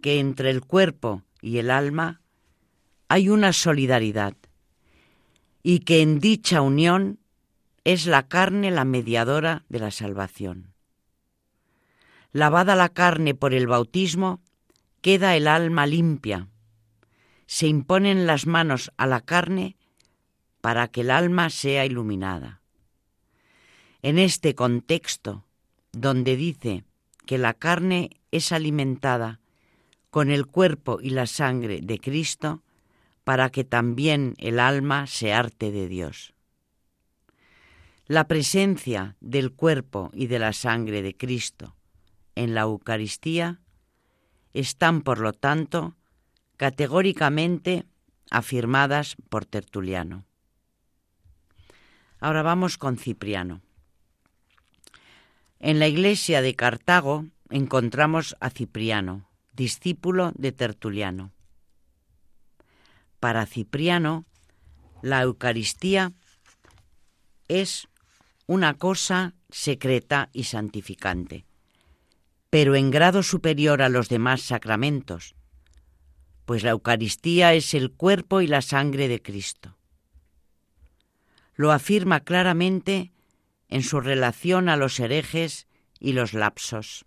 que 0.00 0.18
entre 0.18 0.50
el 0.50 0.62
cuerpo 0.62 1.22
y 1.40 1.58
el 1.58 1.70
alma 1.70 2.20
hay 3.08 3.28
una 3.28 3.52
solidaridad 3.52 4.34
y 5.62 5.80
que 5.80 6.02
en 6.02 6.18
dicha 6.18 6.60
unión 6.60 7.20
es 7.84 8.06
la 8.06 8.26
carne 8.28 8.70
la 8.70 8.84
mediadora 8.84 9.64
de 9.68 9.78
la 9.78 9.90
salvación. 9.90 10.71
Lavada 12.34 12.74
la 12.76 12.88
carne 12.88 13.34
por 13.34 13.52
el 13.52 13.66
bautismo, 13.66 14.40
queda 15.02 15.36
el 15.36 15.46
alma 15.46 15.86
limpia. 15.86 16.48
Se 17.44 17.66
imponen 17.66 18.26
las 18.26 18.46
manos 18.46 18.90
a 18.96 19.06
la 19.06 19.20
carne 19.20 19.76
para 20.62 20.88
que 20.88 21.02
el 21.02 21.10
alma 21.10 21.50
sea 21.50 21.84
iluminada. 21.84 22.62
En 24.00 24.18
este 24.18 24.54
contexto, 24.54 25.44
donde 25.92 26.36
dice 26.36 26.84
que 27.26 27.36
la 27.36 27.52
carne 27.52 28.22
es 28.30 28.50
alimentada 28.50 29.38
con 30.08 30.30
el 30.30 30.46
cuerpo 30.46 31.00
y 31.02 31.10
la 31.10 31.26
sangre 31.26 31.80
de 31.82 31.98
Cristo, 31.98 32.62
para 33.24 33.50
que 33.50 33.64
también 33.64 34.36
el 34.38 34.58
alma 34.58 35.06
se 35.06 35.34
arte 35.34 35.70
de 35.70 35.86
Dios. 35.86 36.32
La 38.06 38.26
presencia 38.26 39.16
del 39.20 39.52
cuerpo 39.52 40.10
y 40.14 40.28
de 40.28 40.38
la 40.38 40.54
sangre 40.54 41.02
de 41.02 41.14
Cristo 41.14 41.76
en 42.34 42.54
la 42.54 42.62
Eucaristía 42.62 43.60
están, 44.52 45.02
por 45.02 45.18
lo 45.18 45.32
tanto, 45.32 45.96
categóricamente 46.56 47.86
afirmadas 48.30 49.16
por 49.28 49.44
Tertuliano. 49.44 50.24
Ahora 52.18 52.42
vamos 52.42 52.78
con 52.78 52.98
Cipriano. 52.98 53.62
En 55.58 55.78
la 55.78 55.88
iglesia 55.88 56.42
de 56.42 56.54
Cartago 56.54 57.26
encontramos 57.50 58.36
a 58.40 58.50
Cipriano, 58.50 59.28
discípulo 59.52 60.32
de 60.34 60.52
Tertuliano. 60.52 61.32
Para 63.20 63.46
Cipriano, 63.46 64.24
la 65.02 65.22
Eucaristía 65.22 66.12
es 67.48 67.88
una 68.46 68.74
cosa 68.74 69.34
secreta 69.50 70.30
y 70.32 70.44
santificante, 70.44 71.44
pero 72.52 72.76
en 72.76 72.90
grado 72.90 73.22
superior 73.22 73.80
a 73.80 73.88
los 73.88 74.10
demás 74.10 74.42
sacramentos, 74.42 75.34
pues 76.44 76.62
la 76.62 76.72
Eucaristía 76.72 77.54
es 77.54 77.72
el 77.72 77.90
cuerpo 77.90 78.42
y 78.42 78.46
la 78.46 78.60
sangre 78.60 79.08
de 79.08 79.22
Cristo 79.22 79.78
lo 81.54 81.70
afirma 81.72 82.20
claramente 82.20 83.12
en 83.68 83.82
su 83.82 84.00
relación 84.00 84.68
a 84.68 84.76
los 84.76 84.98
herejes 84.98 85.66
y 86.00 86.12
los 86.12 86.34
lapsos. 86.34 87.04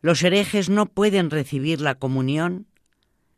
Los 0.00 0.22
herejes 0.22 0.68
no 0.68 0.86
pueden 0.86 1.30
recibir 1.30 1.80
la 1.80 1.96
comunión 1.96 2.66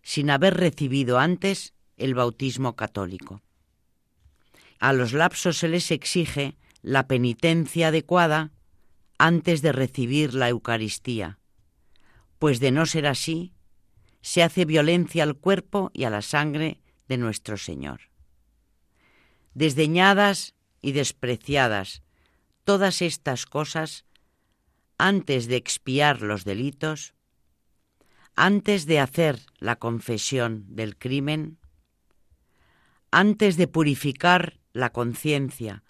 sin 0.03 0.29
haber 0.29 0.59
recibido 0.59 1.19
antes 1.19 1.73
el 1.97 2.15
bautismo 2.15 2.77
católico. 2.77 3.41
A 4.81 4.93
los 4.93 5.13
lapsos 5.13 5.57
se 5.57 5.69
les 5.69 5.91
exige 5.91 6.57
la 6.83 7.07
penitencia 7.07 7.89
adecuada 7.89 8.51
antes 9.19 9.63
de 9.63 9.73
recibir 9.73 10.35
la 10.35 10.49
Eucaristía, 10.49 11.39
pues 12.39 12.61
de 12.61 12.71
no 12.71 12.87
ser 12.87 13.07
así, 13.07 13.55
se 14.21 14.43
hace 14.43 14.65
violencia 14.65 15.23
al 15.23 15.37
cuerpo 15.37 15.91
y 15.93 16.05
a 16.05 16.11
la 16.11 16.23
sangre 16.23 16.81
de 17.09 17.19
nuestro 17.19 17.57
Señor. 17.57 18.01
Desdeñadas 19.53 20.55
y 20.81 20.93
despreciadas 20.93 22.03
todas 22.65 23.03
estas 23.03 23.47
cosas 23.47 24.05
antes 24.99 25.47
de 25.47 25.57
expiar 25.57 26.23
los 26.23 26.45
delitos, 26.45 27.15
antes 28.37 28.87
de 28.87 29.01
hacer 29.01 29.41
la 29.59 29.77
confesión 29.77 30.65
del 30.75 30.97
crimen, 30.97 31.59
antes 33.11 33.57
de 33.57 33.69
purificar 33.69 34.59
la 34.73 34.91
conciencia 34.91 35.85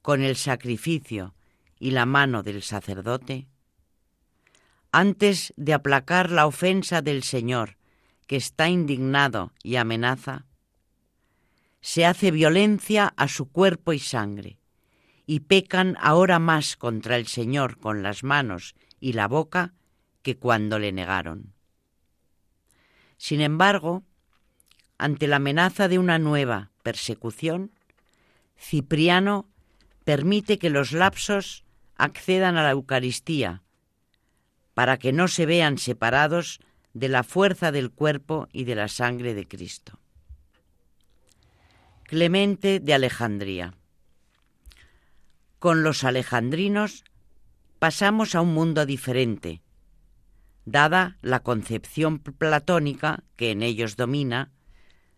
con 0.00 0.22
el 0.22 0.36
sacrificio 0.36 1.34
y 1.82 1.90
la 1.90 2.06
mano 2.06 2.44
del 2.44 2.62
sacerdote, 2.62 3.48
antes 4.92 5.52
de 5.56 5.74
aplacar 5.74 6.30
la 6.30 6.46
ofensa 6.46 7.02
del 7.02 7.24
Señor 7.24 7.76
que 8.28 8.36
está 8.36 8.68
indignado 8.68 9.52
y 9.64 9.74
amenaza, 9.74 10.46
se 11.80 12.06
hace 12.06 12.30
violencia 12.30 13.12
a 13.16 13.26
su 13.26 13.50
cuerpo 13.50 13.92
y 13.92 13.98
sangre, 13.98 14.60
y 15.26 15.40
pecan 15.40 15.96
ahora 16.00 16.38
más 16.38 16.76
contra 16.76 17.16
el 17.16 17.26
Señor 17.26 17.78
con 17.78 18.04
las 18.04 18.22
manos 18.22 18.76
y 19.00 19.14
la 19.14 19.26
boca 19.26 19.74
que 20.22 20.36
cuando 20.36 20.78
le 20.78 20.92
negaron. 20.92 21.52
Sin 23.16 23.40
embargo, 23.40 24.04
ante 24.98 25.26
la 25.26 25.36
amenaza 25.36 25.88
de 25.88 25.98
una 25.98 26.20
nueva 26.20 26.70
persecución, 26.84 27.72
Cipriano 28.56 29.48
permite 30.04 30.60
que 30.60 30.70
los 30.70 30.92
lapsos 30.92 31.61
accedan 32.02 32.56
a 32.56 32.64
la 32.64 32.72
Eucaristía, 32.72 33.62
para 34.74 34.98
que 34.98 35.12
no 35.12 35.28
se 35.28 35.46
vean 35.46 35.78
separados 35.78 36.58
de 36.94 37.08
la 37.08 37.22
fuerza 37.22 37.70
del 37.70 37.92
cuerpo 37.92 38.48
y 38.52 38.64
de 38.64 38.74
la 38.74 38.88
sangre 38.88 39.34
de 39.34 39.46
Cristo. 39.46 40.00
Clemente 42.02 42.80
de 42.80 42.92
Alejandría. 42.92 43.74
Con 45.60 45.84
los 45.84 46.02
alejandrinos 46.02 47.04
pasamos 47.78 48.34
a 48.34 48.40
un 48.40 48.52
mundo 48.52 48.84
diferente, 48.84 49.62
dada 50.64 51.18
la 51.22 51.44
concepción 51.44 52.18
platónica 52.18 53.22
que 53.36 53.52
en 53.52 53.62
ellos 53.62 53.94
domina, 53.94 54.50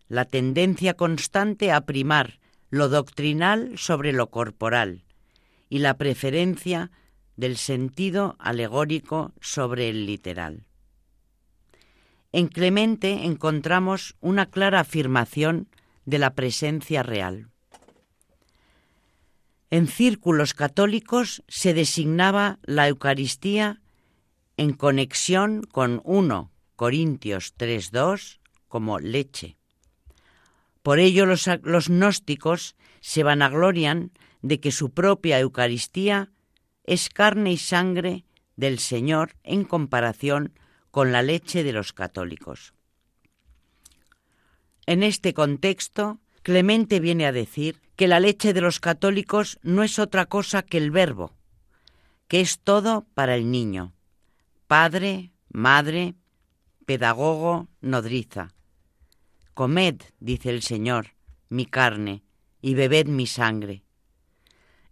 la 0.09 0.27
tendencia 0.27 0.99
constante 0.99 1.73
a 1.73 1.87
primar 1.87 2.41
lo 2.69 2.91
doctrinal 2.91 3.79
sobre 3.79 4.13
lo 4.13 4.31
corporal 4.31 5.05
y 5.75 5.81
la 5.81 5.97
preferencia 5.97 6.93
del 7.35 7.57
sentido 7.57 8.37
alegórico 8.39 9.33
sobre 9.41 9.89
el 9.89 10.07
literal. 10.07 10.69
En 12.31 12.47
Clemente 12.47 13.25
encontramos 13.25 14.15
una 14.21 14.47
clara 14.47 14.79
afirmación 14.79 15.67
de 16.05 16.21
la 16.21 16.35
presencia 16.37 17.03
real. 17.03 17.49
En 19.69 19.89
círculos 19.89 20.55
católicos 20.55 21.43
se 21.49 21.75
designaba 21.75 22.61
la 22.63 22.87
Eucaristía 22.87 23.81
en 24.57 24.75
conexión 24.75 25.65
con 25.65 26.01
1 26.05 26.53
Corintios 26.77 27.53
3.2 27.59 28.39
como 28.69 29.01
leche. 29.01 29.57
Por 30.85 31.01
ello 31.01 31.27
los, 31.27 31.51
los 31.65 31.89
gnósticos 31.89 32.77
se 33.01 33.25
vanaglorian 33.25 34.13
de 34.45 34.61
que 34.61 34.73
su 34.73 34.91
propia 34.91 35.41
Eucaristía 35.41 36.31
es 36.85 37.09
carne 37.09 37.53
y 37.53 37.57
sangre 37.57 38.27
del 38.57 38.79
Señor 38.79 39.37
en 39.43 39.65
comparación 39.65 40.53
con 40.91 41.13
la 41.13 41.23
leche 41.23 41.65
de 41.65 41.73
los 41.73 41.95
católicos. 41.95 42.75
En 44.85 45.03
este 45.03 45.33
contexto, 45.33 46.21
Clemente 46.43 47.01
viene 47.01 47.25
a 47.25 47.33
decir 47.33 47.81
que 47.97 48.07
la 48.07 48.21
leche 48.21 48.53
de 48.53 48.61
los 48.61 48.81
católicos 48.81 49.59
no 49.63 49.83
es 49.83 49.99
otra 49.99 50.27
cosa 50.27 50.61
que 50.61 50.77
el 50.77 50.91
verbo, 50.91 51.33
que 52.29 52.43
es 52.43 52.59
todo 52.59 53.07
para 53.15 53.35
el 53.37 53.51
niño, 53.51 53.95
padre, 54.67 55.33
madre 55.49 56.17
pedagogo, 56.85 57.69
nodriza. 57.81 58.53
Comed, 59.55 60.03
dice 60.21 60.51
el 60.51 60.61
Señor, 60.61 61.15
mi 61.49 61.65
carne, 61.65 62.25
y 62.61 62.75
bebed 62.75 63.07
mi 63.07 63.27
sangre. 63.27 63.84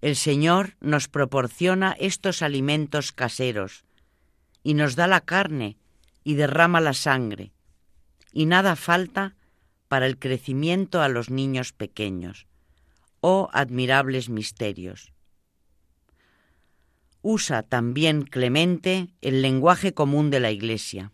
El 0.02 0.16
Señor 0.16 0.74
nos 0.80 1.06
proporciona 1.06 1.92
estos 1.92 2.42
alimentos 2.42 3.12
caseros, 3.12 3.84
y 4.64 4.74
nos 4.74 4.96
da 4.96 5.06
la 5.06 5.20
carne, 5.20 5.78
y 6.24 6.34
derrama 6.34 6.80
la 6.80 6.92
sangre, 6.92 7.52
y 8.32 8.46
nada 8.46 8.74
falta 8.74 9.36
para 9.86 10.06
el 10.06 10.18
crecimiento 10.18 11.02
a 11.02 11.08
los 11.08 11.30
niños 11.30 11.72
pequeños. 11.72 12.48
Oh 13.20 13.48
admirables 13.52 14.28
misterios. 14.28 15.12
Usa 17.20 17.62
también 17.62 18.22
Clemente 18.22 19.14
el 19.20 19.40
lenguaje 19.40 19.94
común 19.94 20.30
de 20.30 20.40
la 20.40 20.50
Iglesia. 20.50 21.12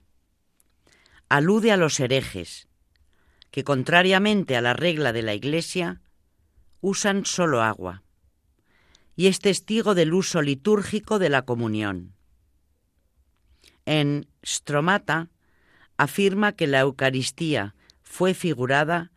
Alude 1.28 1.72
a 1.72 1.76
los 1.76 2.00
herejes, 2.00 2.68
que 3.50 3.64
contrariamente 3.64 4.56
a 4.56 4.62
la 4.62 4.72
regla 4.72 5.12
de 5.12 5.20
la 5.20 5.34
Iglesia, 5.34 6.00
usan 6.80 7.26
solo 7.26 7.60
agua, 7.60 8.02
y 9.18 9.26
es 9.26 9.40
testigo 9.40 9.96
del 9.96 10.14
uso 10.14 10.42
litúrgico 10.42 11.18
de 11.18 11.28
la 11.28 11.42
comunión. 11.42 12.14
En 13.84 14.28
Stromata 14.46 15.28
afirma 15.96 16.52
que 16.52 16.68
la 16.68 16.78
Eucaristía 16.78 17.74
fue 18.04 18.32
figurada 18.32 19.10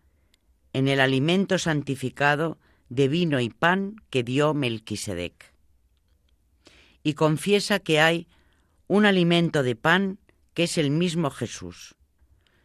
en 0.73 0.87
el 0.87 1.01
alimento 1.01 1.59
santificado 1.59 2.57
de 2.89 3.09
vino 3.09 3.39
y 3.41 3.51
pan 3.51 3.95
que 4.09 4.23
dio 4.23 4.55
Melquisedec. 4.55 5.53
Y 7.03 7.13
confiesa 7.13 7.77
que 7.77 8.01
hay 8.01 8.27
un 8.87 9.05
alimento 9.05 9.61
de 9.61 9.75
pan 9.75 10.17
que 10.55 10.63
es 10.63 10.79
el 10.79 10.89
mismo 10.89 11.29
Jesús. 11.29 11.93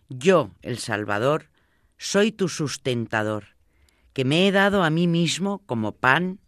Yo, 0.09 0.53
el 0.63 0.79
Salvador, 0.79 1.51
soy 1.99 2.33
tu 2.33 2.49
sustentador, 2.49 3.45
que 4.15 4.25
me 4.25 4.49
he 4.49 4.53
dado 4.53 4.85
a 4.85 4.89
mí 4.89 5.07
mismo 5.07 5.59
como 5.67 5.93
pan, 5.93 6.41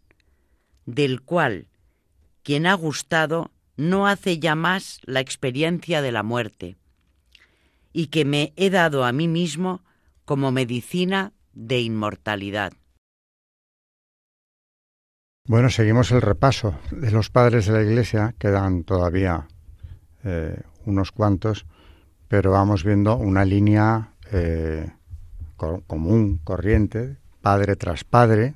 del 0.89 1.21
cual 1.21 1.67
quien 2.43 2.67
ha 2.67 2.73
gustado 2.73 3.51
no 3.77 4.07
hace 4.07 4.39
ya 4.39 4.55
más 4.55 5.01
la 5.05 5.21
experiencia 5.21 6.01
de 6.01 6.13
la 6.13 6.23
muerte, 6.23 6.77
y 7.93 8.07
que 8.07 8.25
me 8.25 8.55
he 8.57 8.71
dado 8.71 9.05
a 9.05 9.13
mí 9.13 9.29
mismo 9.29 9.83
como 10.25 10.51
medicina 10.51 11.33
de 11.53 11.81
inmortalidad. 11.81 12.73
Bueno, 15.47 15.69
seguimos 15.69 16.11
el 16.11 16.23
repaso 16.23 16.79
de 16.91 17.11
los 17.11 17.29
padres 17.29 17.67
de 17.67 17.73
la 17.75 17.83
Iglesia, 17.83 18.35
quedan 18.39 18.85
todavía 18.85 19.47
eh, 20.25 20.61
unos 20.87 21.13
cuantos, 21.13 21.67
pero 22.29 22.51
vamos 22.51 22.83
viendo 22.83 23.17
una 23.17 23.45
línea 23.45 24.13
eh, 24.33 24.91
común, 25.57 26.41
corriente, 26.45 27.17
padre 27.43 27.77
tras 27.77 28.05
padre. 28.05 28.55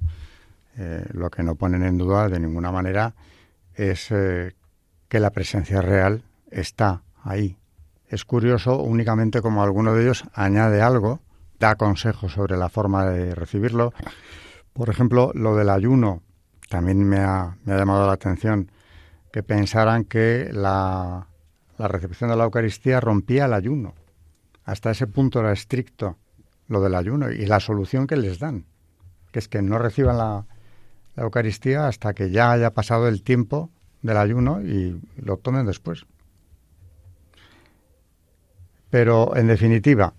Eh, 0.77 1.05
lo 1.12 1.31
que 1.31 1.43
no 1.43 1.55
ponen 1.55 1.83
en 1.83 1.99
duda 1.99 2.29
de 2.29 2.41
ninguna 2.41 2.73
manera 2.73 3.14
es 3.75 4.09
que 4.09 5.20
la 5.20 5.31
presencia 5.31 5.81
real 5.81 6.25
está 6.51 7.03
ahí, 7.23 7.57
es 8.12 8.27
curioso 8.27 8.83
únicamente 8.83 9.41
como 9.41 9.62
alguno 9.62 9.95
de 9.95 10.03
ellos 10.03 10.25
añade 10.35 10.83
algo, 10.83 11.20
da 11.59 11.77
consejos 11.77 12.33
sobre 12.33 12.59
la 12.59 12.68
forma 12.68 13.07
de 13.07 13.35
recibirlo. 13.35 13.95
Por 14.75 14.91
ejemplo, 14.91 15.33
lo 15.35 15.57
del 15.57 15.70
ayuno 15.70 16.23
también 16.68 17.09
me 17.09 17.20
ha, 17.20 17.57
llamado 17.64 18.07
la 18.07 18.12
atención 18.12 18.70
que 19.33 19.43
pensaran 19.43 20.05
que 20.05 20.51
la 20.53 21.27
recepción 21.79 22.29
de 22.29 22.37
la 22.37 22.45
Eucaristía 22.45 23.01
rompía 23.01 23.47
el 23.47 23.55
ayuno. 23.55 23.95
Hasta 24.64 24.91
ese 24.91 25.07
punto 25.07 25.41
era 25.41 25.53
estricto 25.53 26.18
lo 26.68 26.83
del 26.83 26.95
ayuno 26.95 27.31
y 27.31 27.47
la 27.47 27.61
solución 27.61 28.07
que 28.07 28.16
les 28.16 28.41
dan, 28.41 28.66
que 29.31 29.39
es 29.39 29.49
que 29.49 29.62
no 29.62 29.79
reciban 29.79 30.18
la, 30.18 30.45
la 31.14 31.24
Eucaristía 31.24 31.86
hasta 31.86 32.14
que 32.14 32.30
ya 32.30 32.52
haya 32.52 32.72
pasado 32.72 33.08
el 33.08 33.22
tiempo 33.22 33.70
del 34.02 34.16
ayuno 34.16 34.60
y 34.62 35.00
lo 35.16 35.36
tomen 35.36 35.66
después. 35.66 36.06
Pero, 38.90 39.36
en 39.36 39.46
definitiva, 39.46 40.14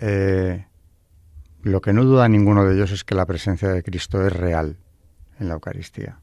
eh, 0.00 0.66
lo 1.62 1.80
que 1.80 1.92
no 1.92 2.04
duda 2.04 2.28
ninguno 2.28 2.64
de 2.64 2.74
ellos 2.74 2.90
es 2.90 3.04
que 3.04 3.14
la 3.14 3.26
presencia 3.26 3.68
de 3.68 3.82
Cristo 3.82 4.26
es 4.26 4.32
real 4.32 4.76
en 5.40 5.48
la 5.48 5.54
Eucaristía. 5.54 6.20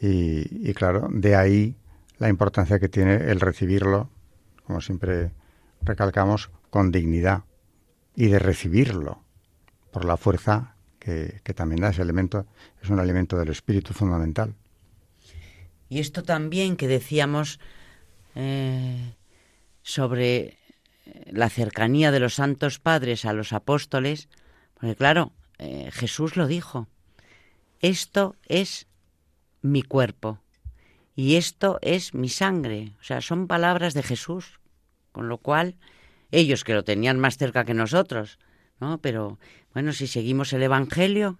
Y, 0.00 0.68
y, 0.68 0.74
claro, 0.74 1.08
de 1.12 1.36
ahí 1.36 1.76
la 2.18 2.28
importancia 2.28 2.78
que 2.78 2.88
tiene 2.88 3.14
el 3.14 3.40
recibirlo, 3.40 4.10
como 4.66 4.80
siempre 4.80 5.32
recalcamos, 5.82 6.50
con 6.70 6.90
dignidad 6.90 7.44
y 8.16 8.26
de 8.26 8.38
recibirlo 8.38 9.22
por 9.92 10.04
la 10.04 10.16
fuerza 10.16 10.73
que, 11.04 11.54
también 11.54 11.82
da 11.82 11.90
ese 11.90 12.00
elemento, 12.00 12.46
es 12.82 12.88
un 12.88 12.98
elemento 12.98 13.36
del 13.36 13.50
espíritu 13.50 13.92
fundamental. 13.92 14.54
Y 15.90 16.00
esto 16.00 16.22
también 16.22 16.76
que 16.76 16.88
decíamos 16.88 17.60
eh, 18.34 19.14
sobre 19.82 20.56
la 21.26 21.50
cercanía 21.50 22.10
de 22.10 22.20
los 22.20 22.34
santos 22.34 22.78
padres 22.78 23.26
a 23.26 23.34
los 23.34 23.52
apóstoles, 23.52 24.28
porque 24.72 24.96
claro, 24.96 25.32
eh, 25.58 25.90
Jesús 25.92 26.36
lo 26.36 26.46
dijo, 26.46 26.88
esto 27.80 28.34
es 28.48 28.86
mi 29.60 29.82
cuerpo 29.82 30.40
y 31.14 31.36
esto 31.36 31.78
es 31.82 32.14
mi 32.14 32.30
sangre, 32.30 32.94
o 32.98 33.04
sea, 33.04 33.20
son 33.20 33.46
palabras 33.46 33.92
de 33.92 34.02
Jesús, 34.02 34.58
con 35.12 35.28
lo 35.28 35.36
cual 35.36 35.76
ellos 36.30 36.64
que 36.64 36.74
lo 36.74 36.82
tenían 36.82 37.20
más 37.20 37.36
cerca 37.36 37.64
que 37.64 37.74
nosotros, 37.74 38.38
¿no? 38.80 38.98
Pero 38.98 39.38
bueno, 39.74 39.92
si 39.92 40.06
seguimos 40.06 40.52
el 40.52 40.62
Evangelio, 40.62 41.38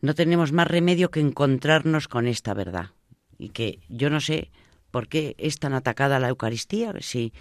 no 0.00 0.14
tenemos 0.14 0.52
más 0.52 0.66
remedio 0.66 1.10
que 1.10 1.20
encontrarnos 1.20 2.08
con 2.08 2.26
esta 2.26 2.54
verdad 2.54 2.90
y 3.38 3.50
que 3.50 3.80
yo 3.88 4.10
no 4.10 4.20
sé 4.20 4.50
por 4.90 5.08
qué 5.08 5.34
es 5.38 5.58
tan 5.58 5.74
atacada 5.74 6.20
la 6.20 6.28
Eucaristía, 6.28 6.94
si, 7.00 7.32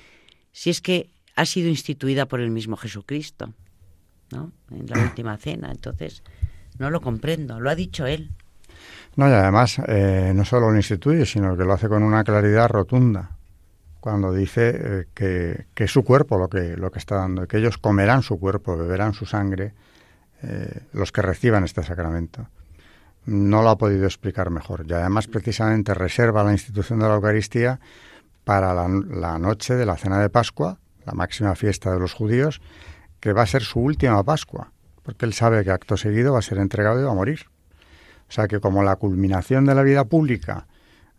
si 0.52 0.70
es 0.70 0.82
que 0.82 1.10
ha 1.36 1.46
sido 1.46 1.70
instituida 1.70 2.26
por 2.26 2.42
el 2.42 2.52
mismo 2.52 2.78
Jesucristo, 2.78 3.54
¿no? 4.32 4.52
En 4.72 4.88
la 4.88 5.02
última 5.02 5.38
cena. 5.40 5.72
Entonces, 5.72 6.24
no 6.78 6.90
lo 6.90 7.02
comprendo, 7.02 7.60
lo 7.60 7.70
ha 7.70 7.76
dicho 7.76 8.06
él. 8.06 8.32
No, 9.16 9.30
y 9.30 9.32
además, 9.32 9.80
eh, 9.88 10.32
no 10.36 10.44
solo 10.46 10.72
lo 10.72 10.78
instituye, 10.78 11.26
sino 11.26 11.56
que 11.56 11.64
lo 11.64 11.74
hace 11.74 11.88
con 11.88 12.04
una 12.04 12.24
claridad 12.24 12.68
rotunda 12.70 13.38
cuando 14.00 14.34
dice 14.34 14.72
eh, 14.74 15.06
que, 15.14 15.68
que, 15.74 15.86
es 15.86 15.92
su 15.92 16.04
cuerpo 16.04 16.38
lo 16.38 16.50
que, 16.50 16.76
lo 16.76 16.92
que 16.92 17.00
está 17.00 17.16
dando, 17.16 17.48
que 17.48 17.58
ellos 17.58 17.78
comerán 17.78 18.22
su 18.22 18.40
cuerpo, 18.40 18.76
beberán 18.76 19.14
su 19.14 19.26
sangre, 19.26 19.74
eh, 20.46 20.82
los 20.92 21.14
que 21.14 21.22
reciban 21.22 21.64
este 21.64 21.84
sacramento. 21.84 22.50
No 23.26 23.62
lo 23.62 23.70
ha 23.70 23.78
podido 23.78 24.06
explicar 24.06 24.50
mejor. 24.50 24.86
Y 24.88 24.94
además, 24.94 25.28
precisamente, 25.28 25.94
reserva 25.94 26.44
la 26.44 26.52
institución 26.52 27.00
de 27.00 27.08
la 27.08 27.16
Eucaristía 27.16 27.80
para 28.44 28.74
la, 28.74 29.40
noche 29.40 29.76
de 29.76 29.86
la 29.86 29.96
cena 29.96 30.20
de 30.20 30.30
Pascua, 30.30 30.80
la 31.06 31.14
máxima 31.14 31.56
fiesta 31.56 31.94
de 31.94 32.00
los 32.00 32.14
judíos, 32.14 32.62
que 33.22 33.32
va 33.32 33.44
a 33.44 33.48
ser 33.48 33.64
su 33.64 33.80
última 33.80 34.22
Pascua, 34.24 34.74
porque 35.02 35.26
él 35.26 35.34
sabe 35.34 35.64
que 35.64 35.72
acto 35.72 35.96
seguido 35.96 36.34
va 36.34 36.40
a 36.40 36.42
ser 36.42 36.58
entregado 36.58 37.00
y 37.00 37.06
va 37.06 37.12
a 37.12 37.16
morir. 37.16 37.46
O 38.28 38.32
sea 38.32 38.50
que 38.50 38.60
como 38.60 38.84
la 38.84 38.98
culminación 38.98 39.64
de 39.64 39.76
la 39.76 39.84
vida 39.84 40.04
pública 40.04 40.68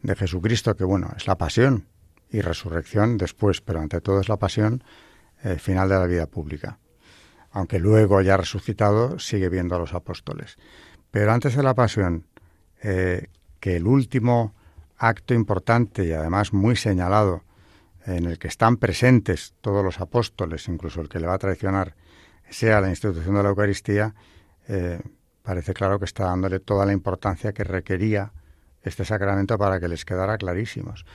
de 0.02 0.14
Jesucristo, 0.14 0.76
que 0.76 0.84
bueno, 0.84 1.14
es 1.16 1.26
la 1.26 1.38
pasión 1.38 1.86
y 2.28 2.42
resurrección 2.42 3.16
después, 3.16 3.62
pero 3.62 3.80
ante 3.80 4.02
todo 4.02 4.20
es 4.20 4.28
la 4.28 4.36
pasión 4.36 4.84
eh, 5.42 5.56
final 5.58 5.88
de 5.88 5.94
la 5.94 6.06
vida 6.06 6.26
pública. 6.26 6.78
Aunque 7.54 7.78
luego 7.78 8.20
ya 8.20 8.36
resucitado 8.36 9.20
sigue 9.20 9.48
viendo 9.48 9.76
a 9.76 9.78
los 9.78 9.94
apóstoles. 9.94 10.56
Pero 11.12 11.32
antes 11.32 11.54
de 11.54 11.62
la 11.62 11.74
pasión, 11.74 12.26
eh, 12.82 13.28
que 13.60 13.76
el 13.76 13.86
último 13.86 14.54
acto 14.98 15.34
importante 15.34 16.04
y 16.04 16.12
además 16.12 16.52
muy 16.52 16.74
señalado 16.74 17.44
en 18.06 18.24
el 18.24 18.40
que 18.40 18.48
están 18.48 18.76
presentes 18.76 19.54
todos 19.60 19.84
los 19.84 20.00
apóstoles, 20.00 20.66
incluso 20.68 21.00
el 21.00 21.08
que 21.08 21.20
le 21.20 21.28
va 21.28 21.34
a 21.34 21.38
traicionar, 21.38 21.94
sea 22.50 22.80
la 22.80 22.90
institución 22.90 23.36
de 23.36 23.42
la 23.44 23.50
Eucaristía, 23.50 24.16
eh, 24.66 25.00
parece 25.44 25.74
claro 25.74 26.00
que 26.00 26.06
está 26.06 26.24
dándole 26.24 26.58
toda 26.58 26.84
la 26.84 26.92
importancia 26.92 27.52
que 27.52 27.62
requería 27.62 28.32
este 28.82 29.04
sacramento 29.04 29.56
para 29.58 29.78
que 29.78 29.86
les 29.86 30.04
quedara 30.04 30.36
clarísimos. 30.38 31.06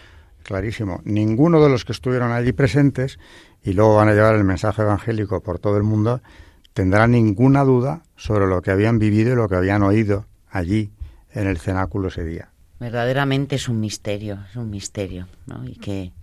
Clarísimo. 0.44 1.02
Ninguno 1.04 1.62
de 1.62 1.70
los 1.70 1.84
que 1.84 1.92
estuvieron 1.92 2.32
allí 2.32 2.54
presentes 2.54 3.20
y 3.64 3.74
luego 3.74 3.96
van 3.96 4.10
a 4.10 4.14
llevar 4.14 4.36
el 4.36 4.44
mensaje 4.44 4.82
evangélico 4.82 5.42
por 5.42 5.60
todo 5.60 5.78
el 5.78 5.84
mundo 5.84 6.22
tendrá 6.74 7.08
ninguna 7.08 7.64
duda 7.64 8.04
sobre 8.16 8.48
lo 8.48 8.62
que 8.62 8.72
habían 8.72 9.00
vivido 9.00 9.34
y 9.34 9.36
lo 9.36 9.50
que 9.50 9.56
habían 9.56 9.84
oído 9.84 10.26
allí 10.50 10.92
en 11.34 11.48
el 11.48 11.58
cenáculo 11.58 12.08
ese 12.08 12.24
día. 12.24 12.52
Verdaderamente 12.80 13.56
es 13.56 13.68
un 13.68 13.80
misterio, 13.80 14.40
es 14.50 14.56
un 14.56 14.70
misterio, 14.70 15.28
¿no? 15.46 15.66
Y 15.66 15.76
que 15.76 16.14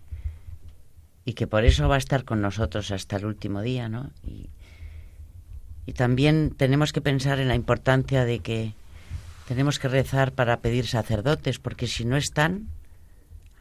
y 1.27 1.35
que 1.35 1.47
por 1.47 1.65
eso 1.65 1.89
va 1.89 1.97
a 1.97 1.99
estar 1.99 2.25
con 2.25 2.41
nosotros 2.41 2.91
hasta 2.93 3.17
el 3.17 3.27
último 3.27 3.61
día, 3.61 3.89
¿no? 3.89 4.11
Y, 4.25 4.49
también 5.95 6.55
tenemos 6.57 6.93
que 6.93 7.01
pensar 7.01 7.39
en 7.39 7.47
la 7.47 7.55
importancia 7.55 8.25
de 8.25 8.41
que 8.41 8.75
tenemos 9.47 9.79
que 9.79 9.89
rezar 9.89 10.33
para 10.33 10.61
pedir 10.61 10.87
sacerdotes, 10.87 11.59
porque 11.61 11.87
si 11.87 12.05
no 12.05 12.17
están, 12.17 12.69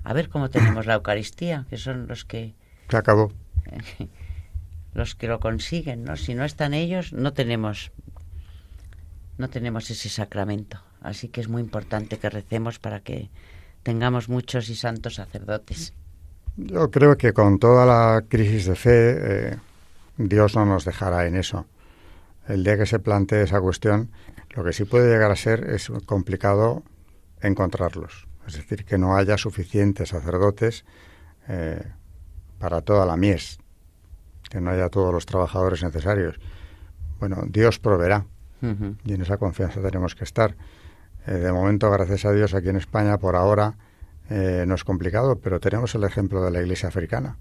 a 0.03 0.11
ver 0.13 0.29
cómo 0.29 0.49
tenemos 0.49 0.85
la 0.87 0.95
Eucaristía, 0.95 1.65
que 1.69 1.77
son 1.77 2.07
los 2.07 2.25
que... 2.25 2.55
Se 2.89 2.97
acabó. 2.97 3.31
los 4.93 5.15
que 5.15 5.27
lo 5.27 5.39
consiguen, 5.39 6.03
¿no? 6.03 6.15
Si 6.15 6.33
no 6.33 6.45
están 6.45 6.73
ellos, 6.73 7.13
no 7.13 7.33
tenemos 7.33 7.91
no 9.37 9.49
tenemos 9.49 9.89
ese 9.91 10.09
sacramento. 10.09 10.79
Así 11.01 11.27
que 11.27 11.41
es 11.41 11.49
muy 11.49 11.61
importante 11.61 12.17
que 12.17 12.29
recemos 12.29 12.79
para 12.79 13.01
que 13.01 13.29
tengamos 13.83 14.29
muchos 14.29 14.69
y 14.69 14.75
santos 14.75 15.15
sacerdotes. 15.15 15.93
Yo 16.57 16.89
creo 16.89 17.17
que 17.17 17.33
con 17.33 17.59
toda 17.59 17.85
la 17.85 18.23
crisis 18.27 18.65
de 18.65 18.75
fe, 18.75 19.17
eh, 19.19 19.57
Dios 20.17 20.55
no 20.55 20.65
nos 20.65 20.85
dejará 20.85 21.27
en 21.27 21.35
eso. 21.35 21.65
El 22.47 22.63
día 22.63 22.77
que 22.77 22.85
se 22.85 22.99
plantee 22.99 23.43
esa 23.43 23.59
cuestión, 23.59 24.09
lo 24.55 24.63
que 24.63 24.71
sí 24.71 24.85
puede 24.85 25.11
llegar 25.11 25.31
a 25.31 25.35
ser 25.35 25.69
es 25.69 25.91
complicado 26.05 26.83
encontrarlos. 27.41 28.27
Es 28.47 28.53
decir, 28.53 28.85
que 28.85 28.97
no 28.97 29.17
haya 29.17 29.37
suficientes 29.37 30.09
sacerdotes 30.09 30.85
eh, 31.47 31.83
para 32.59 32.81
toda 32.81 33.05
la 33.05 33.17
mies, 33.17 33.59
que 34.49 34.61
no 34.61 34.71
haya 34.71 34.89
todos 34.89 35.13
los 35.13 35.25
trabajadores 35.25 35.83
necesarios. 35.83 36.39
Bueno, 37.19 37.43
Dios 37.47 37.79
proveerá 37.79 38.25
y 39.03 39.13
en 39.13 39.21
esa 39.21 39.37
confianza 39.37 39.79
tenemos 39.81 40.15
que 40.15 40.23
estar. 40.23 40.55
Eh, 41.27 41.33
de 41.33 41.51
momento, 41.51 41.91
gracias 41.91 42.25
a 42.25 42.31
Dios, 42.31 42.55
aquí 42.55 42.69
en 42.69 42.77
España, 42.77 43.19
por 43.19 43.35
ahora, 43.35 43.75
eh, 44.29 44.63
no 44.67 44.73
es 44.73 44.83
complicado, 44.83 45.37
pero 45.37 45.59
tenemos 45.59 45.93
el 45.93 46.03
ejemplo 46.03 46.43
de 46.43 46.49
la 46.49 46.61
Iglesia 46.61 46.89
africana. 46.89 47.37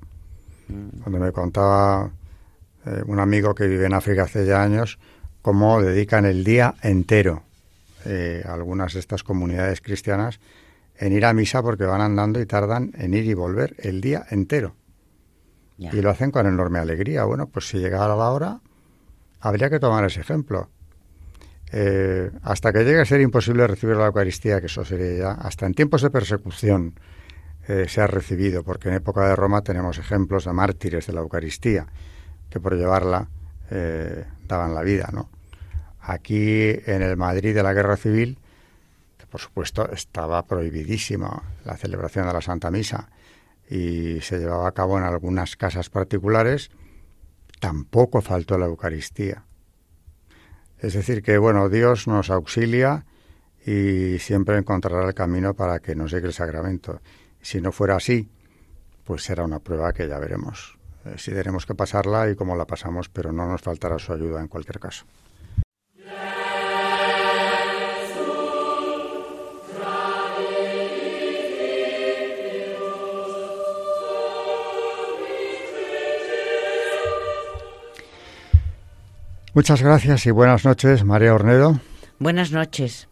Mm. 0.68 1.00
Cuando 1.02 1.18
me 1.18 1.32
contaba 1.32 2.10
un 3.06 3.18
amigo 3.18 3.54
que 3.54 3.66
vive 3.66 3.86
en 3.86 3.94
África 3.94 4.24
hace 4.24 4.44
ya 4.44 4.62
años, 4.62 4.98
cómo 5.40 5.80
dedican 5.80 6.26
el 6.26 6.44
día 6.44 6.74
entero 6.82 7.42
algunas 8.44 8.92
de 8.92 9.00
estas 9.00 9.24
comunidades 9.24 9.80
cristianas 9.80 10.38
en 10.98 11.12
ir 11.12 11.24
a 11.24 11.32
misa 11.32 11.62
porque 11.62 11.84
van 11.84 12.00
andando 12.00 12.40
y 12.40 12.46
tardan 12.46 12.92
en 12.98 13.14
ir 13.14 13.24
y 13.24 13.34
volver 13.34 13.74
el 13.78 14.00
día 14.00 14.26
entero. 14.30 14.74
Y 15.79 16.01
lo 16.01 16.11
hacen 16.11 16.31
con 16.31 16.47
enorme 16.47 16.79
alegría. 16.79 17.25
Bueno, 17.25 17.49
pues 17.49 17.68
si 17.68 17.79
llegara 17.79 18.14
la 18.14 18.31
hora, 18.31 18.61
habría 19.41 19.70
que 19.70 19.81
tomar 19.81 20.05
ese 20.05 20.20
ejemplo. 20.20 20.70
Eh, 21.72 22.31
hasta 22.43 22.72
que 22.72 22.85
llegue 22.85 23.01
a 23.01 23.05
ser 23.05 23.20
imposible 23.20 23.66
recibir 23.66 23.97
la 23.97 24.07
Eucaristía, 24.07 24.61
que 24.61 24.66
eso 24.66 24.85
sería 24.85 25.18
ya, 25.18 25.31
hasta 25.33 25.66
en 25.66 25.75
tiempos 25.75 26.03
de 26.03 26.11
persecución 26.11 26.95
eh, 27.66 27.87
se 27.89 28.01
ha 28.01 28.07
recibido, 28.07 28.62
porque 28.62 28.89
en 28.89 28.95
época 28.95 29.27
de 29.27 29.35
Roma 29.35 29.62
tenemos 29.62 29.99
ejemplos 29.99 30.45
de 30.45 30.53
mártires 30.53 31.07
de 31.09 31.12
la 31.12 31.20
Eucaristía, 31.20 31.87
que 32.49 32.61
por 32.61 32.77
llevarla 32.77 33.29
eh, 33.70 34.25
daban 34.47 34.75
la 34.75 34.83
vida, 34.83 35.09
¿no? 35.12 35.31
Aquí 36.01 36.68
en 36.87 37.03
el 37.03 37.16
Madrid 37.16 37.55
de 37.55 37.62
la 37.62 37.72
Guerra 37.72 37.97
Civil 37.97 38.39
por 39.35 39.41
supuesto, 39.41 39.91
estaba 39.91 40.47
prohibidísimo 40.47 41.43
la 41.64 41.77
celebración 41.77 42.25
de 42.29 42.33
la 42.33 42.41
Santa 42.41 42.70
Misa 42.70 43.09
y 43.68 44.20
se 44.20 44.38
llevaba 44.38 44.68
a 44.68 44.72
cabo 44.72 44.98
en 44.98 45.04
algunas 45.04 45.56
casas 45.56 45.90
particulares. 45.90 46.70
Tampoco 47.60 48.20
faltó 48.20 48.58
la 48.58 48.66
Eucaristía. 48.66 49.44
Es 50.78 50.94
decir, 50.94 51.22
que 51.22 51.38
bueno, 51.38 51.68
Dios 51.68 52.06
nos 52.06 52.30
auxilia 52.30 53.06
y 53.64 54.18
siempre 54.18 54.58
encontrará 54.58 55.06
el 55.06 55.14
camino 55.14 55.54
para 55.54 55.78
que 55.80 55.94
nos 55.94 56.12
llegue 56.12 56.26
el 56.26 56.34
sacramento. 56.34 57.00
Si 57.40 57.60
no 57.60 57.72
fuera 57.72 57.96
así, 57.96 58.28
pues 59.04 59.22
será 59.22 59.44
una 59.44 59.60
prueba 59.60 59.92
que 59.92 60.08
ya 60.08 60.18
veremos. 60.18 60.78
Eh, 61.04 61.14
si 61.16 61.30
tenemos 61.32 61.66
que 61.66 61.74
pasarla 61.74 62.30
y 62.30 62.36
cómo 62.36 62.56
la 62.56 62.66
pasamos, 62.66 63.08
pero 63.08 63.32
no 63.32 63.46
nos 63.46 63.62
faltará 63.62 63.98
su 63.98 64.12
ayuda 64.12 64.40
en 64.40 64.48
cualquier 64.48 64.78
caso. 64.78 65.06
Muchas 79.55 79.82
gracias 79.82 80.26
y 80.26 80.32
buenas 80.32 80.64
noches, 80.64 81.05
María 81.05 81.32
Ornedo. 81.32 81.78
Buenas 82.18 82.50
noches. 82.50 83.09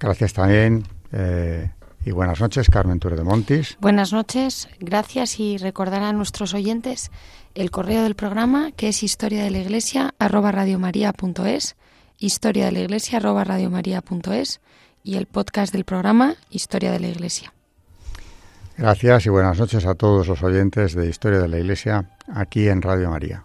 Gracias 0.00 0.32
también 0.32 0.84
eh, 1.12 1.70
y 2.02 2.12
buenas 2.12 2.40
noches, 2.40 2.70
Carmen 2.70 2.98
Ture 2.98 3.16
de 3.16 3.24
Montis. 3.24 3.76
Buenas 3.80 4.12
noches, 4.12 4.68
gracias 4.80 5.38
y 5.38 5.58
recordar 5.58 6.02
a 6.02 6.14
nuestros 6.14 6.54
oyentes 6.54 7.10
el 7.54 7.70
correo 7.70 8.04
del 8.04 8.14
programa 8.14 8.72
que 8.72 8.88
es 8.88 9.02
historia 9.02 9.44
de 9.44 9.50
la 9.50 9.58
iglesia 9.58 10.14
arroba 10.18 10.50
radiomaria.es, 10.50 11.76
historia 12.18 12.66
de 12.66 12.72
la 12.72 12.80
iglesia 12.80 13.18
arroba 13.18 13.44
radiomaria.es 13.44 14.60
y 15.02 15.16
el 15.16 15.26
podcast 15.26 15.72
del 15.72 15.84
programa 15.84 16.36
Historia 16.50 16.90
de 16.90 17.00
la 17.00 17.08
Iglesia. 17.08 17.52
Gracias 18.76 19.26
y 19.26 19.28
buenas 19.28 19.58
noches 19.58 19.86
a 19.86 19.94
todos 19.94 20.26
los 20.26 20.42
oyentes 20.42 20.94
de 20.94 21.08
Historia 21.08 21.38
de 21.38 21.48
la 21.48 21.58
Iglesia 21.58 22.16
aquí 22.34 22.68
en 22.68 22.82
Radio 22.82 23.10
María. 23.10 23.44